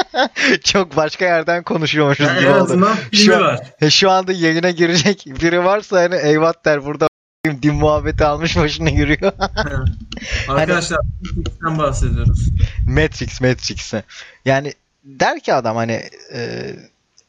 Çok 0.64 0.96
başka 0.96 1.26
yerden 1.26 1.64
konuşuyormuşuz 1.64 2.28
Yani 2.28 2.40
gibi 2.40 2.50
oldu. 2.50 2.90
Şu 3.14 3.36
an- 3.36 3.42
var. 3.42 3.60
Şu 3.90 4.12
anda 4.12 4.34
yayına 4.34 4.72
girecek 4.72 5.26
biri 5.42 5.64
varsa 5.66 6.02
hani 6.02 6.16
eyvah 6.16 6.54
der 6.66 6.86
burada 6.86 7.08
din 7.46 7.76
muhabbeti 7.76 8.26
almış 8.26 8.58
başına 8.58 8.90
yürüyor. 8.90 9.32
Arkadaşlar 10.48 11.00
Matrix'ten 11.22 11.78
bahsediyoruz. 11.78 12.50
Matrix 12.88 13.42
Matrix'e. 13.42 14.04
Yani 14.46 14.74
der 15.04 15.40
ki 15.40 15.54
adam 15.54 15.76
hani 15.76 16.04
e, 16.34 16.70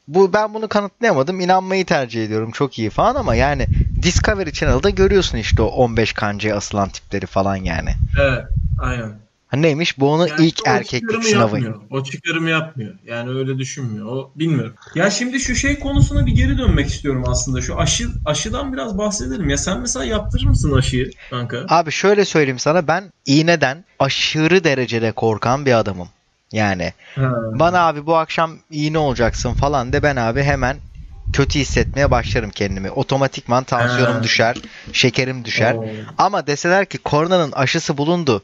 bu 0.08 0.32
ben 0.32 0.54
bunu 0.54 0.68
kanıtlayamadım. 0.68 1.40
inanmayı 1.40 1.86
tercih 1.86 2.24
ediyorum. 2.24 2.50
Çok 2.50 2.78
iyi 2.78 2.90
falan 2.90 3.14
ama 3.14 3.34
yani 3.34 3.66
Discovery 4.02 4.50
Channel'da 4.52 4.90
görüyorsun 4.90 5.38
işte 5.38 5.62
o 5.62 5.66
15 5.66 6.12
kancaya 6.12 6.56
asılan 6.56 6.88
tipleri 6.88 7.26
falan 7.26 7.56
yani. 7.56 7.90
Evet. 8.20 8.44
Aynen. 8.78 9.21
Ha 9.52 9.56
neymiş? 9.58 9.98
Bu 10.00 10.10
onun 10.12 10.26
Yani 10.26 10.46
ilk 10.46 10.60
erkeklik 10.66 11.24
sınavı. 11.24 11.54
Yapmıyor. 11.54 11.80
O 11.90 12.04
çıkarımı 12.04 12.50
yapmıyor. 12.50 12.94
Yani 13.06 13.30
öyle 13.30 13.58
düşünmüyor. 13.58 14.06
O 14.06 14.30
bilmiyorum. 14.36 14.74
Ya 14.94 15.10
şimdi 15.10 15.40
şu 15.40 15.54
şey 15.54 15.78
konusuna 15.78 16.26
bir 16.26 16.32
geri 16.32 16.58
dönmek 16.58 16.86
istiyorum 16.88 17.24
aslında. 17.28 17.60
Şu 17.60 17.78
aşı 17.78 18.08
aşıdan 18.24 18.72
biraz 18.72 18.98
bahsedelim. 18.98 19.50
Ya 19.50 19.56
sen 19.58 19.80
mesela 19.80 20.04
yaptırır 20.04 20.44
mısın 20.46 20.72
aşıyı 20.72 21.10
kanka? 21.30 21.66
Abi 21.68 21.90
şöyle 21.92 22.24
söyleyeyim 22.24 22.58
sana 22.58 22.86
ben 22.88 23.04
iğneden 23.26 23.84
aşırı 23.98 24.64
derecede 24.64 25.12
korkan 25.12 25.66
bir 25.66 25.78
adamım. 25.78 26.08
Yani 26.52 26.92
Ha. 27.14 27.32
bana 27.54 27.86
abi 27.86 28.06
bu 28.06 28.16
akşam 28.16 28.58
iğne 28.70 28.98
olacaksın 28.98 29.54
falan 29.54 29.92
de 29.92 30.02
ben 30.02 30.16
abi 30.16 30.42
hemen 30.42 30.76
kötü 31.32 31.58
hissetmeye 31.58 32.10
başlarım 32.10 32.50
kendimi. 32.50 32.90
Otomatikman 32.90 33.64
tansiyonum 33.64 34.16
Ha. 34.16 34.22
düşer, 34.22 34.56
şekerim 34.92 35.44
düşer. 35.44 35.74
Oo. 35.74 35.84
Ama 36.18 36.46
deseler 36.46 36.86
ki 36.86 36.98
koronanın 36.98 37.52
aşısı 37.52 37.98
bulundu. 37.98 38.42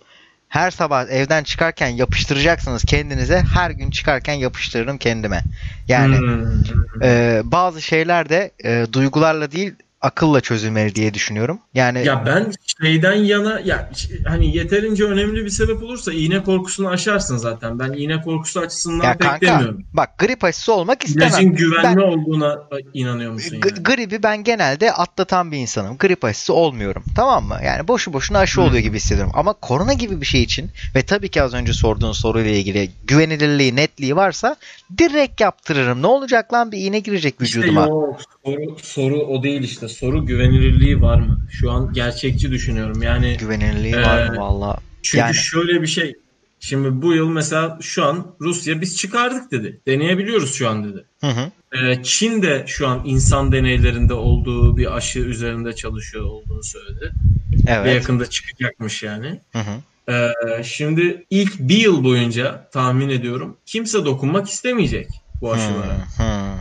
Her 0.48 0.70
sabah 0.70 1.08
evden 1.08 1.42
çıkarken 1.44 1.88
yapıştıracaksınız 1.88 2.84
kendinize. 2.84 3.42
Her 3.48 3.70
gün 3.70 3.90
çıkarken 3.90 4.34
yapıştırırım 4.34 4.98
kendime. 4.98 5.44
Yani 5.88 6.16
Hmm. 6.18 6.62
e, 7.02 7.40
bazı 7.44 7.82
şeyler 7.82 8.28
de 8.28 8.50
e, 8.64 8.86
duygularla 8.92 9.52
değil 9.52 9.74
akılla 10.00 10.40
çözülmeli 10.40 10.94
diye 10.94 11.14
düşünüyorum. 11.14 11.58
Yani 11.74 12.04
Ya 12.06 12.22
ben 12.26 12.52
şeyden 12.82 13.14
yana 13.14 13.60
ya 13.60 13.90
hani 14.26 14.56
yeterince 14.56 15.04
önemli 15.04 15.44
bir 15.44 15.50
sebep 15.50 15.82
olursa 15.82 16.12
iğne 16.12 16.42
korkusunu 16.42 16.88
aşarsın 16.88 17.36
zaten. 17.36 17.78
Ben 17.78 17.92
iğne 17.92 18.22
korkusu 18.22 18.60
açısından 18.60 19.04
ya 19.04 19.12
pek 19.12 19.20
kanka 19.30 19.46
demiyorum. 19.46 19.84
bak 19.92 20.18
grip 20.18 20.44
aşısı 20.44 20.72
olmak 20.72 21.04
istemem. 21.04 21.28
İlacın 21.28 21.54
güvenli 21.54 21.96
Ben- 21.96 21.96
olduğuna 22.02 22.58
inanıyor 22.94 23.32
musun 23.32 23.52
yani? 23.64 23.82
gribi 23.82 24.22
ben 24.22 24.44
genelde 24.44 24.92
atlatan 24.92 25.52
bir 25.52 25.56
insanım. 25.58 25.96
Grip 25.98 26.24
aşısı 26.24 26.54
olmuyorum. 26.54 27.04
Tamam 27.16 27.44
mı? 27.44 27.56
Yani 27.64 27.88
boşu 27.88 28.12
boşuna 28.12 28.38
aşı 28.38 28.60
Hmm. 28.60 28.68
oluyor 28.68 28.82
gibi 28.82 28.96
hissediyorum. 28.96 29.32
Ama 29.36 29.52
korona 29.52 29.92
gibi 29.92 30.20
bir 30.20 30.26
şey 30.26 30.42
için 30.42 30.70
ve 30.94 31.02
tabii 31.02 31.28
ki 31.28 31.42
az 31.42 31.54
önce 31.54 31.72
sorduğun 31.72 32.12
soruyla 32.12 32.50
ilgili 32.50 32.90
güvenilirliği, 33.04 33.76
netliği 33.76 34.16
varsa 34.16 34.56
direkt 34.98 35.40
yaptırırım. 35.40 36.02
Ne 36.02 36.06
olacak 36.06 36.52
lan 36.52 36.72
bir 36.72 36.78
iğne 36.78 36.98
girecek 36.98 37.34
İşte 37.40 37.58
vücuduma. 37.58 37.86
yok. 37.86 38.20
Soru, 38.48 38.76
soru 38.82 39.16
o 39.20 39.42
değil 39.42 39.62
işte. 39.62 39.88
Soru 39.88 40.26
güvenilirliği 40.26 41.00
var 41.02 41.18
mı? 41.18 41.46
Şu 41.50 41.70
an 41.72 41.92
gerçekçi 41.92 42.50
düşünüyorum. 42.50 43.02
Yani 43.02 43.36
Güvenilirliği 43.40 43.94
Ee, 43.94 44.02
var 44.02 44.28
mı 44.28 44.36
valla? 44.40 44.78
çünkü 45.02 45.18
Yani. 45.20 45.34
şöyle 45.34 45.82
bir 45.82 45.86
şey. 45.86 46.14
Şimdi 46.60 47.02
bu 47.02 47.14
yıl 47.14 47.28
mesela 47.28 47.78
şu 47.80 48.04
an 48.04 48.26
Rusya 48.40 48.80
biz 48.80 48.96
çıkardık 48.96 49.52
dedi. 49.52 49.80
Deneyebiliyoruz 49.86 50.54
şu 50.54 50.68
an 50.68 50.84
dedi. 50.84 51.04
Hı 51.20 51.26
hı. 51.26 51.50
Ee, 51.78 52.02
Çin 52.02 52.42
de 52.42 52.64
şu 52.66 52.88
an 52.88 53.02
insan 53.04 53.52
deneylerinde 53.52 54.14
olduğu 54.14 54.76
bir 54.76 54.96
aşı 54.96 55.18
üzerinde 55.18 55.72
çalışıyor 55.72 56.24
olduğunu 56.24 56.62
söyledi. 56.64 57.12
Ve 57.52 57.70
Evet. 57.70 57.94
yakında 57.94 58.26
çıkacakmış 58.26 59.02
yani. 59.02 59.40
Hı 59.52 59.58
hı. 59.58 60.12
Ee, 60.12 60.32
şimdi 60.64 61.24
ilk 61.30 61.58
bir 61.58 61.76
yıl 61.78 62.04
boyunca 62.04 62.68
tahmin 62.72 63.08
ediyorum 63.08 63.56
kimse 63.66 64.04
dokunmak 64.04 64.48
istemeyecek 64.48 65.08
bu 65.40 65.52
aşılara. 65.52 65.98
Hı 66.16 66.22
hı. 66.22 66.58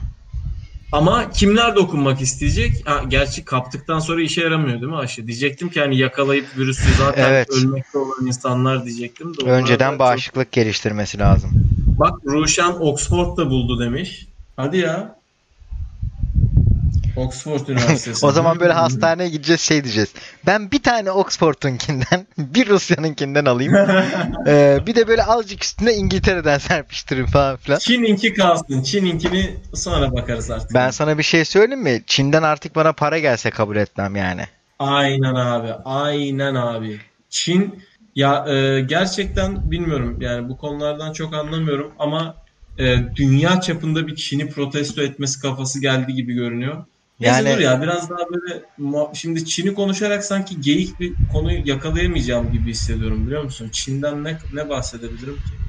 Ama 0.91 1.29
kimler 1.31 1.75
dokunmak 1.75 2.21
isteyecek? 2.21 2.81
Ha, 2.85 3.03
gerçi 3.07 3.45
kaptıktan 3.45 3.99
sonra 3.99 4.21
işe 4.21 4.41
yaramıyor 4.41 4.81
değil 4.81 4.91
mi 4.91 4.97
aşı? 4.97 5.27
Diyecektim 5.27 5.69
ki 5.69 5.79
hani 5.79 5.97
yakalayıp 5.97 6.45
virüsü 6.57 6.93
zaten 6.97 7.29
Evet. 7.29 7.49
ölmekte 7.49 7.97
olan 7.97 8.27
insanlar 8.27 8.85
diyecektim. 8.85 9.33
de 9.37 9.49
Önceden 9.51 9.89
çok- 9.91 9.99
bağışıklık 9.99 10.51
geliştirmesi 10.51 11.19
lazım. 11.19 11.51
Bak 11.99 12.13
Ruşen 12.25 12.71
Oxford'da 12.79 13.49
buldu 13.49 13.79
demiş. 13.79 14.27
Hadi 14.55 14.77
ya. 14.77 15.16
Oxford 17.17 17.67
Üniversitesi. 17.67 18.25
O 18.25 18.31
zaman 18.31 18.59
böyle 18.59 18.73
hastaneye 18.73 19.29
gideceğiz 19.29 19.61
şey 19.61 19.83
diyeceğiz. 19.83 20.13
Ben 20.45 20.71
bir 20.71 20.83
tane 20.83 21.11
Oxford'unkinden, 21.11 22.27
bir 22.37 22.69
Rusya'nınkinden 22.69 23.45
alayım. 23.45 23.73
Ee, 24.47 24.79
bir 24.87 24.95
de 24.95 25.07
böyle 25.07 25.23
azıcık 25.23 25.63
üstüne 25.63 25.93
İngiltere'den 25.93 26.57
serpiştiririm 26.57 27.25
falan 27.25 27.57
filan. 27.57 27.79
Çin'inki 27.79 28.33
kalsın. 28.33 28.83
Çin'inkini 28.83 29.55
sonra 29.73 30.13
bakarız 30.13 30.51
artık. 30.51 30.73
Ben 30.73 30.89
sana 30.89 31.17
bir 31.17 31.23
şey 31.23 31.45
söyleyeyim 31.45 31.83
mi? 31.83 32.01
Çin'den 32.07 32.43
artık 32.43 32.75
bana 32.75 32.93
para 32.93 33.19
gelse 33.19 33.49
kabul 33.49 33.75
etmem 33.75 34.15
yani. 34.15 34.45
Aynen 34.79 35.35
abi. 35.35 35.73
Aynen 35.85 36.55
abi. 36.55 36.99
Çin 37.29 37.83
ya 38.15 38.45
e, 38.47 38.81
gerçekten 38.81 39.71
bilmiyorum 39.71 40.17
yani 40.21 40.49
bu 40.49 40.57
konulardan 40.57 41.13
çok 41.13 41.33
anlamıyorum 41.33 41.91
ama 41.99 42.35
e, 42.79 42.97
dünya 43.15 43.61
çapında 43.61 44.07
bir 44.07 44.15
Çin'i 44.15 44.49
protesto 44.49 45.01
etmesi 45.01 45.41
kafası 45.41 45.81
geldi 45.81 46.13
gibi 46.13 46.33
görünüyor. 46.33 46.85
Neyse 47.19 47.43
Yani- 47.43 47.55
dur 47.55 47.59
ya 47.59 47.81
biraz 47.81 48.09
daha 48.09 48.19
böyle 48.31 48.65
şimdi 49.13 49.45
Çin'i 49.45 49.73
konuşarak 49.73 50.23
sanki 50.23 50.61
geyik 50.61 50.99
bir 50.99 51.15
konuyu 51.27 51.61
yakalayamayacağım 51.65 52.51
gibi 52.51 52.69
hissediyorum 52.69 53.27
biliyor 53.27 53.43
musun? 53.43 53.69
Çin'den 53.73 54.23
ne 54.23 54.37
ne 54.51 54.69
bahsedebilirim 54.69 55.39
ki? 55.39 55.59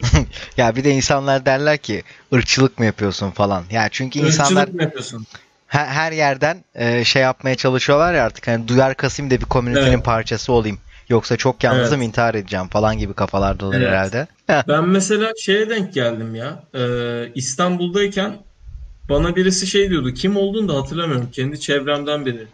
Ya 0.56 0.76
bir 0.76 0.84
de 0.84 0.90
insanlar 0.90 1.46
derler 1.46 1.78
ki 1.78 2.02
ırkçılık 2.34 2.78
mı 2.78 2.84
yapıyorsun 2.84 3.30
falan. 3.30 3.64
Ya 3.70 3.88
çünkü 3.90 4.18
insanlar 4.18 4.62
Irkçılık 4.62 4.74
mı 4.74 4.82
yapıyorsun? 4.82 5.26
her, 5.66 5.86
her 5.86 6.12
yerden 6.12 6.64
e, 6.74 7.04
şey 7.04 7.22
yapmaya 7.22 7.54
çalışıyorlar 7.56 8.14
ya 8.14 8.24
artık 8.24 8.48
hani 8.48 8.68
duyar 8.68 8.94
kasayım 8.94 9.30
da 9.30 9.40
bir 9.40 9.44
komünitenin 9.44 9.92
Evet. 9.92 10.04
parçası 10.04 10.52
olayım. 10.52 10.78
Yoksa 11.08 11.36
çok 11.36 11.64
yalnızım 11.64 12.00
Evet. 12.00 12.08
intihar 12.08 12.34
edeceğim 12.34 12.68
falan 12.68 12.98
gibi 12.98 13.14
kafalarda 13.14 13.66
olur 13.66 13.74
Evet. 13.76 13.88
herhalde. 13.88 14.26
Ben 14.68 14.88
mesela 14.88 15.32
şeye 15.40 15.70
denk 15.70 15.94
geldim 15.94 16.34
ya. 16.34 16.64
Ee, 16.74 17.32
İstanbul'dayken 17.34 18.36
bana 19.08 19.36
birisi 19.36 19.66
şey 19.66 19.90
diyordu. 19.90 20.14
Kim 20.14 20.36
olduğunu 20.36 20.68
da 20.68 20.74
hatırlamıyorum. 20.74 21.28
Kendi 21.32 21.60
çevremden 21.60 22.26
biri. 22.26 22.46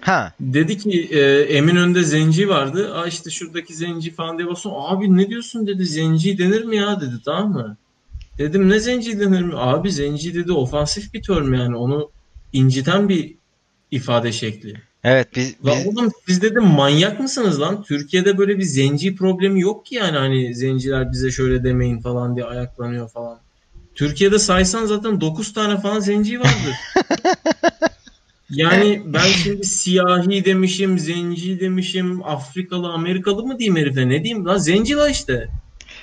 Ha 0.00 0.32
Dedi 0.40 0.78
ki 0.78 1.08
e, 1.10 1.20
Eminönü'nde 1.40 2.04
zenci 2.04 2.48
vardı. 2.48 2.94
Aa 2.94 3.06
işte 3.06 3.30
şuradaki 3.30 3.74
zenci 3.74 4.10
falan 4.10 4.38
diye 4.38 4.48
basın. 4.48 4.70
Abi 4.74 5.16
ne 5.16 5.28
diyorsun 5.28 5.66
dedi. 5.66 5.84
Zenci 5.86 6.38
denir 6.38 6.64
mi 6.64 6.76
ya 6.76 7.00
dedi 7.00 7.14
tamam 7.24 7.52
mı? 7.52 7.76
Dedim 8.38 8.68
ne 8.68 8.80
zenci 8.80 9.20
denir 9.20 9.42
mi? 9.42 9.54
Abi 9.56 9.92
zenci 9.92 10.34
dedi 10.34 10.52
ofansif 10.52 11.14
bir 11.14 11.22
term 11.22 11.54
yani. 11.54 11.76
Onu 11.76 12.10
inciten 12.52 13.08
bir 13.08 13.34
ifade 13.90 14.32
şekli. 14.32 14.74
evet 15.04 15.28
biz, 15.36 15.54
Lan 15.64 15.76
biz 15.78 15.86
oğlum 15.86 16.12
siz 16.26 16.42
dedim 16.42 16.64
manyak 16.64 17.20
mısınız 17.20 17.60
lan? 17.60 17.82
Türkiye'de 17.82 18.38
böyle 18.38 18.58
bir 18.58 18.62
zenci 18.62 19.16
problemi 19.16 19.60
yok 19.60 19.86
ki 19.86 19.94
yani 19.94 20.16
hani 20.16 20.54
zenciler 20.54 21.12
bize 21.12 21.30
şöyle 21.30 21.64
demeyin 21.64 22.00
falan 22.00 22.36
diye 22.36 22.46
ayaklanıyor 22.46 23.08
falan. 23.08 23.38
Türkiye'de 23.96 24.38
saysan 24.38 24.86
zaten 24.86 25.20
9 25.20 25.52
tane 25.52 25.80
falan 25.80 26.00
zenci 26.00 26.40
vardır. 26.40 26.76
Yani 28.50 29.02
ben 29.06 29.26
şimdi 29.42 29.64
siyahi 29.66 30.44
demişim, 30.44 30.98
zenci 30.98 31.60
demişim, 31.60 32.24
Afrikalı, 32.24 32.88
Amerikalı 32.92 33.42
mı 33.46 33.58
diyeyim 33.58 33.76
herife 33.76 34.08
ne 34.08 34.24
diyeyim 34.24 34.46
lan 34.46 34.58
zenci 34.58 34.94
la 34.96 35.08
işte. 35.08 35.48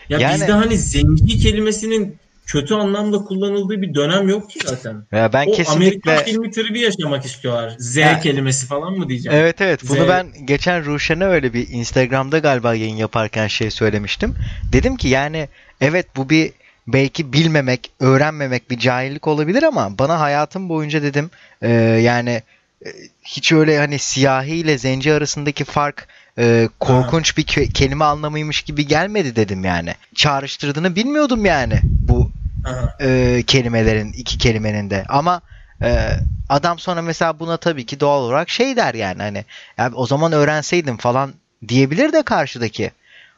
Ya 0.10 0.20
Yani- 0.20 0.34
bizde 0.36 0.52
hani 0.52 0.78
zenci 0.78 1.40
kelimesinin 1.40 2.16
kötü 2.46 2.74
anlamda 2.74 3.18
kullanıldığı 3.18 3.82
bir 3.82 3.94
dönem 3.96 4.30
yok 4.30 4.50
ki 4.50 4.60
zaten. 4.66 5.04
ya 5.12 5.34
ben 5.34 5.48
o 5.48 5.52
kesinlikle 5.52 6.12
Amerikan 6.12 6.26
filmi 6.26 6.52
tribi 6.52 6.80
yaşamak 6.80 7.26
istiyorlar. 7.26 7.76
Z 7.80 7.98
Ha. 7.98 8.20
kelimesi 8.20 8.66
falan 8.68 8.94
mı 8.94 9.10
diyeceğim? 9.10 9.38
Evet 9.42 9.62
evet 9.62 9.80
bunu 9.90 9.98
Z- 10.00 10.08
ben 10.08 10.28
geçen 10.46 10.86
Ruşen'e 10.86 11.26
öyle 11.26 11.54
bir 11.54 11.68
Instagram'da 11.70 12.40
galiba 12.40 12.76
yayın 12.76 12.96
yaparken 12.96 13.48
şey 13.48 13.72
söylemiştim. 13.72 14.36
Dedim 14.72 14.98
ki 14.98 15.08
yani 15.08 15.48
evet 15.82 16.06
bu 16.16 16.30
bir 16.30 16.52
belki 16.88 17.34
bilmemek, 17.34 17.92
öğrenmemek 18.00 18.70
bir 18.72 18.80
cahillik 18.80 19.28
olabilir 19.28 19.64
ama 19.64 19.98
bana 20.00 20.20
hayatım 20.20 20.70
boyunca 20.70 21.04
dedim 21.04 21.30
e, 21.62 21.70
yani 22.02 22.42
e, 22.86 22.90
hiç 23.24 23.52
öyle 23.52 23.78
hani 23.78 24.00
siyahi 24.00 24.56
ile 24.56 24.78
zenci 24.78 25.14
arasındaki 25.14 25.64
fark 25.64 26.08
e, 26.38 26.70
korkunç 26.80 27.38
bir 27.38 27.44
ke- 27.44 27.72
kelime 27.72 28.06
anlamıymış 28.06 28.62
gibi 28.62 28.88
gelmedi 28.88 29.36
dedim 29.36 29.64
yani. 29.66 29.94
Çağrıştırdığını 30.16 30.96
bilmiyordum 30.96 31.46
yani 31.46 31.80
bu 31.84 32.32
e, 33.02 33.44
kelimelerin 33.48 34.12
iki 34.14 34.38
kelimenin 34.38 34.90
de 34.90 35.06
ama 35.10 35.42
e, 35.82 36.10
adam 36.50 36.80
sonra 36.80 37.02
mesela 37.02 37.40
buna 37.40 37.58
tabii 37.58 37.86
ki 37.86 38.00
doğal 38.00 38.22
olarak 38.22 38.50
şey 38.50 38.76
der 38.76 38.94
yani 38.94 39.22
hani 39.22 39.46
ya 39.78 39.92
o 39.96 40.08
zaman 40.08 40.32
öğrenseydim 40.32 40.98
falan 40.98 41.34
diyebilir 41.68 42.14
de 42.14 42.24
karşıdaki. 42.24 42.92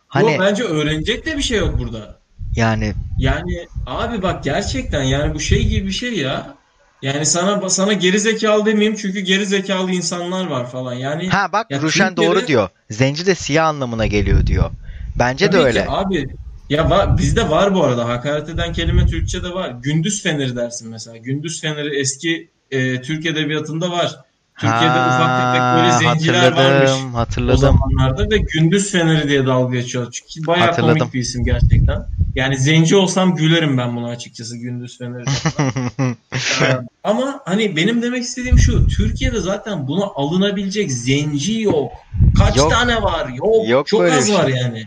Hani 0.07 0.31
Yok 0.31 0.39
bence 0.39 0.63
öğrenecek 0.63 1.25
de 1.25 1.37
bir 1.37 1.43
şey 1.43 1.57
yok 1.57 1.79
burada. 1.79 2.19
Yani 2.55 2.93
Yani 3.19 3.67
abi 3.85 4.21
bak 4.21 4.43
gerçekten 4.43 5.03
yani 5.03 5.33
bu 5.33 5.39
şey 5.39 5.67
gibi 5.67 5.87
bir 5.87 5.91
şey 5.91 6.13
ya. 6.13 6.55
Yani 7.01 7.25
sana 7.25 7.69
sana 7.69 7.93
geri 7.93 8.19
zekalı 8.19 8.65
demeyeyim 8.65 8.95
çünkü 8.95 9.19
geri 9.19 9.45
zekalı 9.45 9.91
insanlar 9.91 10.47
var 10.47 10.71
falan. 10.71 10.93
Yani 10.93 11.29
ha 11.29 11.51
bak 11.53 11.71
Ya 11.71 11.81
Ruşen 11.81 12.09
Türkiye'de- 12.15 12.35
doğru 12.35 12.47
diyor. 12.47 12.69
Zenci 12.89 13.25
de 13.25 13.35
siyah 13.35 13.67
anlamına 13.67 14.05
geliyor 14.07 14.47
diyor. 14.47 14.71
Bence 15.19 15.47
de 15.47 15.51
Tabii 15.51 15.61
ki 15.61 15.67
öyle. 15.67 15.85
abi. 15.89 16.25
Ya 16.69 16.89
var, 16.89 17.17
bizde 17.17 17.49
var 17.49 17.75
bu 17.75 17.83
arada 17.83 18.07
hakaret 18.09 18.49
eden 18.49 18.73
kelime 18.73 19.05
Türkçe'de 19.05 19.49
var. 19.49 19.69
Gündüz 19.81 20.23
feneri 20.23 20.55
dersin 20.55 20.89
mesela. 20.89 21.17
Gündüz 21.17 21.61
feneri 21.61 21.99
eski 21.99 22.49
e, 22.71 23.01
Türk 23.01 23.25
edebiyatında 23.25 23.91
var. 23.91 24.15
Türkiye'de 24.59 24.87
Ha, 24.89 25.07
ufak 25.07 25.37
tefek 25.53 25.61
böyle 25.75 25.91
zenciler 26.19 26.51
varmış 26.51 27.15
hatırladım, 27.15 27.53
o 27.53 27.57
zamanlarda 27.57 28.29
ve 28.31 28.37
gündüz 28.37 28.91
feneri 28.91 29.29
diye 29.29 29.45
dalga 29.45 29.75
geçiyor. 29.75 30.11
Çünkü 30.11 30.47
bayağı 30.47 30.65
Hatırladım. 30.67 30.97
komik 30.99 31.13
bir 31.13 31.19
isim 31.19 31.45
gerçekten. 31.45 32.05
Yani 32.35 32.57
zenci 32.57 32.95
olsam 32.95 33.35
gülerim 33.35 33.77
ben 33.77 33.95
buna 33.95 34.07
açıkçası 34.09 34.57
gündüz 34.57 34.97
falan. 34.99 35.25
Ee, 36.61 36.77
Ama 37.03 37.39
hani 37.45 37.75
benim 37.75 38.01
demek 38.01 38.23
istediğim 38.23 38.59
şu. 38.59 38.87
Türkiye'de 38.87 39.39
zaten 39.39 39.87
buna 39.87 40.03
alınabilecek 40.05 40.91
zenci 40.91 41.61
yok. 41.61 41.91
Kaç 42.37 42.57
Yok. 42.57 42.71
tane 42.71 43.01
var? 43.01 43.29
Yok. 43.29 43.69
Yok 43.69 43.87
Çok 43.87 44.01
az 44.03 44.27
bir 44.29 44.33
var 44.33 44.45
şey. 44.49 44.55
yani. 44.55 44.83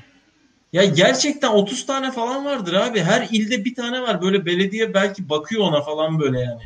Ya 0.73 0.85
gerçekten 0.85 1.49
30 1.49 1.87
tane 1.87 2.13
falan 2.13 2.45
vardır 2.45 2.73
abi. 2.73 3.01
Her 3.03 3.29
ilde 3.31 3.65
bir 3.65 3.75
tane 3.75 4.01
var. 4.03 4.23
Böyle 4.23 4.47
belediye 4.47 4.95
belki 4.95 5.29
bakıyor 5.29 5.63
ona 5.63 5.83
falan 5.83 6.21
böyle 6.21 6.41
yani. 6.41 6.63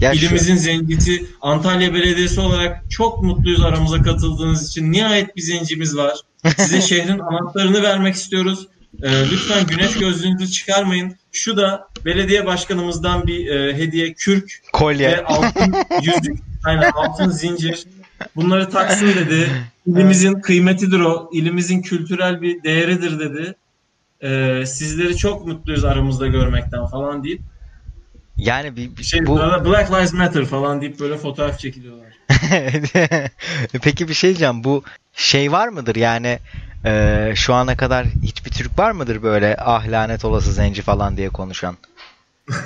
Ya 0.00 0.14
şu- 0.14 0.18
İlimizin 0.26 0.56
zencisi 0.56 1.26
Antalya 1.40 1.94
Belediyesi 1.94 2.40
olarak 2.40 2.90
çok 2.90 3.22
mutluyuz 3.22 3.60
aramıza 3.64 4.02
katıldığınız 4.02 4.68
için. 4.68 4.92
Nihayet 4.92 5.36
bir 5.36 5.42
zencimiz 5.42 5.96
var. 5.96 6.14
Size 6.56 6.80
şehrin 6.88 7.18
anahtarını 7.18 7.82
vermek 7.82 8.14
istiyoruz. 8.14 8.68
Ee, 9.02 9.30
lütfen 9.30 9.66
güneş 9.66 9.98
gözlüğünüzü 9.98 10.52
çıkarmayın. 10.52 11.16
Şu 11.32 11.56
da 11.56 11.88
belediye 12.04 12.46
başkanımızdan 12.46 13.26
bir 13.26 13.46
e, 13.46 13.76
hediye 13.76 14.12
kürk 14.12 14.52
kolye. 14.72 15.10
ve 15.10 15.24
altın 15.24 15.74
yüzük, 16.02 16.38
aynen 16.64 16.90
altın 16.90 17.30
zincir. 17.30 17.84
Bunları 18.36 18.70
taksın 18.70 19.08
dedi. 19.08 19.48
İlimizin 19.86 20.40
kıymetidir 20.40 21.00
o. 21.00 21.30
İlimizin 21.32 21.82
kültürel 21.82 22.42
bir 22.42 22.62
değeridir 22.62 23.18
dedi. 23.20 23.54
Ee, 24.22 24.66
sizleri 24.66 25.16
çok 25.16 25.46
mutluyuz 25.46 25.84
aramızda 25.84 26.26
görmekten 26.26 26.86
falan 26.86 27.24
deyip 27.24 27.42
Yani 28.36 28.76
bir, 28.76 28.96
bir- 28.96 29.04
şey 29.04 29.26
bu 29.26 29.36
Black 29.38 29.90
Lives 29.90 30.12
Matter 30.12 30.44
falan 30.44 30.80
deyip 30.80 31.00
böyle 31.00 31.16
fotoğraf 31.18 31.58
çekiliyorlar. 31.58 32.04
Peki 33.82 34.08
bir 34.08 34.14
şey 34.14 34.30
diyeceğim. 34.30 34.64
Bu 34.64 34.82
şey 35.14 35.52
var 35.52 35.68
mıdır 35.68 35.96
yani 35.96 36.38
e, 36.84 37.32
şu 37.36 37.54
ana 37.54 37.76
kadar 37.76 38.06
hiçbir 38.22 38.50
Türk 38.50 38.78
var 38.78 38.90
mıdır 38.90 39.22
böyle 39.22 39.56
ah 39.58 39.88
lanet 39.88 40.24
olası 40.24 40.52
zenci 40.52 40.82
falan 40.82 41.16
diye 41.16 41.28
konuşan? 41.28 41.76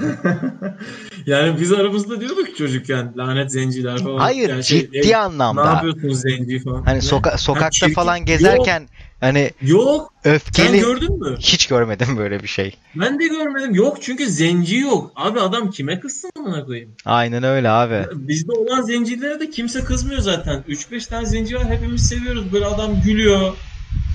Yani 1.26 1.60
biz 1.60 1.72
aramızda 1.72 2.20
diyorduk 2.20 2.56
çocukken 2.56 3.12
lanet 3.16 3.52
zenciler 3.52 3.98
falan. 3.98 4.18
Hayır 4.18 4.48
Yani 4.48 4.64
şey, 4.64 4.80
ciddi 4.80 5.08
e, 5.08 5.16
anlamda. 5.16 5.62
Ne 5.64 5.68
yapıyorsunuz 5.74 6.20
zenci 6.20 6.58
falan. 6.58 6.82
Hani 6.82 6.98
soka- 6.98 7.38
sokakta 7.38 7.70
çirkin. 7.70 7.94
falan 7.94 8.24
gezerken 8.24 8.88
hani 9.20 9.50
Yok, 9.62 9.70
yok. 9.86 10.12
Sen 10.24 10.32
öfkeli 10.34 10.80
gördün 10.80 11.20
mü? 11.20 11.36
hiç 11.40 11.66
görmedim 11.66 12.16
böyle 12.16 12.42
bir 12.42 12.48
şey. 12.48 12.76
Ben 12.94 13.18
de 13.20 13.26
görmedim. 13.28 13.74
Yok 13.74 13.98
çünkü 14.00 14.26
zenci 14.26 14.76
yok. 14.76 15.12
Abi 15.16 15.40
adam 15.40 15.70
kime 15.70 16.00
kızsın 16.00 16.30
amına 16.38 16.64
koyayım? 16.64 16.90
Aynen 17.04 17.42
öyle 17.42 17.70
abi. 17.70 18.06
Bizde 18.12 18.52
olan 18.52 18.82
zencilere 18.82 19.40
de 19.40 19.50
kimse 19.50 19.84
kızmıyor 19.84 20.20
zaten. 20.20 20.64
3-5 20.68 21.08
tane 21.08 21.26
zenci 21.26 21.56
var 21.56 21.64
hepimiz 21.68 22.08
seviyoruz. 22.08 22.52
Böyle 22.52 22.66
adam 22.66 23.00
gülüyor. 23.00 23.52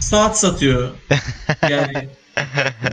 Saat 0.03 0.39
satıyor. 0.39 0.89
Yani 1.69 2.09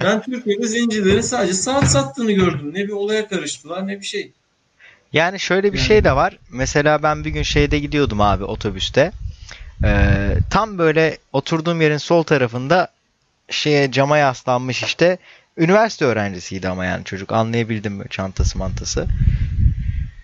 ben 0.02 0.22
Türkiye'de 0.22 0.66
zencilerin 0.66 1.20
sadece 1.20 1.54
saat 1.54 1.90
sattığını 1.90 2.32
gördüm. 2.32 2.70
Ne 2.74 2.84
bir 2.84 2.92
olaya 2.92 3.28
karıştılar 3.28 3.86
ne 3.86 4.00
bir 4.00 4.06
şey. 4.06 4.32
Yani 5.12 5.40
şöyle 5.40 5.72
bir 5.72 5.78
Yani. 5.78 5.86
şey 5.86 6.04
de 6.04 6.16
var. 6.16 6.38
Mesela 6.50 7.02
ben 7.02 7.24
bir 7.24 7.30
gün 7.30 7.42
şeyde 7.42 7.78
gidiyordum 7.78 8.20
abi 8.20 8.44
otobüste. 8.44 9.12
Ee, 9.84 10.36
tam 10.50 10.78
böyle 10.78 11.18
oturduğum 11.32 11.80
yerin 11.80 11.96
sol 11.98 12.22
tarafında 12.22 12.88
şeye 13.50 13.92
cama 13.92 14.18
yaslanmış 14.18 14.82
işte. 14.82 15.18
Üniversite 15.56 16.04
öğrencisiydi 16.04 16.68
ama 16.68 16.84
yani 16.84 17.04
çocuk 17.04 17.32
anlayabildim 17.32 17.92
mi 17.92 18.04
çantası 18.10 18.58
mantası. 18.58 19.06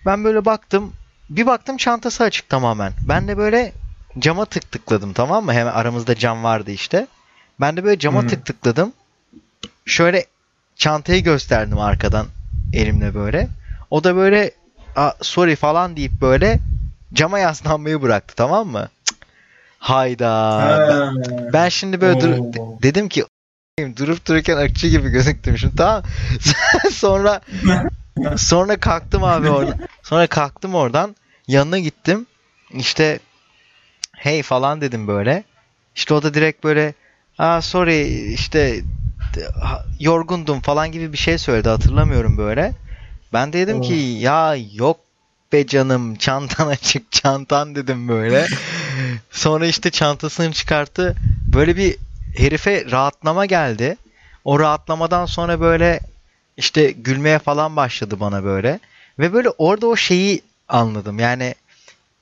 Ben 0.05 0.23
böyle 0.23 0.45
baktım. 0.45 0.93
Bir 1.29 1.45
baktım 1.45 1.77
çantası 1.77 2.23
açık 2.23 2.49
tamamen. 2.49 2.93
Ben 3.07 3.27
de 3.27 3.37
böyle 3.37 3.73
cama 4.19 4.45
tık 4.45 4.71
tıkladım 4.71 5.13
tamam 5.13 5.45
mı? 5.45 5.53
Hemen 5.53 5.71
aramızda 5.73 6.15
cam 6.15 6.43
vardı 6.43 6.71
işte. 6.71 7.07
Ben 7.61 7.77
de 7.77 7.83
böyle 7.83 7.99
cama 7.99 8.19
Hı 8.21 8.23
hı. 8.23 8.27
tık 8.29 8.45
tıkladım. 8.45 8.93
Şöyle 9.85 10.25
çantayı 10.75 11.23
gösterdim 11.23 11.79
arkadan 11.79 12.27
elimle 12.73 13.13
böyle. 13.15 13.47
O 13.91 14.03
da 14.03 14.15
böyle 14.15 14.51
"Aa, 14.95 15.11
sorry 15.21 15.55
falan 15.55 15.95
deyip 15.95 16.21
böyle 16.21 16.59
cama 17.13 17.39
yaslanmayı 17.39 18.01
bıraktı 18.01 18.35
tamam 18.35 18.67
mı? 18.67 18.87
Cık. 19.05 19.17
Hayda. 19.79 20.29
Ha. 20.61 21.11
Ben 21.53 21.69
şimdi 21.69 22.01
böyle 22.01 22.21
dur- 22.21 22.53
dedim 22.81 23.09
ki 23.09 23.25
durup 23.97 24.27
dururken 24.27 24.57
akçı 24.57 24.87
gibi 24.87 25.09
gözüktüm 25.09 25.57
şimdi 25.57 25.75
tamam. 25.75 26.03
sonra 26.91 27.41
sonra 28.37 28.77
kalktım 28.79 29.23
abi 29.23 29.49
oradan. 29.49 29.75
Sonra 30.03 30.27
kalktım 30.27 30.75
oradan. 30.75 31.15
Yanına 31.47 31.79
gittim. 31.79 32.25
İşte 32.73 33.19
hey 34.17 34.43
falan 34.43 34.81
dedim 34.81 35.07
böyle. 35.07 35.43
İşte 35.95 36.13
o 36.13 36.23
da 36.23 36.33
direkt 36.33 36.63
böyle 36.63 36.93
Aa 37.37 37.61
sorry 37.61 38.33
işte 38.33 38.81
yorgundum 39.99 40.59
falan 40.59 40.91
gibi 40.91 41.13
bir 41.13 41.17
şey 41.17 41.37
söyledi 41.37 41.69
hatırlamıyorum 41.69 42.37
böyle. 42.37 42.73
Ben 43.33 43.53
de 43.53 43.57
dedim 43.57 43.81
ki 43.81 43.93
ya 43.93 44.55
yok 44.73 44.97
be 45.53 45.67
canım 45.67 46.15
çantan 46.15 46.67
açık 46.77 47.11
çantan 47.11 47.75
dedim 47.75 48.07
böyle. 48.07 48.47
Sonra 49.31 49.67
işte 49.67 49.89
çantasını 49.91 50.51
çıkarttı. 50.53 51.15
Böyle 51.53 51.77
bir 51.77 51.95
herife 52.35 52.91
rahatlama 52.91 53.45
geldi. 53.45 53.97
O 54.45 54.59
rahatlamadan 54.59 55.25
sonra 55.25 55.59
böyle 55.59 55.99
işte 56.57 56.91
gülmeye 56.91 57.39
falan 57.39 57.75
başladı 57.75 58.19
bana 58.19 58.43
böyle. 58.43 58.79
Ve 59.19 59.33
böyle 59.33 59.49
orada 59.49 59.87
o 59.87 59.95
şeyi 59.95 60.41
anladım. 60.67 61.19
Yani 61.19 61.55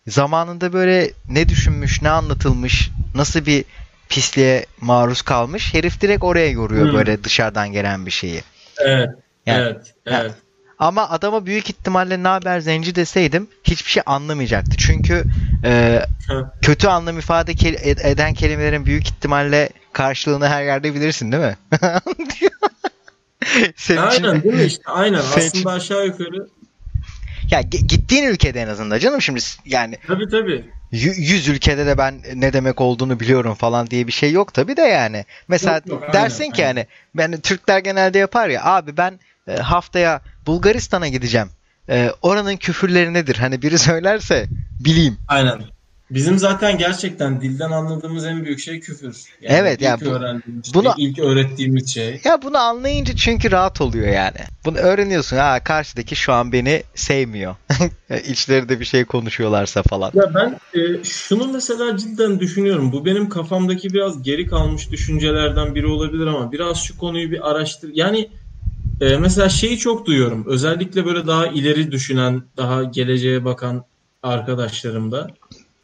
zamanında 0.07 0.73
böyle 0.73 1.11
ne 1.29 1.49
düşünmüş, 1.49 2.01
ne 2.01 2.09
anlatılmış, 2.09 2.91
nasıl 3.15 3.45
bir 3.45 3.65
pisliğe 4.09 4.65
maruz 4.81 5.21
kalmış. 5.21 5.73
Herif 5.73 6.01
direkt 6.01 6.23
oraya 6.23 6.49
yoruyor 6.49 6.87
Hmm. 6.87 6.93
böyle 6.93 7.23
dışarıdan 7.23 7.71
gelen 7.71 8.05
bir 8.05 8.11
şeyi. 8.11 8.43
Evet. 8.77 9.09
Yani- 9.45 9.61
evet. 9.63 9.93
Evet. 10.05 10.31
Ama 10.79 11.09
adama 11.09 11.45
büyük 11.45 11.69
ihtimalle 11.69 12.23
ne 12.23 12.27
haber 12.27 12.59
zenci 12.59 12.95
deseydim 12.95 13.47
hiçbir 13.63 13.91
şey 13.91 14.03
anlamayacaktı. 14.05 14.71
Çünkü 14.77 15.23
e, 15.63 16.01
kötü 16.61 16.87
anlam 16.87 17.19
ifade 17.19 17.51
ke- 17.51 17.77
ed- 17.79 18.07
eden 18.07 18.33
kelimelerin 18.33 18.85
büyük 18.85 19.03
ihtimalle 19.03 19.69
karşılığını 19.93 20.47
her 20.47 20.63
yerde 20.63 20.95
bilirsin 20.95 21.31
değil 21.31 21.43
mi? 21.43 21.55
Senin 23.75 24.07
için- 24.07 24.23
Aynen 24.23 24.43
değil 24.43 24.55
mi 24.55 24.63
işte? 24.63 24.83
Aynen. 24.85 25.21
Senin 25.21 25.47
için- 25.47 25.59
Aslında 25.59 25.73
aşağı 25.75 26.05
yukarı. 26.05 26.47
Ya 27.51 27.61
gittiğin 27.61 28.23
ülkede 28.23 28.61
en 28.61 28.67
azından 28.67 28.99
canım 28.99 29.21
şimdi 29.21 29.39
yani 29.65 29.97
Tabii 30.07 30.27
tabii. 30.31 30.65
yü- 30.93 31.21
100 31.21 31.47
ülkede 31.47 31.85
de 31.85 31.97
ben 31.97 32.21
ne 32.35 32.53
demek 32.53 32.81
olduğunu 32.81 33.19
biliyorum 33.19 33.53
falan 33.53 33.87
diye 33.87 34.07
bir 34.07 34.11
şey 34.11 34.31
yok 34.31 34.53
tabii 34.53 34.77
de 34.77 34.81
yani. 34.81 35.25
Mesela 35.47 35.75
Yok, 35.75 35.87
yok, 35.87 36.01
aynen, 36.03 36.13
dersin 36.13 36.51
ki 36.51 36.65
aynen. 36.67 36.75
hani 36.75 36.87
ben 37.15 37.41
Türkler 37.41 37.79
genelde 37.79 38.17
yapar 38.17 38.49
ya 38.49 38.63
abi 38.65 38.97
ben 38.97 39.19
e, 39.47 39.55
haftaya 39.55 40.21
Bulgaristan'a 40.47 41.07
gideceğim. 41.07 41.49
E, 41.89 42.11
oranın 42.21 42.57
küfürleri 42.57 43.13
nedir? 43.13 43.35
Hani 43.35 43.61
biri 43.61 43.77
söylerse 43.77 44.45
bileyim. 44.79 45.17
Aynen. 45.27 45.61
Bizim 46.09 46.39
zaten 46.39 46.77
gerçekten 46.77 47.41
dilden 47.41 47.71
anladığımız 47.71 48.25
en 48.25 48.45
büyük 48.45 48.59
şey 48.59 48.79
küfür. 48.79 49.23
Yani 49.41 49.57
Evet, 49.57 49.73
ilk 49.79 49.81
ya 49.81 49.97
bu- 50.01 50.05
öğrendiğimiz 50.05 50.73
bunu- 50.73 50.93
şey, 50.97 51.05
ilk 51.05 51.19
öğrettiğimiz 51.19 51.93
şey. 51.93 52.21
Ya 52.23 52.41
bunu 52.41 52.57
anlayınca 52.57 53.15
çünkü 53.15 53.51
rahat 53.51 53.81
oluyor 53.81 54.07
yani. 54.07 54.37
Bunu 54.65 54.77
öğreniyorsun. 54.77 55.37
Ha 55.37 55.63
karşıdaki 55.63 56.15
şu 56.15 56.33
an 56.33 56.51
beni 56.51 56.83
sevmiyor. 56.95 57.55
İçlerinde 58.27 58.79
bir 58.79 58.85
şey 58.85 59.05
konuşuyorlarsa 59.05 59.83
falan. 59.83 60.11
Ya 60.13 60.31
ben 60.35 60.59
e, 60.79 61.03
şunu 61.03 61.47
mesela 61.53 61.97
cidden 61.97 62.39
düşünüyorum. 62.39 62.91
Bu 62.91 63.05
benim 63.05 63.29
kafamdaki 63.29 63.93
biraz 63.93 64.23
geri 64.23 64.47
kalmış 64.47 64.91
düşüncelerden 64.91 65.75
biri 65.75 65.87
olabilir 65.87 66.27
ama 66.27 66.51
biraz 66.51 66.77
şu 66.83 66.97
konuyu 66.97 67.31
bir 67.31 67.49
araştır. 67.51 67.89
Yani 67.93 68.29
e, 69.01 69.17
mesela 69.17 69.49
şeyi 69.49 69.77
çok 69.77 70.05
duyuyorum. 70.05 70.43
Özellikle 70.47 71.05
böyle 71.05 71.27
daha 71.27 71.47
ileri 71.47 71.91
düşünen, 71.91 72.43
daha 72.57 72.83
geleceğe 72.83 73.45
bakan 73.45 73.85
arkadaşlarımda. 74.23 75.27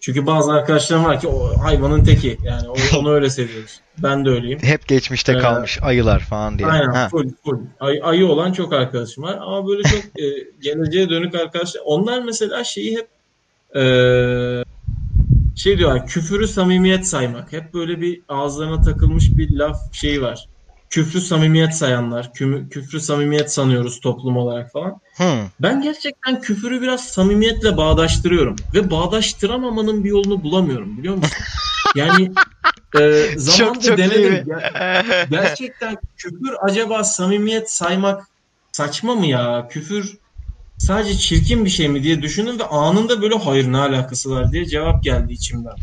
Çünkü 0.02 0.26
bazı 0.26 0.52
arkadaşlarım 0.52 1.06
var 1.06 1.20
ki 1.20 1.28
o 1.28 1.58
hayvanın 1.64 2.04
teki. 2.04 2.38
Yani 2.43 2.68
onu 2.99 3.12
öyle 3.12 3.30
seviyoruz. 3.30 3.80
Ben 3.97 4.26
de 4.26 4.30
öyleyim. 4.30 4.60
Hep 4.62 4.88
geçmişte 4.88 5.34
ee, 5.34 5.38
kalmış 5.38 5.80
ayılar 5.82 6.20
falan 6.20 6.60
diye. 6.60 6.68
Aynen 6.70 6.93
ha. 6.93 7.08
full 7.12 7.30
full. 7.45 7.60
Ay, 7.80 7.99
ayı 8.04 8.28
olan 8.28 8.52
çok 8.52 8.74
arkadaşım 8.74 9.24
var. 9.24 9.38
Ama 9.41 9.68
böyle 9.68 9.84
çok 9.84 9.99
e, 9.99 10.24
geleceğe 10.62 11.10
dönük 11.10 11.36
arkadaşlar. 11.36 11.82
Onlar 11.86 12.22
mesela 12.22 12.64
şeyi 12.64 12.97
hep 12.97 13.08
e, 13.76 13.84
şey 15.56 15.78
diyorlar 15.78 16.08
küfürü 16.08 16.47
samimiyet 16.47 17.08
saymak. 17.08 17.54
Hep 17.54 17.74
böyle 17.74 18.02
bir 18.02 18.22
ağızlarına 18.30 18.82
takılmış 18.82 19.38
bir 19.38 19.52
laf 19.52 19.93
şeyi 19.93 20.22
var 20.22 20.47
küfrü 20.91 21.21
samimiyet 21.21 21.75
sayanlar, 21.75 22.25
kü- 22.25 22.69
küfrü 22.69 22.99
samimiyet 22.99 23.53
sanıyoruz 23.53 23.99
toplum 23.99 24.37
olarak 24.37 24.71
falan. 24.71 24.99
Hmm. 25.17 25.47
Ben 25.59 25.81
gerçekten 25.81 26.41
küfürü 26.41 26.81
biraz 26.81 27.05
samimiyetle 27.05 27.77
bağdaştırıyorum 27.77 28.57
ve 28.73 28.91
bağdaştıramamanın 28.91 30.03
bir 30.03 30.09
yolunu 30.09 30.43
bulamıyorum 30.43 30.97
biliyor 30.97 31.15
musun? 31.15 31.43
Yani 31.95 32.31
e, 32.99 33.25
zamanında 33.35 33.73
çok, 33.73 33.83
çok 33.83 33.97
denedim. 33.97 34.33
Ger- 34.33 35.27
gerçekten 35.29 35.97
küfür 36.17 36.55
acaba 36.61 37.03
samimiyet 37.03 37.71
saymak 37.71 38.27
saçma 38.71 39.15
mı 39.15 39.25
ya? 39.25 39.67
Küfür 39.69 40.17
sadece 40.77 41.17
çirkin 41.17 41.65
bir 41.65 41.69
şey 41.69 41.89
mi 41.89 42.03
diye 42.03 42.21
düşündüm 42.21 42.59
ve 42.59 42.63
anında 42.63 43.21
böyle 43.21 43.35
hayır 43.35 43.71
ne 43.71 43.77
alakası 43.77 44.31
var 44.31 44.51
diye 44.51 44.65
cevap 44.65 45.03
geldi 45.03 45.33
içimden. 45.33 45.75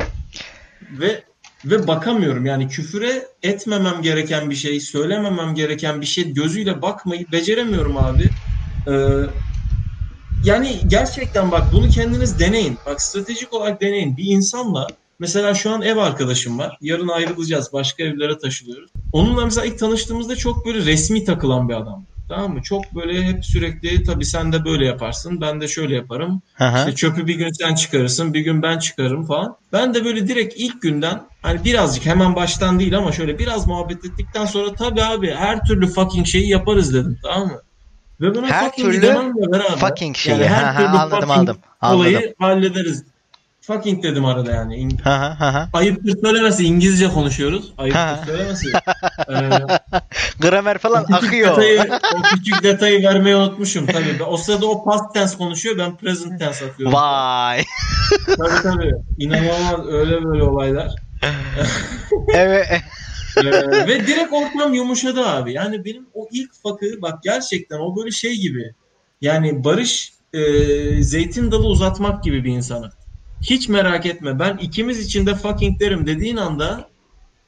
Ve 0.81 1.23
ve 1.65 1.87
bakamıyorum. 1.87 2.45
Yani 2.45 2.67
küfüre 2.67 3.27
etmemem 3.43 4.01
gereken 4.01 4.49
bir 4.49 4.55
şey, 4.55 4.79
söylememem 4.79 5.55
gereken 5.55 6.01
bir 6.01 6.05
şey 6.05 6.33
gözüyle 6.33 6.81
bakmayı 6.81 7.31
beceremiyorum 7.31 7.97
abi. 7.97 8.29
Ee, 8.87 8.91
yani 10.43 10.81
gerçekten 10.87 11.51
bak 11.51 11.73
bunu 11.73 11.89
kendiniz 11.89 12.39
deneyin. 12.39 12.77
Bak 12.85 13.01
stratejik 13.01 13.53
olarak 13.53 13.81
deneyin. 13.81 14.17
Bir 14.17 14.25
insanla 14.25 14.87
mesela 15.19 15.53
şu 15.53 15.71
an 15.71 15.81
ev 15.81 15.97
arkadaşım 15.97 16.59
var. 16.59 16.77
Yarın 16.81 17.07
ayrılacağız. 17.07 17.73
Başka 17.73 18.03
evlere 18.03 18.37
taşılıyoruz. 18.37 18.91
Onunla 19.11 19.45
mesela 19.45 19.65
ilk 19.65 19.79
tanıştığımızda 19.79 20.35
çok 20.35 20.65
böyle 20.65 20.85
resmi 20.85 21.23
takılan 21.23 21.69
bir 21.69 21.73
adam. 21.73 22.05
Tamam 22.29 22.53
mı? 22.53 22.61
Çok 22.61 22.95
böyle 22.95 23.23
hep 23.23 23.45
sürekli 23.45 24.03
tabii 24.03 24.25
sen 24.25 24.53
de 24.53 24.65
böyle 24.65 24.85
yaparsın. 24.85 25.41
Ben 25.41 25.61
de 25.61 25.67
şöyle 25.67 25.95
yaparım. 25.95 26.41
Aha. 26.59 26.79
İşte 26.79 26.95
çöpü 26.95 27.27
bir 27.27 27.35
gün 27.35 27.51
sen 27.51 27.75
çıkarırsın. 27.75 28.33
Bir 28.33 28.39
gün 28.39 28.61
ben 28.61 28.79
çıkarırım 28.79 29.25
falan. 29.25 29.55
Ben 29.73 29.93
de 29.93 30.05
böyle 30.05 30.27
direkt 30.27 30.53
ilk 30.57 30.81
günden 30.81 31.21
hani 31.41 31.63
birazcık 31.63 32.05
hemen 32.05 32.35
baştan 32.35 32.79
değil 32.79 32.97
ama 32.97 33.11
şöyle 33.11 33.39
biraz 33.39 33.67
muhabbet 33.67 34.05
ettikten 34.05 34.45
sonra 34.45 34.75
tabii 34.75 35.03
abi 35.03 35.31
her 35.31 35.63
türlü 35.65 35.87
fucking 35.87 36.27
şeyi 36.27 36.49
yaparız 36.49 36.93
dedim. 36.93 37.17
Tamam 37.23 37.47
mı? 37.47 37.61
Ve 38.21 38.35
buna 38.35 38.47
her 38.47 38.75
türlü 38.75 39.01
beraber, 39.01 39.89
fucking 39.89 40.17
şeyi. 40.17 40.33
Yani 40.33 40.47
her 40.47 40.63
ha, 40.63 40.77
türlü 40.77 40.87
ha, 40.87 41.03
anladım, 41.03 41.19
fucking 41.19 41.37
anladım, 41.37 41.57
anladım. 41.81 41.99
olayı 41.99 42.35
hallederiz. 42.39 43.03
Fucking 43.69 44.03
dedim 44.03 44.25
arada 44.25 44.51
yani. 44.51 44.75
İng- 44.75 45.01
ha, 45.01 45.35
ha, 45.39 45.53
ha. 45.53 45.69
Ayıptır 45.73 46.21
söylemesi 46.21 46.63
İngilizce 46.63 47.07
konuşuyoruz. 47.07 47.73
Ayıptır 47.77 48.25
söylemesi. 48.25 48.67
ee, 49.29 49.49
Gramer 50.39 50.77
falan 50.77 51.05
o 51.11 51.15
akıyor. 51.15 51.51
Detayı, 51.51 51.99
o 52.15 52.21
küçük 52.21 52.63
detayı 52.63 53.03
vermeyi 53.03 53.35
unutmuşum 53.35 53.85
tabii. 53.85 54.23
O 54.23 54.37
sırada 54.37 54.65
o 54.65 54.83
past 54.83 55.13
tense 55.13 55.37
konuşuyor 55.37 55.77
ben 55.77 55.97
present 55.97 56.39
tense 56.39 56.65
atıyorum. 56.65 56.93
Vay. 56.93 57.63
tabii 58.27 58.63
tabii. 58.63 58.91
İnanılmaz 59.17 59.87
öyle 59.87 60.23
böyle 60.23 60.43
olaylar. 60.43 60.91
evet. 62.33 62.67
ee, 63.37 63.87
ve 63.87 64.07
direkt 64.07 64.33
ortam 64.33 64.73
yumuşadı 64.73 65.25
abi. 65.25 65.53
Yani 65.53 65.85
benim 65.85 66.07
o 66.13 66.27
ilk 66.31 66.53
fakı 66.63 67.01
bak 67.01 67.23
gerçekten 67.23 67.79
o 67.79 67.97
böyle 67.97 68.11
şey 68.11 68.35
gibi. 68.35 68.73
Yani 69.21 69.63
Barış 69.63 70.13
e, 70.33 70.41
zeytin 71.03 71.51
dalı 71.51 71.67
uzatmak 71.67 72.23
gibi 72.23 72.43
bir 72.43 72.51
insanı. 72.51 72.91
Hiç 73.41 73.69
merak 73.69 74.05
etme 74.05 74.39
ben 74.39 74.57
ikimiz 74.57 74.99
için 74.99 75.25
de 75.25 75.35
fucking 75.35 75.79
derim 75.79 76.07
dediğin 76.07 76.37
anda 76.37 76.89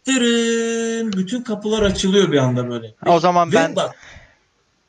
tırın 0.05 1.13
bütün 1.13 1.41
kapılar 1.41 1.81
açılıyor 1.81 2.31
bir 2.31 2.37
anda 2.37 2.69
böyle. 2.69 2.93
O 3.05 3.19
zaman 3.19 3.51
Ve 3.51 3.55
ben 3.55 3.75
bak, 3.75 3.95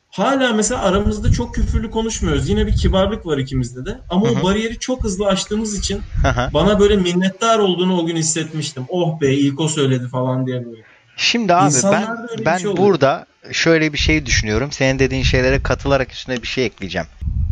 hala 0.09 0.53
mesela 0.53 0.81
aramızda 0.81 1.31
çok 1.31 1.55
küfürlü 1.55 1.91
konuşmuyoruz. 1.91 2.49
Yine 2.49 2.67
bir 2.67 2.75
kibarlık 2.75 3.25
var 3.25 3.37
ikimizde 3.37 3.85
de. 3.85 3.99
Ama 4.09 4.27
Hı-hı. 4.27 4.39
o 4.39 4.43
bariyeri 4.43 4.79
çok 4.79 5.03
hızlı 5.03 5.27
aştığımız 5.27 5.79
için 5.79 6.01
Hı-hı. 6.21 6.49
bana 6.53 6.79
böyle 6.79 6.95
minnettar 6.95 7.59
olduğunu 7.59 8.01
o 8.01 8.05
gün 8.05 8.15
hissetmiştim. 8.15 8.85
Oh 8.89 9.21
be 9.21 9.33
ilk 9.33 9.59
o 9.59 9.67
söyledi 9.67 10.07
falan 10.07 10.47
diye 10.47 10.65
böyle. 10.65 10.81
Şimdi 11.17 11.53
abi 11.53 11.65
İnsanlar 11.65 12.07
ben 12.37 12.45
ben 12.45 12.57
şey 12.57 12.77
burada 12.77 13.25
şöyle 13.51 13.93
bir 13.93 13.97
şey 13.97 14.25
düşünüyorum. 14.25 14.71
Senin 14.71 14.99
dediğin 14.99 15.23
şeylere 15.23 15.63
katılarak 15.63 16.11
üstüne 16.11 16.41
bir 16.41 16.47
şey 16.47 16.65
ekleyeceğim. 16.65 17.07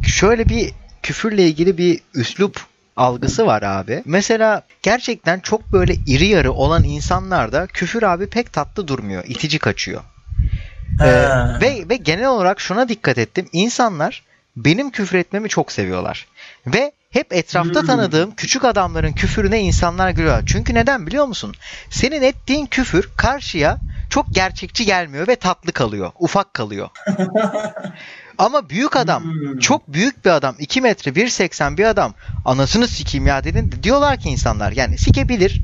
Şöyle 0.07 0.49
bir 0.49 0.71
küfürle 1.03 1.47
ilgili 1.47 1.77
bir 1.77 1.99
üslup 2.13 2.70
algısı 2.95 3.45
var 3.45 3.61
abi. 3.61 4.01
Mesela 4.05 4.61
gerçekten 4.81 5.39
çok 5.39 5.71
böyle 5.71 5.95
iri 6.07 6.27
yarı 6.27 6.51
olan 6.51 6.83
insanlarda 6.83 7.67
küfür 7.67 8.03
abi 8.03 8.27
pek 8.27 8.53
tatlı 8.53 8.87
durmuyor. 8.87 9.23
itici 9.27 9.59
kaçıyor. 9.59 10.01
Ee, 11.01 11.05
ve, 11.61 11.89
ve 11.89 11.95
genel 11.95 12.27
olarak 12.27 12.59
şuna 12.59 12.89
dikkat 12.89 13.17
ettim. 13.17 13.49
İnsanlar 13.51 14.23
benim 14.55 14.91
küfür 14.91 15.17
etmemi 15.17 15.49
çok 15.49 15.71
seviyorlar. 15.71 16.27
Ve 16.67 16.91
hep 17.09 17.33
etrafta 17.33 17.79
hmm. 17.79 17.87
tanıdığım 17.87 18.35
küçük 18.35 18.65
adamların 18.65 19.11
küfürüne 19.11 19.59
insanlar 19.59 20.09
gülüyor. 20.09 20.43
Çünkü 20.45 20.73
neden 20.73 21.07
biliyor 21.07 21.25
musun? 21.25 21.55
Senin 21.89 22.21
ettiğin 22.21 22.65
küfür 22.65 23.09
karşıya 23.17 23.77
çok 24.09 24.33
gerçekçi 24.33 24.85
gelmiyor 24.85 25.27
ve 25.27 25.35
tatlı 25.35 25.71
kalıyor. 25.71 26.11
Ufak 26.19 26.53
kalıyor. 26.53 26.89
Ama 28.37 28.69
büyük 28.69 28.95
adam, 28.95 29.23
hmm. 29.23 29.59
çok 29.59 29.93
büyük 29.93 30.25
bir 30.25 30.29
adam, 30.29 30.55
2 30.59 30.81
metre 30.81 31.11
1.80 31.11 31.77
bir 31.77 31.85
adam 31.85 32.13
anasını 32.45 32.87
sikeyim 32.87 33.27
ya 33.27 33.43
dedin. 33.43 33.73
Diyorlar 33.83 34.19
ki 34.19 34.29
insanlar 34.29 34.71
yani 34.71 34.97
sikebilir. 34.97 35.61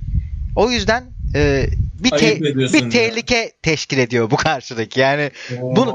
O 0.55 0.71
yüzden 0.71 1.03
e, 1.35 1.69
bir 2.03 2.09
te- 2.09 2.41
bir 2.41 2.89
tehlike 2.89 3.51
teşkil 3.61 3.97
ediyor 3.97 4.31
bu 4.31 4.35
karşıdaki. 4.35 4.99
Yani 4.99 5.31
bunu, 5.61 5.93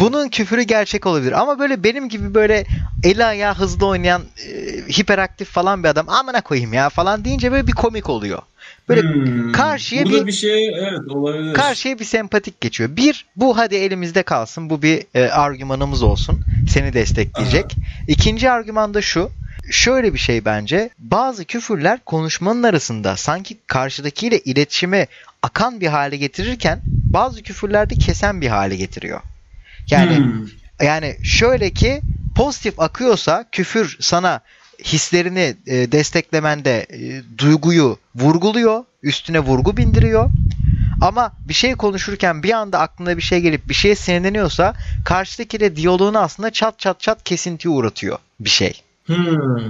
bunun 0.00 0.28
küfürü 0.28 0.62
gerçek 0.62 1.06
olabilir 1.06 1.32
ama 1.32 1.58
böyle 1.58 1.84
benim 1.84 2.08
gibi 2.08 2.34
böyle 2.34 2.64
eli 3.04 3.24
ayağı 3.24 3.54
hızlı 3.54 3.86
oynayan 3.86 4.22
e, 4.22 4.52
hiperaktif 4.98 5.48
falan 5.48 5.82
bir 5.82 5.88
adam 5.88 6.08
amına 6.08 6.40
koyayım 6.40 6.72
ya 6.72 6.88
falan 6.88 7.24
deyince 7.24 7.52
böyle 7.52 7.66
bir 7.66 7.72
komik 7.72 8.10
oluyor. 8.10 8.42
Böyle 8.88 9.02
hmm. 9.02 9.52
karşıya 9.52 10.04
bir, 10.04 10.26
bir 10.26 10.32
şey 10.32 10.68
evet 10.68 11.08
olabilir. 11.10 11.54
Karşıya 11.54 11.98
bir 11.98 12.04
sempatik 12.04 12.60
geçiyor. 12.60 12.96
Bir 12.96 13.26
bu 13.36 13.58
hadi 13.58 13.74
elimizde 13.74 14.22
kalsın. 14.22 14.70
Bu 14.70 14.82
bir 14.82 15.02
e, 15.14 15.28
argümanımız 15.28 16.02
olsun. 16.02 16.44
Seni 16.68 16.92
destekleyecek. 16.92 17.64
Aha. 17.64 18.04
İkinci 18.08 18.50
argüman 18.50 18.94
da 18.94 19.02
şu. 19.02 19.30
Şöyle 19.70 20.14
bir 20.14 20.18
şey 20.18 20.44
bence. 20.44 20.90
Bazı 20.98 21.44
küfürler 21.44 21.98
konuşmanın 22.06 22.62
arasında 22.62 23.16
sanki 23.16 23.58
karşıdakiyle 23.66 24.38
iletişime 24.38 25.06
akan 25.42 25.80
bir 25.80 25.86
hale 25.86 26.16
getirirken 26.16 26.80
bazı 26.86 27.42
küfürler 27.42 27.90
de 27.90 27.94
kesen 27.94 28.40
bir 28.40 28.48
hale 28.48 28.76
getiriyor. 28.76 29.20
Yani 29.90 30.16
hmm. 30.16 30.48
yani 30.80 31.16
şöyle 31.22 31.70
ki 31.70 32.00
pozitif 32.36 32.80
akıyorsa 32.80 33.44
küfür 33.52 33.96
sana 34.00 34.40
hislerini 34.84 35.54
e, 35.66 35.92
desteklemende 35.92 36.86
e, 36.90 37.22
duyguyu 37.38 37.98
vurguluyor, 38.14 38.84
üstüne 39.02 39.40
vurgu 39.40 39.76
bindiriyor. 39.76 40.30
Ama 41.00 41.32
bir 41.48 41.54
şey 41.54 41.74
konuşurken 41.74 42.42
bir 42.42 42.52
anda 42.52 42.78
aklına 42.78 43.16
bir 43.16 43.22
şey 43.22 43.40
gelip 43.40 43.68
bir 43.68 43.74
şeye 43.74 43.94
sinirleniyorsa 43.94 44.74
karşıdakiyle 45.04 45.76
diyaloğunu 45.76 46.18
aslında 46.18 46.50
çat 46.50 46.78
çat 46.78 47.00
çat 47.00 47.24
kesintiye 47.24 47.74
uğratıyor 47.74 48.18
bir 48.40 48.50
şey. 48.50 48.82
Hmm. 49.06 49.68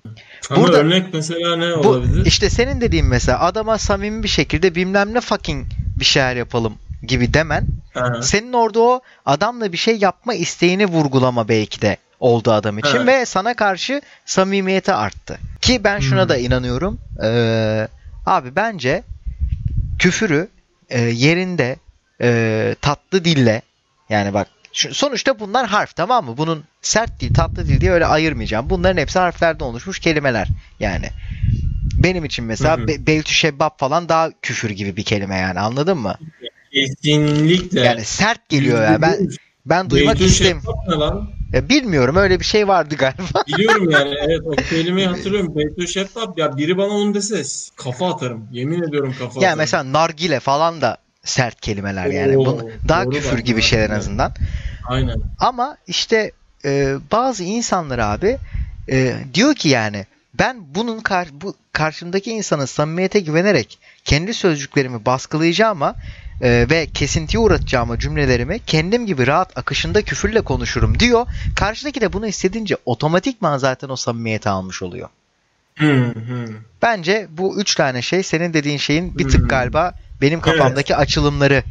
Burada, 0.57 0.79
örnek 0.79 1.15
mesela 1.15 1.57
ne 1.57 1.85
bu, 1.85 1.89
olabilir? 1.89 2.27
İşte 2.27 2.51
senin 2.51 2.81
dediğin 2.81 3.07
mesela 3.07 3.41
adama 3.41 3.79
samimi 3.79 4.23
bir 4.23 4.29
şekilde 4.29 4.75
bilmem 4.75 5.15
ne 5.15 5.21
fucking 5.21 5.67
bir 5.99 6.05
şeyler 6.05 6.37
yapalım 6.37 6.75
gibi 7.03 7.35
demen 7.35 7.67
Aha. 7.95 8.23
senin 8.23 8.53
orada 8.53 8.81
o 8.81 9.01
adamla 9.27 9.73
bir 9.73 9.77
şey 9.77 9.97
yapma 9.97 10.35
isteğini 10.35 10.87
vurgulama 10.87 11.49
belki 11.49 11.83
de 11.83 11.97
oldu 12.21 12.53
adam 12.53 12.79
için 12.79 12.97
evet. 12.97 13.07
ve 13.07 13.27
sana 13.27 13.55
karşı 13.55 14.01
samimiyeti 14.25 14.93
arttı. 14.93 15.39
Ki 15.61 15.85
ben 15.85 16.01
şuna 16.01 16.23
hmm. 16.23 16.29
da 16.29 16.37
inanıyorum. 16.37 16.99
Ee, 17.23 17.89
abi 18.27 18.57
bence 18.57 19.03
küfürü 19.99 20.49
e, 20.91 21.01
yerinde 21.01 21.77
e, 22.21 22.77
tatlı 22.81 23.25
dille 23.25 23.63
yani 24.09 24.35
bak 24.35 24.49
şu, 24.73 24.95
sonuçta 24.95 25.39
bunlar 25.39 25.67
harf 25.67 25.97
tamam 25.97 26.25
mı? 26.25 26.37
Bunun 26.37 26.65
sert 26.83 27.21
dil, 27.21 27.31
tatlı 27.35 27.69
dil 27.69 27.81
diye 27.81 27.93
öyle 27.93 28.07
ayırmayacağım. 28.07 28.71
Bunların 28.71 29.01
hepsi 29.01 29.19
harflerden 29.19 29.65
oluşmuş 29.65 29.99
kelimeler 29.99 30.49
yani. 30.81 31.07
Benim 31.99 32.25
için 32.25 32.45
mesela 32.45 32.79
hı 32.79 32.89
Be- 32.89 33.07
Beltü 33.07 33.33
Şebbap 33.35 33.79
falan 33.79 34.09
daha 34.09 34.31
küfür 34.43 34.71
gibi 34.71 34.97
bir 34.97 35.03
kelime 35.05 35.37
yani 35.37 35.61
anladın 35.61 35.99
mı? 35.99 36.15
Kesinlikle. 36.73 37.81
Yani 37.81 38.05
sert 38.05 38.49
geliyor 38.49 38.83
ya. 38.85 39.03
Ben 39.03 39.29
ben 39.67 39.91
duymak 39.91 40.21
istemiyorum. 40.21 40.63
Ya 41.53 41.69
bilmiyorum 41.69 42.17
öyle 42.17 42.41
bir 42.41 42.45
şey 42.45 42.69
vardı 42.69 42.95
galiba. 42.99 43.45
Biliyorum 43.49 43.91
yani 43.91 44.15
evet 44.19 44.41
o 44.47 44.51
kelimeyi 44.51 45.07
hatırlıyorum. 45.07 45.57
Beytül 45.57 45.87
Şeffaf 45.87 46.39
ya 46.39 46.57
biri 46.57 46.79
bana 46.79 46.89
onu 46.89 47.15
dese 47.15 47.43
kafa 47.77 48.15
atarım. 48.15 48.49
Yemin 48.53 48.83
ediyorum 48.83 49.11
kafa 49.11 49.25
atarım. 49.25 49.43
Ya 49.43 49.57
mesela 49.57 49.93
nargile 49.93 50.41
falan 50.41 50.81
da 50.81 50.97
sert 51.25 51.61
kelimeler 51.61 52.07
Oo, 52.07 52.11
yani. 52.11 52.37
Bunu, 52.37 52.71
daha 52.89 53.11
küfür 53.11 53.39
gibi 53.39 53.57
bak, 53.57 53.65
şeyler 53.65 53.91
en 53.91 53.95
azından. 53.95 54.33
Aynen. 54.85 55.21
Ama 55.39 55.77
işte 55.87 56.33
e, 56.65 56.95
bazı 57.13 57.45
insanlar 57.45 57.99
abi 57.99 58.39
e, 58.91 59.15
diyor 59.35 59.55
ki 59.55 59.69
yani 59.69 60.07
ben 60.35 60.75
bunun 60.75 61.01
kar 61.01 61.29
bu 61.33 61.55
karşımdaki 61.73 62.31
insanın 62.31 62.65
samimiyete 62.65 63.21
güvenerek 63.21 63.79
kendi 64.05 64.35
sözcüklerimi 64.35 65.07
baskılayacağıma 65.07 65.95
e, 66.43 66.67
ve 66.71 66.87
kesintiye 66.87 67.41
uğratacağıma 67.41 67.99
cümlelerimi 67.99 68.59
kendim 68.67 69.07
gibi 69.07 69.27
rahat 69.27 69.59
akışında 69.59 70.03
küfürle 70.03 70.41
konuşurum 70.41 70.99
diyor. 70.99 71.27
Karşıdaki 71.57 72.01
de 72.01 72.13
bunu 72.13 72.27
istediğince 72.27 72.77
otomatikman 72.85 73.59
zaten 73.59 73.89
o 73.89 73.97
samimiyeti 73.97 74.49
almış 74.49 74.83
oluyor. 74.83 75.09
Hı 75.75 76.05
hı. 76.05 76.49
Bence 76.83 77.29
bu 77.31 77.61
üç 77.61 77.75
tane 77.75 78.03
şey 78.03 78.23
senin 78.23 78.55
dediğin 78.55 78.79
şeyin 78.79 79.19
bir 79.19 79.29
tık 79.29 79.51
galiba 79.51 79.95
benim 80.23 80.41
kafamdaki 80.41 80.97
açılımları. 80.97 81.63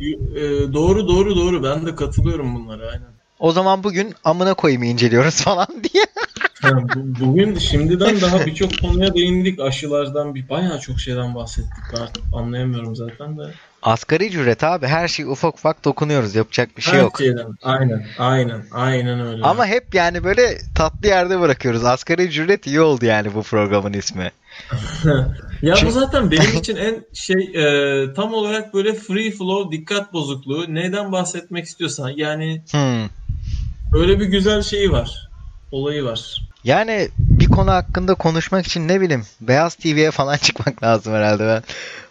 Ee, 0.00 0.40
doğru 0.72 1.08
doğru 1.08 1.36
doğru 1.36 1.62
ben 1.62 1.86
de 1.86 1.94
katılıyorum 1.94 2.54
bunlara 2.54 2.86
aynen. 2.90 3.08
O 3.38 3.52
zaman 3.52 3.84
bugün 3.84 4.14
amına 4.24 4.54
koyayım 4.54 4.82
inceliyoruz 4.82 5.34
falan 5.44 5.66
diye. 5.92 6.06
Bu- 6.64 7.26
bugün 7.26 7.58
şimdiden 7.58 8.20
daha 8.20 8.46
birçok 8.46 8.80
konuya 8.82 9.14
değindik. 9.14 9.60
Aşılardan 9.60 10.34
bir 10.34 10.48
bayağı 10.48 10.80
çok 10.80 11.00
şeyden 11.00 11.34
bahsettik. 11.34 11.94
Artık 12.00 12.22
anlayamıyorum 12.32 12.96
zaten 12.96 13.38
de. 13.38 13.42
Asgari 13.82 14.26
ücret 14.26 14.64
abi 14.64 14.86
her 14.86 15.08
şey 15.08 15.26
ufak 15.26 15.54
ufak 15.54 15.84
dokunuyoruz 15.84 16.34
yapacak 16.34 16.76
bir 16.76 16.82
şey 16.82 16.94
Her 16.94 17.00
yok. 17.00 17.18
şeyden. 17.18 17.46
Aynen 17.62 18.06
aynen 18.18 18.62
aynen 18.72 19.20
öyle. 19.26 19.44
Ama 19.44 19.66
hep 19.66 19.94
yani 19.94 20.24
böyle 20.24 20.58
tatlı 20.74 21.08
yerde 21.08 21.40
bırakıyoruz. 21.40 21.84
Asgari 21.84 22.22
ücret 22.22 22.66
iyi 22.66 22.80
oldu 22.80 23.04
yani 23.04 23.34
bu 23.34 23.42
programın 23.42 23.92
ismi. 23.92 24.30
Ya 25.62 25.86
bu 25.86 25.90
zaten 25.90 26.30
benim 26.30 26.54
için 26.58 26.76
en 26.76 27.04
şey 27.14 27.52
e, 27.54 28.12
tam 28.14 28.34
olarak 28.34 28.74
böyle 28.74 28.94
free 28.94 29.30
flow 29.30 29.78
dikkat 29.78 30.12
bozukluğu. 30.12 30.74
Neyden 30.74 31.12
bahsetmek 31.12 31.64
istiyorsan 31.64 32.08
yani 32.16 32.62
Hmm. 32.70 33.08
öyle 33.92 34.20
bir 34.20 34.26
güzel 34.26 34.62
şeyi 34.62 34.92
var. 34.92 35.28
Olayı 35.70 36.04
var. 36.04 36.48
Yani 36.64 37.08
bir 37.40 37.46
konu 37.46 37.70
hakkında 37.70 38.14
konuşmak 38.14 38.66
için 38.66 38.88
ne 38.88 39.00
bileyim 39.00 39.26
Beyaz 39.40 39.74
TV'ye 39.74 40.10
falan 40.10 40.36
çıkmak 40.42 40.82
lazım 40.82 41.14
herhalde 41.14 41.46
ben. 41.46 41.62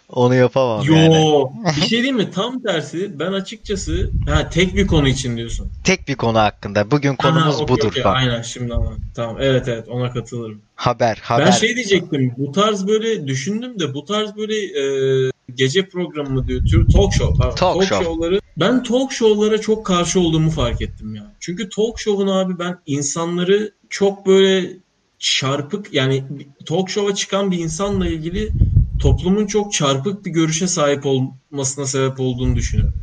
Onu 0.08 0.34
yapamam 0.34 0.84
Yo 0.84 0.94
yani. 0.94 1.44
bir 1.76 1.80
şey 1.80 1.90
diyeyim 1.90 2.16
mi? 2.16 2.30
Tam 2.30 2.62
tersi 2.62 3.18
ben 3.18 3.32
açıkçası 3.32 4.10
ha 4.26 4.48
tek 4.50 4.76
bir 4.76 4.86
konu 4.86 5.08
için 5.08 5.36
diyorsun. 5.36 5.72
Tek 5.84 6.08
bir 6.08 6.14
konu 6.14 6.38
hakkında. 6.38 6.90
Bugün 6.90 7.16
konumuz 7.16 7.54
Ha, 7.54 7.62
okey, 7.62 7.76
budur 7.76 7.92
falan. 8.02 8.14
Aynen 8.14 8.42
şimdi 8.42 8.74
anladım. 8.74 9.02
Tamam 9.14 9.36
evet 9.40 9.68
evet 9.68 9.88
ona 9.88 10.12
katılırım. 10.12 10.62
Haber, 10.74 11.18
haber. 11.22 11.46
Ben 11.46 11.50
şey 11.50 11.74
diyecektim. 11.76 12.34
Bu 12.36 12.52
tarz 12.52 12.86
böyle 12.86 13.26
düşündüm 13.26 13.78
de 13.78 13.94
bu 13.94 14.04
tarz 14.04 14.36
böyle 14.36 14.54
e, 14.56 15.30
gece 15.54 15.88
programı 15.88 16.30
mı 16.30 16.48
diyor? 16.48 16.64
Tür 16.64 16.88
talk 16.88 17.12
show. 17.14 17.36
pardon, 17.38 17.54
Talk 17.56 17.84
show. 17.84 18.04
show'ları 18.04 18.40
ben 18.56 18.82
talk 18.82 19.12
show'lara 19.12 19.60
çok 19.60 19.86
karşı 19.86 20.20
olduğumu 20.20 20.50
fark 20.50 20.82
ettim 20.82 21.14
ya. 21.14 21.32
Çünkü 21.40 21.68
talk 21.68 21.98
show'un 21.98 22.28
abi 22.28 22.58
ben 22.58 22.78
insanları 22.86 23.72
çok 23.90 24.26
böyle 24.26 24.70
çarpık 25.18 25.94
yani 25.94 26.24
talk 26.66 26.90
show'a 26.90 27.14
çıkan 27.14 27.50
bir 27.50 27.58
insanla 27.58 28.08
ilgili 28.08 28.54
toplumun 28.98 29.46
çok 29.46 29.72
çarpık 29.72 30.24
bir 30.24 30.30
görüşe 30.30 30.66
sahip 30.66 31.02
olmasına 31.06 31.86
sebep 31.86 32.20
olduğunu 32.20 32.56
düşünüyorum. 32.56 32.94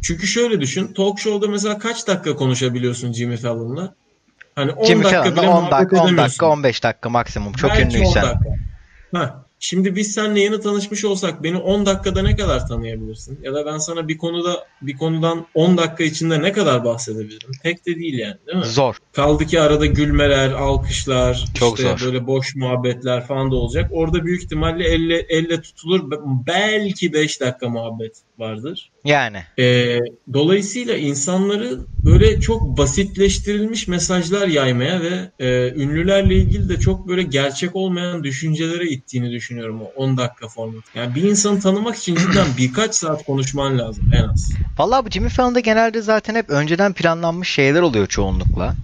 Çünkü 0.00 0.26
şöyle 0.26 0.60
düşün. 0.60 0.94
Talk 0.94 1.18
show'da 1.20 1.50
mesela 1.50 1.78
kaç 1.78 2.06
dakika 2.08 2.36
konuşabiliyorsun 2.36 3.12
Jimmy 3.12 3.36
Fallon'la? 3.36 3.94
Hani 4.54 4.72
10 4.72 4.84
Jimmy 4.84 5.04
dakika 5.04 5.22
Fallon'da 5.22 5.42
bile 5.42 5.50
10 5.50 5.54
muhabbet 5.56 5.70
dakika, 5.78 5.96
10 5.96 6.04
edemiyorsun. 6.06 6.16
dakika, 6.28 6.46
15 6.46 6.84
dakika 6.84 7.08
maksimum. 7.10 7.52
Çok 7.52 7.70
Belki 7.70 7.82
10 7.84 7.90
ünlüysen. 7.90 8.22
dakika. 8.22 8.48
Ha, 9.14 9.45
şimdi 9.66 9.96
biz 9.96 10.12
seninle 10.12 10.40
yeni 10.40 10.60
tanışmış 10.60 11.04
olsak 11.04 11.42
beni 11.42 11.56
10 11.56 11.86
dakikada 11.86 12.22
ne 12.22 12.36
kadar 12.36 12.66
tanıyabilirsin? 12.66 13.38
Ya 13.42 13.54
da 13.54 13.66
ben 13.66 13.78
sana 13.78 14.08
bir 14.08 14.18
konuda 14.18 14.66
bir 14.82 14.96
konudan 14.96 15.46
10 15.54 15.78
dakika 15.78 16.04
içinde 16.04 16.42
ne 16.42 16.52
kadar 16.52 16.84
bahsedebilirim? 16.84 17.50
Pek 17.62 17.86
de 17.86 17.96
değil 17.96 18.18
yani 18.18 18.36
değil 18.46 18.58
mi? 18.58 18.64
Zor. 18.64 18.96
Kaldı 19.12 19.46
ki 19.46 19.60
arada 19.60 19.86
gülmeler, 19.86 20.50
alkışlar, 20.50 21.44
Çok 21.54 21.78
işte 21.78 21.96
zor. 21.98 22.06
böyle 22.06 22.26
boş 22.26 22.56
muhabbetler 22.56 23.26
falan 23.26 23.50
da 23.50 23.56
olacak. 23.56 23.90
Orada 23.92 24.24
büyük 24.24 24.42
ihtimalle 24.42 24.84
elle, 24.84 25.26
elle 25.28 25.60
tutulur. 25.60 26.10
Belki 26.46 27.12
5 27.12 27.40
dakika 27.40 27.68
muhabbet 27.68 28.16
vardır. 28.38 28.92
Yani. 29.04 29.42
Ee, 29.58 29.98
dolayısıyla 30.32 30.96
insanları 30.96 31.78
böyle 32.04 32.40
çok 32.40 32.78
basitleştirilmiş 32.78 33.88
mesajlar 33.88 34.48
yaymaya 34.48 35.00
ve 35.00 35.30
e, 35.38 35.70
ünlülerle 35.70 36.34
ilgili 36.34 36.68
de 36.68 36.80
çok 36.80 37.08
böyle 37.08 37.22
gerçek 37.22 37.76
olmayan 37.76 38.24
düşüncelere 38.24 38.88
ittiğini 38.88 39.30
düşünüyorum 39.30 39.82
o 39.82 39.84
10 39.96 40.16
dakika 40.16 40.48
format. 40.48 40.84
Yani 40.94 41.14
bir 41.14 41.22
insanı 41.22 41.60
tanımak 41.60 41.96
için 41.96 42.14
cidden 42.14 42.46
birkaç 42.58 42.94
saat 42.94 43.24
konuşman 43.24 43.78
lazım 43.78 44.04
en 44.12 44.24
az. 44.24 44.50
Vallahi 44.78 45.06
bu 45.06 45.10
Jimmy 45.10 45.28
Fallon'da 45.28 45.60
genelde 45.60 46.02
zaten 46.02 46.34
hep 46.34 46.50
önceden 46.50 46.92
planlanmış 46.92 47.48
şeyler 47.48 47.82
oluyor 47.82 48.06
çoğunlukla. 48.06 48.74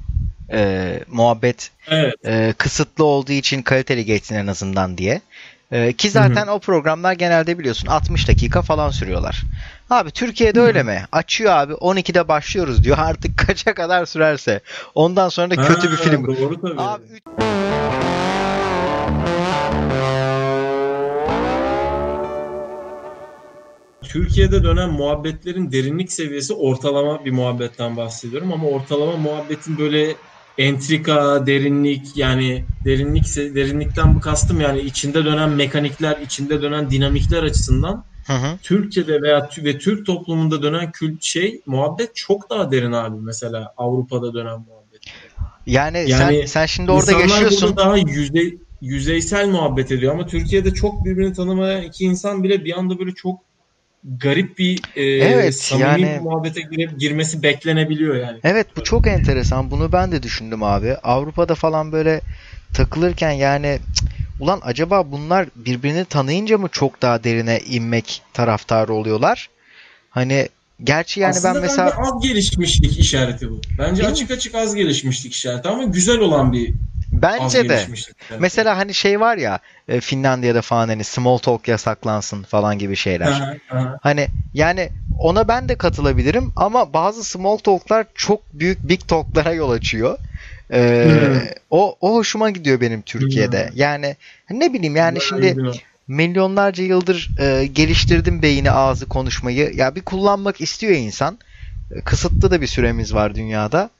Ee, 0.52 1.00
muhabbet 1.08 1.70
Evet. 1.88 2.14
e, 2.24 2.54
kısıtlı 2.58 3.04
olduğu 3.04 3.32
için 3.32 3.62
kaliteli 3.62 4.04
geçsin 4.04 4.34
en 4.34 4.46
azından 4.46 4.98
diye. 4.98 5.20
E, 5.72 5.92
ki 5.92 6.10
zaten 6.10 6.46
o 6.46 6.58
programlar 6.58 7.12
genelde 7.12 7.58
biliyorsun 7.58 7.88
60 7.88 8.28
dakika 8.28 8.62
falan 8.62 8.90
sürüyorlar. 8.90 9.46
Abi 9.90 10.10
Türkiye'de 10.10 10.60
öyle 10.60 10.82
mi? 10.82 11.04
Açıyor 11.12 11.52
abi 11.52 11.72
12'de 11.72 12.28
başlıyoruz 12.28 12.84
diyor. 12.84 12.98
Artık 13.00 13.36
kaça 13.36 13.74
kadar 13.74 14.06
sürerse. 14.06 14.60
Ondan 14.94 15.28
sonra 15.28 15.50
da 15.50 15.56
kötü 15.56 15.90
bir 15.90 15.96
Ha, 15.96 16.02
film. 16.02 16.26
Doğru 16.26 16.60
tabii. 16.60 16.80
Abi 16.80 17.02
üç- 17.12 17.22
Türkiye'de 24.12 24.64
dönen 24.64 24.90
muhabbetlerin 24.90 25.72
derinlik 25.72 26.12
seviyesi 26.12 26.54
ortalama 26.54 27.24
bir 27.24 27.30
muhabbetten 27.30 27.96
bahsediyorum 27.96 28.52
ama 28.52 28.68
ortalama 28.68 29.16
muhabbetin 29.16 29.78
böyle 29.78 30.16
entrika, 30.58 31.46
derinlik 31.46 32.16
yani 32.16 32.64
derinlik 32.84 33.36
derinlikten 33.36 34.14
bu 34.14 34.20
kastım 34.20 34.60
yani 34.60 34.80
içinde 34.80 35.24
dönen 35.24 35.50
mekanikler, 35.50 36.18
içinde 36.20 36.62
dönen 36.62 36.90
dinamikler 36.90 37.42
açısından 37.42 38.04
Hı 38.26 38.32
hı. 38.32 38.58
Türkiye'de 38.62 39.22
veya 39.22 39.48
ve 39.58 39.78
Türk 39.78 40.06
toplumunda 40.06 40.62
dönen 40.62 40.92
kült 40.92 41.22
şey 41.22 41.62
muhabbet 41.66 42.10
çok 42.14 42.50
daha 42.50 42.70
derin 42.70 42.92
abi 42.92 43.16
mesela 43.20 43.74
Avrupa'da 43.76 44.34
dönen 44.34 44.60
muhabbet. 44.60 45.00
Yani, 45.66 46.10
Yani 46.10 46.38
sen 46.38 46.46
sen 46.46 46.66
şimdi 46.66 46.90
orada 46.90 47.12
yaşıyorsun. 47.12 47.76
daha 47.76 47.96
yüzey, 47.96 48.58
yüzeysel 48.80 49.48
muhabbet 49.48 49.92
ediyor 49.92 50.14
ama 50.14 50.26
Türkiye'de 50.26 50.74
çok 50.74 51.04
birbirini 51.04 51.32
tanımayan 51.32 51.82
iki 51.82 52.04
insan 52.04 52.44
bile 52.44 52.64
bir 52.64 52.78
anda 52.78 52.98
böyle 52.98 53.14
çok 53.14 53.40
garip 54.04 54.58
bir 54.58 54.80
e, 54.96 55.02
Evet, 55.04 55.54
samimi 55.54 55.82
yani- 55.82 56.20
muhabbete 56.22 56.60
girip 56.60 57.00
girmesi 57.00 57.42
beklenebiliyor 57.42 58.16
yani. 58.16 58.38
Evet 58.44 58.66
bu 58.76 58.82
çok 58.82 59.06
enteresan. 59.06 59.70
Bunu 59.70 59.92
ben 59.92 60.12
de 60.12 60.22
düşündüm 60.22 60.62
abi. 60.62 60.94
Avrupa'da 60.94 61.54
falan 61.54 61.92
böyle 61.92 62.20
takılırken 62.72 63.30
yani 63.30 63.78
ulan 64.38 64.60
acaba 64.62 65.12
bunlar 65.12 65.48
birbirini 65.56 66.04
tanıyınca 66.04 66.58
mı 66.58 66.68
çok 66.72 67.02
daha 67.02 67.24
derine 67.24 67.60
inmek 67.60 68.22
taraftarı 68.32 68.94
oluyorlar? 68.94 69.50
Hani 70.10 70.48
gerçi 70.84 71.20
yani 71.20 71.30
Aslında 71.30 71.54
ben 71.54 71.62
mesela 71.62 71.86
az 71.98 72.22
gelişmişlik 72.22 72.98
işareti 72.98 73.50
bu. 73.50 73.60
Bence 73.78 73.96
Değil 74.02 74.08
mi? 74.08 74.12
açık 74.12 74.30
açık 74.30 74.54
az 74.54 74.74
gelişmişlik 74.74 75.32
işareti 75.34 75.68
ama 75.68 75.84
güzel 75.84 76.18
olan 76.18 76.52
bir 76.52 76.74
bence 77.12 77.68
de 77.68 77.86
mesela 78.38 78.76
hani 78.78 78.94
şey 78.94 79.20
var 79.20 79.36
ya 79.36 79.58
e, 79.88 80.00
Finlandiya'da 80.00 80.62
falan 80.62 80.88
hani 80.88 81.04
small 81.04 81.38
talk 81.38 81.68
yasaklansın 81.68 82.42
falan 82.42 82.78
gibi 82.78 82.96
şeyler. 82.96 83.26
Aha, 83.26 83.54
aha. 83.70 83.98
Hani 84.02 84.28
yani 84.54 84.90
ona 85.18 85.48
ben 85.48 85.68
de 85.68 85.74
katılabilirim 85.74 86.52
ama 86.56 86.92
bazı 86.92 87.24
small 87.24 87.56
talk'lar 87.56 88.06
çok 88.14 88.40
büyük 88.52 88.84
big 88.84 89.00
talk'lara 89.08 89.52
yol 89.52 89.70
açıyor. 89.70 90.18
Ee, 90.72 91.04
Hmm. 91.04 91.40
o 91.70 91.96
o 92.00 92.14
hoşuma 92.14 92.50
gidiyor 92.50 92.80
benim 92.80 93.02
Türkiye'de. 93.02 93.68
Hmm. 93.68 93.72
Yani 93.76 94.16
ne 94.50 94.72
bileyim 94.72 94.96
yani 94.96 95.20
şimdi 95.20 95.56
milyonlarca 96.08 96.84
yıldır 96.84 97.30
e, 97.38 97.66
geliştirdim 97.66 98.42
beyni 98.42 98.70
ağzı 98.70 99.06
konuşmayı. 99.06 99.72
Ya 99.74 99.94
bir 99.94 100.00
kullanmak 100.00 100.60
istiyor 100.60 100.92
insan. 100.92 101.38
E, 101.94 102.00
Kısıtlı 102.00 102.50
da 102.50 102.60
bir 102.60 102.66
süremiz 102.66 103.14
var 103.14 103.34
dünyada. 103.34 103.90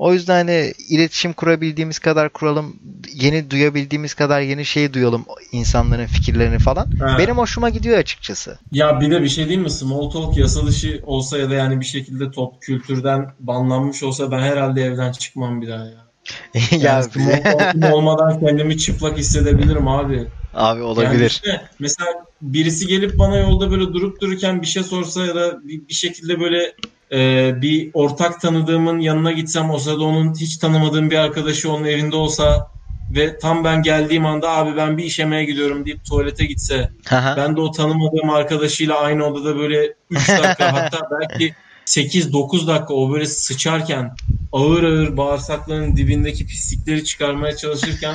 O 0.00 0.12
yüzden 0.12 0.34
hani 0.34 0.72
iletişim 0.88 1.32
kurabildiğimiz 1.32 1.98
kadar 1.98 2.28
kuralım, 2.28 2.76
yeni 3.14 3.50
duyabildiğimiz 3.50 4.14
kadar 4.14 4.40
yeni 4.40 4.64
şey 4.64 4.92
duyalım 4.92 5.24
insanların 5.52 6.06
fikirlerini 6.06 6.58
falan. 6.58 6.86
Ha. 7.00 7.16
Benim 7.18 7.38
hoşuma 7.38 7.70
gidiyor 7.70 7.98
açıkçası. 7.98 8.58
Ya 8.72 9.00
bir 9.00 9.10
de 9.10 9.22
bir 9.22 9.28
şey 9.28 9.44
diyeyim 9.44 9.62
mi? 9.62 9.70
Small 9.70 10.10
talk 10.10 10.36
yasa 10.36 10.66
dışı 10.66 11.00
olsa 11.06 11.38
ya 11.38 11.50
da 11.50 11.54
yani 11.54 11.80
bir 11.80 11.84
şekilde 11.84 12.30
top 12.30 12.62
kültürden 12.62 13.30
banlanmış 13.40 14.02
olsa 14.02 14.30
ben 14.30 14.38
herhalde 14.38 14.82
evden 14.82 15.12
çıkmam 15.12 15.62
bir 15.62 15.68
daha 15.68 15.84
ya. 15.84 16.06
ya 16.70 16.78
Yani 16.78 17.04
small 17.04 17.42
talk'um 17.42 17.82
olmadan 17.92 18.40
kendimi 18.40 18.78
çıplak 18.78 19.18
hissedebilirim 19.18 19.88
abi. 19.88 20.26
abi 20.54 20.78
Yani 20.80 20.82
olabilir. 20.82 21.30
işte 21.30 21.62
mesela 21.78 22.08
birisi 22.42 22.86
gelip 22.86 23.18
bana 23.18 23.36
yolda 23.36 23.70
böyle 23.70 23.84
durup 23.84 24.20
dururken 24.20 24.62
bir 24.62 24.66
şey 24.66 24.82
sorsa 24.82 25.26
ya 25.26 25.34
da 25.34 25.60
bir, 25.64 25.88
bir 25.88 25.94
şekilde 25.94 26.40
böyle 26.40 26.74
e, 27.12 27.52
bir 27.62 27.90
ortak 27.94 28.40
tanıdığımın 28.40 29.00
yanına 29.00 29.32
gitsem 29.32 29.70
o 29.70 29.78
sırada 29.78 30.04
onun 30.04 30.34
hiç 30.34 30.56
tanımadığım 30.56 31.10
bir 31.10 31.16
arkadaşı 31.16 31.72
onun 31.72 31.84
evinde 31.84 32.16
olsa 32.16 32.70
ve 33.14 33.38
tam 33.38 33.64
ben 33.64 33.82
geldiğim 33.82 34.26
anda 34.26 34.50
abi 34.50 34.76
ben 34.76 34.98
bir 34.98 35.04
işemeye 35.04 35.44
gidiyorum 35.44 35.86
deyip 35.86 36.04
tuvalete 36.04 36.44
gitse 36.44 36.90
Haha. 37.06 37.36
ben 37.36 37.56
de 37.56 37.60
o 37.60 37.70
tanımadığım 37.70 38.30
arkadaşıyla 38.30 38.98
aynı 38.98 39.24
odada 39.24 39.56
böyle 39.58 39.94
3 40.10 40.28
dakika 40.28 40.72
hatta 40.72 41.00
belki 41.20 41.54
8-9 41.86 42.66
dakika 42.66 42.94
o 42.94 43.12
böyle 43.12 43.26
sıçarken 43.26 44.14
ağır 44.52 44.82
ağır 44.82 45.16
bağırsaklarının 45.16 45.96
dibindeki 45.96 46.46
pislikleri 46.46 47.04
çıkarmaya 47.04 47.56
çalışırken 47.56 48.14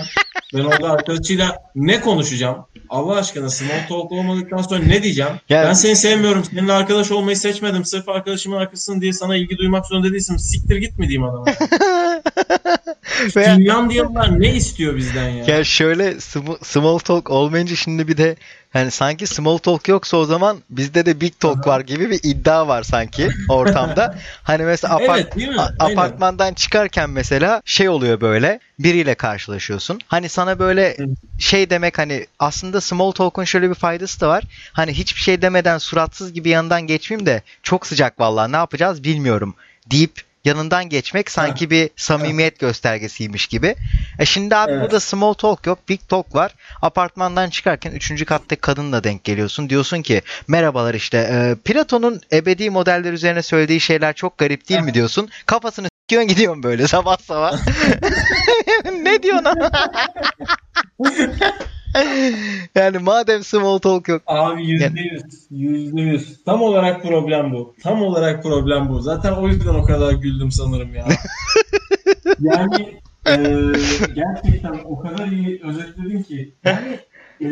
Ben 0.56 0.64
orada 0.64 0.92
arkadaşıyla 0.92 1.58
ne 1.76 2.02
konuşacağım? 2.02 2.58
Allah 2.90 3.16
aşkına 3.16 3.50
small 3.50 3.88
talk 3.90 4.12
olmadıktan 4.12 4.58
sonra 4.58 4.80
ne 4.84 5.04
diyeceğim? 5.04 5.32
Yani- 5.50 5.68
Ben 5.68 5.74
seni 5.74 5.96
sevmiyorum. 5.96 6.44
Seninle 6.44 6.74
arkadaş 6.74 7.12
olmayı 7.12 7.38
seçmedim. 7.38 7.86
Sırf 7.86 8.10
arkadaşımın 8.10 8.58
arkasısın 8.58 9.02
diye 9.02 9.14
sana 9.14 9.36
ilgi 9.36 9.58
duymak 9.58 9.86
zorunda 9.86 10.12
değilsin. 10.12 10.38
Siktir 10.38 10.76
git 10.78 11.00
mi 11.00 11.08
diyeyim 11.10 11.24
adama? 11.24 11.46
Finlandiyalılar 13.34 14.40
ne 14.42 14.48
istiyor 14.54 14.96
bizden 14.96 15.30
ya? 15.30 15.46
Ya 15.46 15.64
şöyle 15.64 16.12
sm- 16.12 16.64
small 16.66 16.98
talk 17.00 17.30
olmayınca 17.30 17.76
şimdi 17.76 18.08
bir 18.08 18.18
de 18.18 18.36
hani 18.74 18.92
sanki 18.92 19.28
small 19.28 19.58
talk 19.58 19.88
yoksa 19.88 20.18
o 20.18 20.26
zaman 20.26 20.58
bizde 20.70 21.06
de 21.06 21.22
big 21.22 21.34
talk 21.40 21.68
var 21.68 21.80
gibi 21.80 22.10
bir 22.10 22.20
iddia 22.24 22.68
var 22.68 22.84
sanki 22.84 23.30
ortamda. 23.50 24.16
Hani 24.44 24.64
mesela 24.64 24.94
apart- 24.96 25.20
Evet 25.38 25.74
apartmandan 25.80 26.54
çıkarken 26.54 27.10
mesela 27.10 27.62
şey 27.66 27.90
oluyor 27.90 28.22
böyle 28.22 28.60
biriyle 28.80 29.16
karşılaşıyorsun. 29.16 30.00
Hani 30.08 30.30
sana 30.30 30.60
böyle 30.60 30.98
şey 31.40 31.70
demek 31.70 31.98
hani 31.98 32.28
aslında 32.40 32.82
small 32.82 33.12
talk'un 33.12 33.44
şöyle 33.44 33.70
bir 33.70 33.76
faydası 33.76 34.22
da 34.22 34.30
var. 34.30 34.44
Hani 34.74 34.94
hiçbir 34.94 35.22
şey 35.22 35.42
demeden 35.42 35.78
suratsız 35.78 36.34
gibi 36.34 36.50
yanından 36.50 36.82
geçmeyeyim 36.82 37.26
de 37.26 37.42
çok 37.64 37.88
sıcak 37.88 38.20
vallahi 38.20 38.52
ne 38.52 38.56
yapacağız 38.58 39.04
bilmiyorum 39.04 39.56
deyip 39.92 40.22
yanından 40.46 40.90
geçmek 40.90 41.32
sanki 41.32 41.70
bir 41.70 41.90
samimiyet 41.96 42.60
göstergesiymiş 42.60 43.48
gibi. 43.48 43.76
E 44.20 44.26
şimdi 44.26 44.56
abi 44.56 44.72
Evet. 44.72 44.82
burada 44.84 45.00
small 45.00 45.34
talk 45.34 45.66
yok, 45.68 45.80
big 45.90 46.00
talk 46.10 46.36
var. 46.36 46.52
Apartmandan 46.82 47.50
çıkarken 47.50 47.92
3. 47.92 48.26
katta 48.26 48.56
kadınla 48.56 49.04
denk 49.04 49.24
geliyorsun. 49.24 49.70
Diyorsun 49.70 50.02
ki 50.02 50.22
merhabalar 50.48 50.94
işte 50.94 51.18
e, 51.18 51.56
Platon'un 51.66 52.22
ebedi 52.34 52.70
modeller 52.70 53.14
üzerine 53.14 53.42
söylediği 53.42 53.80
şeyler 53.80 54.14
çok 54.14 54.38
garip 54.38 54.70
değil 54.70 54.82
mi 54.82 54.94
diyorsun. 54.94 55.30
Kafasını 55.46 55.88
s**kiyorsun 55.88 56.30
gidiyorsun 56.30 56.64
böyle 56.64 56.88
sabah 56.88 57.18
sabah. 57.18 57.54
ne 59.02 59.24
diyorsun? 59.24 59.46
yani 62.76 62.98
madem 62.98 63.44
small 63.44 63.78
talk 63.78 64.08
yok. 64.08 64.22
Abi 64.28 64.66
yüzde 64.66 65.02
yüz. 65.02 65.24
Yüzde 65.52 66.02
yüz. 66.02 66.44
Tam 66.44 66.62
olarak 66.62 67.04
problem 67.04 67.54
bu. 67.54 67.76
Tam 67.84 68.02
olarak 68.02 68.44
problem 68.44 68.90
bu. 68.90 69.02
Zaten 69.02 69.32
o 69.32 69.48
yüzden 69.48 69.74
o 69.74 69.84
kadar 69.84 70.14
güldüm 70.14 70.52
sanırım 70.52 70.96
ya. 70.96 71.08
yani 72.40 73.02
e, 73.28 73.36
gerçekten 74.16 74.82
o 74.86 75.00
kadar 75.00 75.28
iyi 75.28 75.62
özetledin 75.64 76.24
ki. 76.24 76.54
Yani 76.64 77.00
e, 77.42 77.46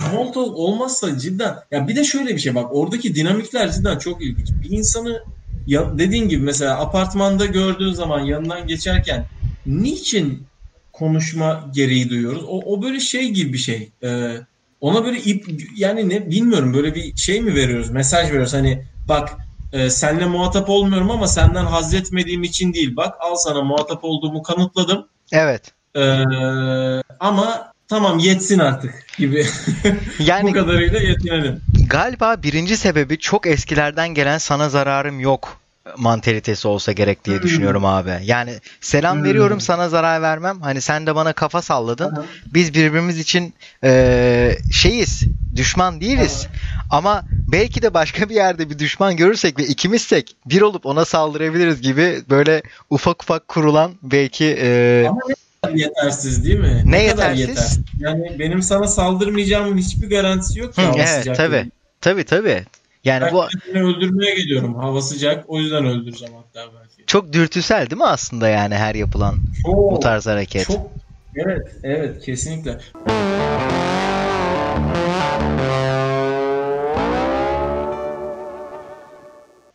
small 0.00 0.32
talk 0.32 0.56
olmazsa 0.56 1.18
cidden 1.18 1.54
ya 1.70 1.88
bir 1.88 1.96
de 1.96 2.04
şöyle 2.04 2.34
bir 2.34 2.40
şey 2.40 2.54
bak 2.54 2.66
oradaki 2.70 3.14
dinamikler 3.14 3.72
cidden 3.72 3.98
çok 3.98 4.22
ilginç. 4.22 4.48
Bir 4.62 4.70
insanı 4.70 5.24
ya 5.66 5.98
dediğin 5.98 6.28
gibi 6.28 6.42
mesela 6.42 6.80
apartmanda 6.80 7.46
gördüğün 7.46 7.92
zaman 7.92 8.20
yanından 8.20 8.66
geçerken 8.66 9.24
niçin 9.66 10.49
konuşma 11.00 11.64
gereği 11.74 12.10
duyuyoruz? 12.10 12.42
O, 12.48 12.60
o 12.74 12.82
böyle 12.82 13.00
şey 13.00 13.28
gibi 13.28 13.52
bir 13.52 13.58
şey. 13.58 13.90
Ee, 14.02 14.36
ona 14.80 15.04
böyle 15.04 15.18
ip 15.20 15.46
yani 15.76 16.08
ne 16.08 16.30
bilmiyorum 16.30 16.74
böyle 16.74 16.94
bir 16.94 17.16
şey 17.16 17.40
mi 17.40 17.54
veriyoruz? 17.54 17.90
Mesaj 17.90 18.28
veriyoruz. 18.28 18.54
Hani 18.54 18.84
bak 19.08 19.36
e, 19.72 19.90
seninle 19.90 20.26
muhatap 20.26 20.68
olmuyorum 20.68 21.10
ama 21.10 21.28
senden 21.28 21.64
haz 21.64 21.94
etmediğim 21.94 22.42
için 22.42 22.74
değil. 22.74 22.96
Bak 22.96 23.14
al 23.20 23.36
sana 23.36 23.62
muhatap 23.62 24.04
olduğumu 24.04 24.42
kanıtladım. 24.42 25.08
Evet. 25.32 25.72
Ee, 25.96 26.00
ama 27.20 27.72
tamam 27.88 28.18
yetsin 28.18 28.58
artık 28.58 29.06
gibi. 29.18 29.46
Yani 30.18 30.48
Bu 30.48 30.52
kadarıyla 30.52 31.00
yetinelim. 31.00 31.60
Galiba 31.88 32.42
birinci 32.42 32.76
sebebi 32.76 33.18
çok 33.18 33.46
eskilerden 33.46 34.08
gelen 34.08 34.38
sana 34.38 34.68
zararım 34.68 35.20
yok 35.20 35.60
mantalitesi 35.96 36.68
olsa 36.68 36.92
gerek 36.92 37.24
diye 37.24 37.36
Hmm. 37.36 37.42
düşünüyorum 37.42 37.84
abi. 37.84 38.18
Yani 38.22 38.52
selam 38.80 39.16
Hmm. 39.18 39.24
veriyorum 39.24 39.60
sana 39.60 39.88
zarar 39.88 40.22
vermem. 40.22 40.60
Hani 40.60 40.80
sen 40.80 41.06
de 41.06 41.14
bana 41.14 41.32
kafa 41.32 41.62
salladın. 41.62 42.12
Aha. 42.16 42.24
Biz 42.54 42.74
birbirimiz 42.74 43.18
için 43.18 43.54
eee, 43.84 44.58
şeyiz. 44.70 45.24
Düşman 45.56 46.00
değiliz. 46.00 46.46
Ama 46.90 47.22
belki 47.48 47.82
de 47.82 47.94
başka 47.94 48.28
bir 48.28 48.34
yerde 48.34 48.70
bir 48.70 48.78
düşman 48.78 49.16
görürsek 49.16 49.58
ve 49.58 49.66
ikimizsek 49.66 50.36
bir 50.46 50.60
olup 50.60 50.86
ona 50.86 51.04
saldırabiliriz 51.04 51.80
gibi 51.82 52.22
böyle 52.30 52.62
ufak 52.90 53.22
ufak 53.22 53.48
kurulan 53.48 53.92
belki 54.02 54.44
eee, 54.44 55.06
Ama 55.08 55.20
ne 55.74 55.80
yetersiz 55.80 56.44
değil 56.44 56.58
mi? 56.58 56.82
Ne 56.84 57.06
kadar 57.06 57.32
yetersiz? 57.32 57.80
Yani 57.98 58.36
benim 58.38 58.62
sana 58.62 58.86
saldırmayacağımın 58.86 59.78
hiçbir 59.78 60.10
garantisi 60.10 60.58
yok 60.58 60.74
ki. 60.74 60.82
Hı, 60.82 60.92
evet 60.96 61.08
sıcak 61.08 61.36
tabi 61.36 61.52
diye. 61.52 61.66
Yani 63.04 63.24
Ben 63.26 63.32
bu 63.32 63.44
öldürmeye 63.78 64.34
geliyorum. 64.34 64.74
Hava 64.74 65.00
sıcak. 65.00 65.44
O 65.48 65.58
yüzden 65.58 65.86
öldüreceğim 65.86 66.34
hatta 66.34 66.70
belki. 66.80 67.06
çok 67.06 67.32
dürtüsel 67.32 67.90
değil 67.90 68.00
mi 68.00 68.06
aslında 68.06 68.48
yani 68.48 68.74
her 68.74 68.94
yapılan 68.94 69.34
bu 69.66 69.90
Çok, 69.90 70.02
tarz 70.02 70.26
hareket? 70.26 70.66
çok 70.66 70.86
evet 71.34 71.66
evet 71.82 72.20
kesinlikle. 72.24 72.78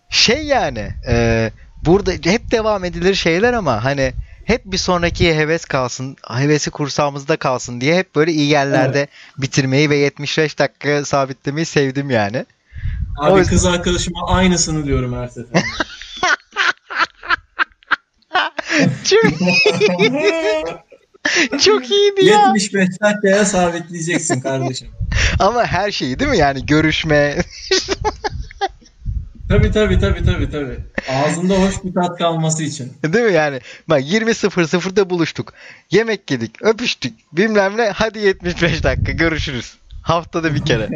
Şey 0.09 0.43
yani 0.45 0.91
e, 1.07 1.51
burada 1.85 2.11
hep 2.11 2.51
devam 2.51 2.83
edilir 2.85 3.13
şeyler 3.15 3.53
ama 3.53 3.83
hani 3.83 4.13
hep 4.43 4.65
bir 4.65 4.77
sonraki 4.77 5.35
heves 5.35 5.65
kalsın, 5.65 6.15
hevesi 6.29 6.71
kursağımızda 6.71 7.37
kalsın 7.37 7.81
diye 7.81 7.95
hep 7.97 8.15
böyle 8.15 8.31
iyi 8.31 8.49
yerlerde 8.49 9.07
bitirmeyi 9.37 9.89
ve 9.89 9.95
75 9.95 10.59
dakika 10.59 11.05
sabitlemeyi 11.05 11.65
sevdim 11.65 12.09
yani. 12.09 12.45
Abi 13.17 13.31
O 13.31 13.37
yüzden- 13.37 13.51
kız 13.53 13.65
arkadaşıma 13.65 14.27
aynısını 14.27 14.85
diyorum 14.85 15.13
her 15.13 15.27
seferinde. 15.27 15.59
Çok, 19.03 19.23
çok 21.61 21.91
iyiydi 21.91 22.25
ya. 22.25 22.39
75 22.55 22.89
dakikaya 23.01 23.45
sabitleyeceksin 23.45 24.41
kardeşim. 24.41 24.87
Ama 25.39 25.65
her 25.65 25.91
şeyi 25.91 26.19
değil 26.19 26.31
mi 26.31 26.37
yani 26.37 26.65
görüşme. 26.65 27.37
Tabii 29.49 29.71
tabii 29.71 29.99
tabii 29.99 30.23
tabii 30.25 30.49
tabii. 30.51 30.77
Ağzında 31.09 31.53
hoş 31.53 31.83
bir 31.83 31.93
tat 31.93 32.17
kalması 32.17 32.63
için. 32.63 32.93
değil 33.03 33.25
mi 33.25 33.33
yani? 33.33 33.59
Bak 33.89 34.01
20.00'da 34.01 35.09
buluştuk. 35.09 35.53
Yemek 35.91 36.31
yedik, 36.31 36.61
öpüştük. 36.61 37.13
Bilmem 37.33 37.77
ne. 37.77 37.89
Hadi 37.89 38.19
75 38.19 38.83
dakika 38.83 39.11
görüşürüz. 39.11 39.73
Haftada 40.01 40.55
bir 40.55 40.65
kere. 40.65 40.89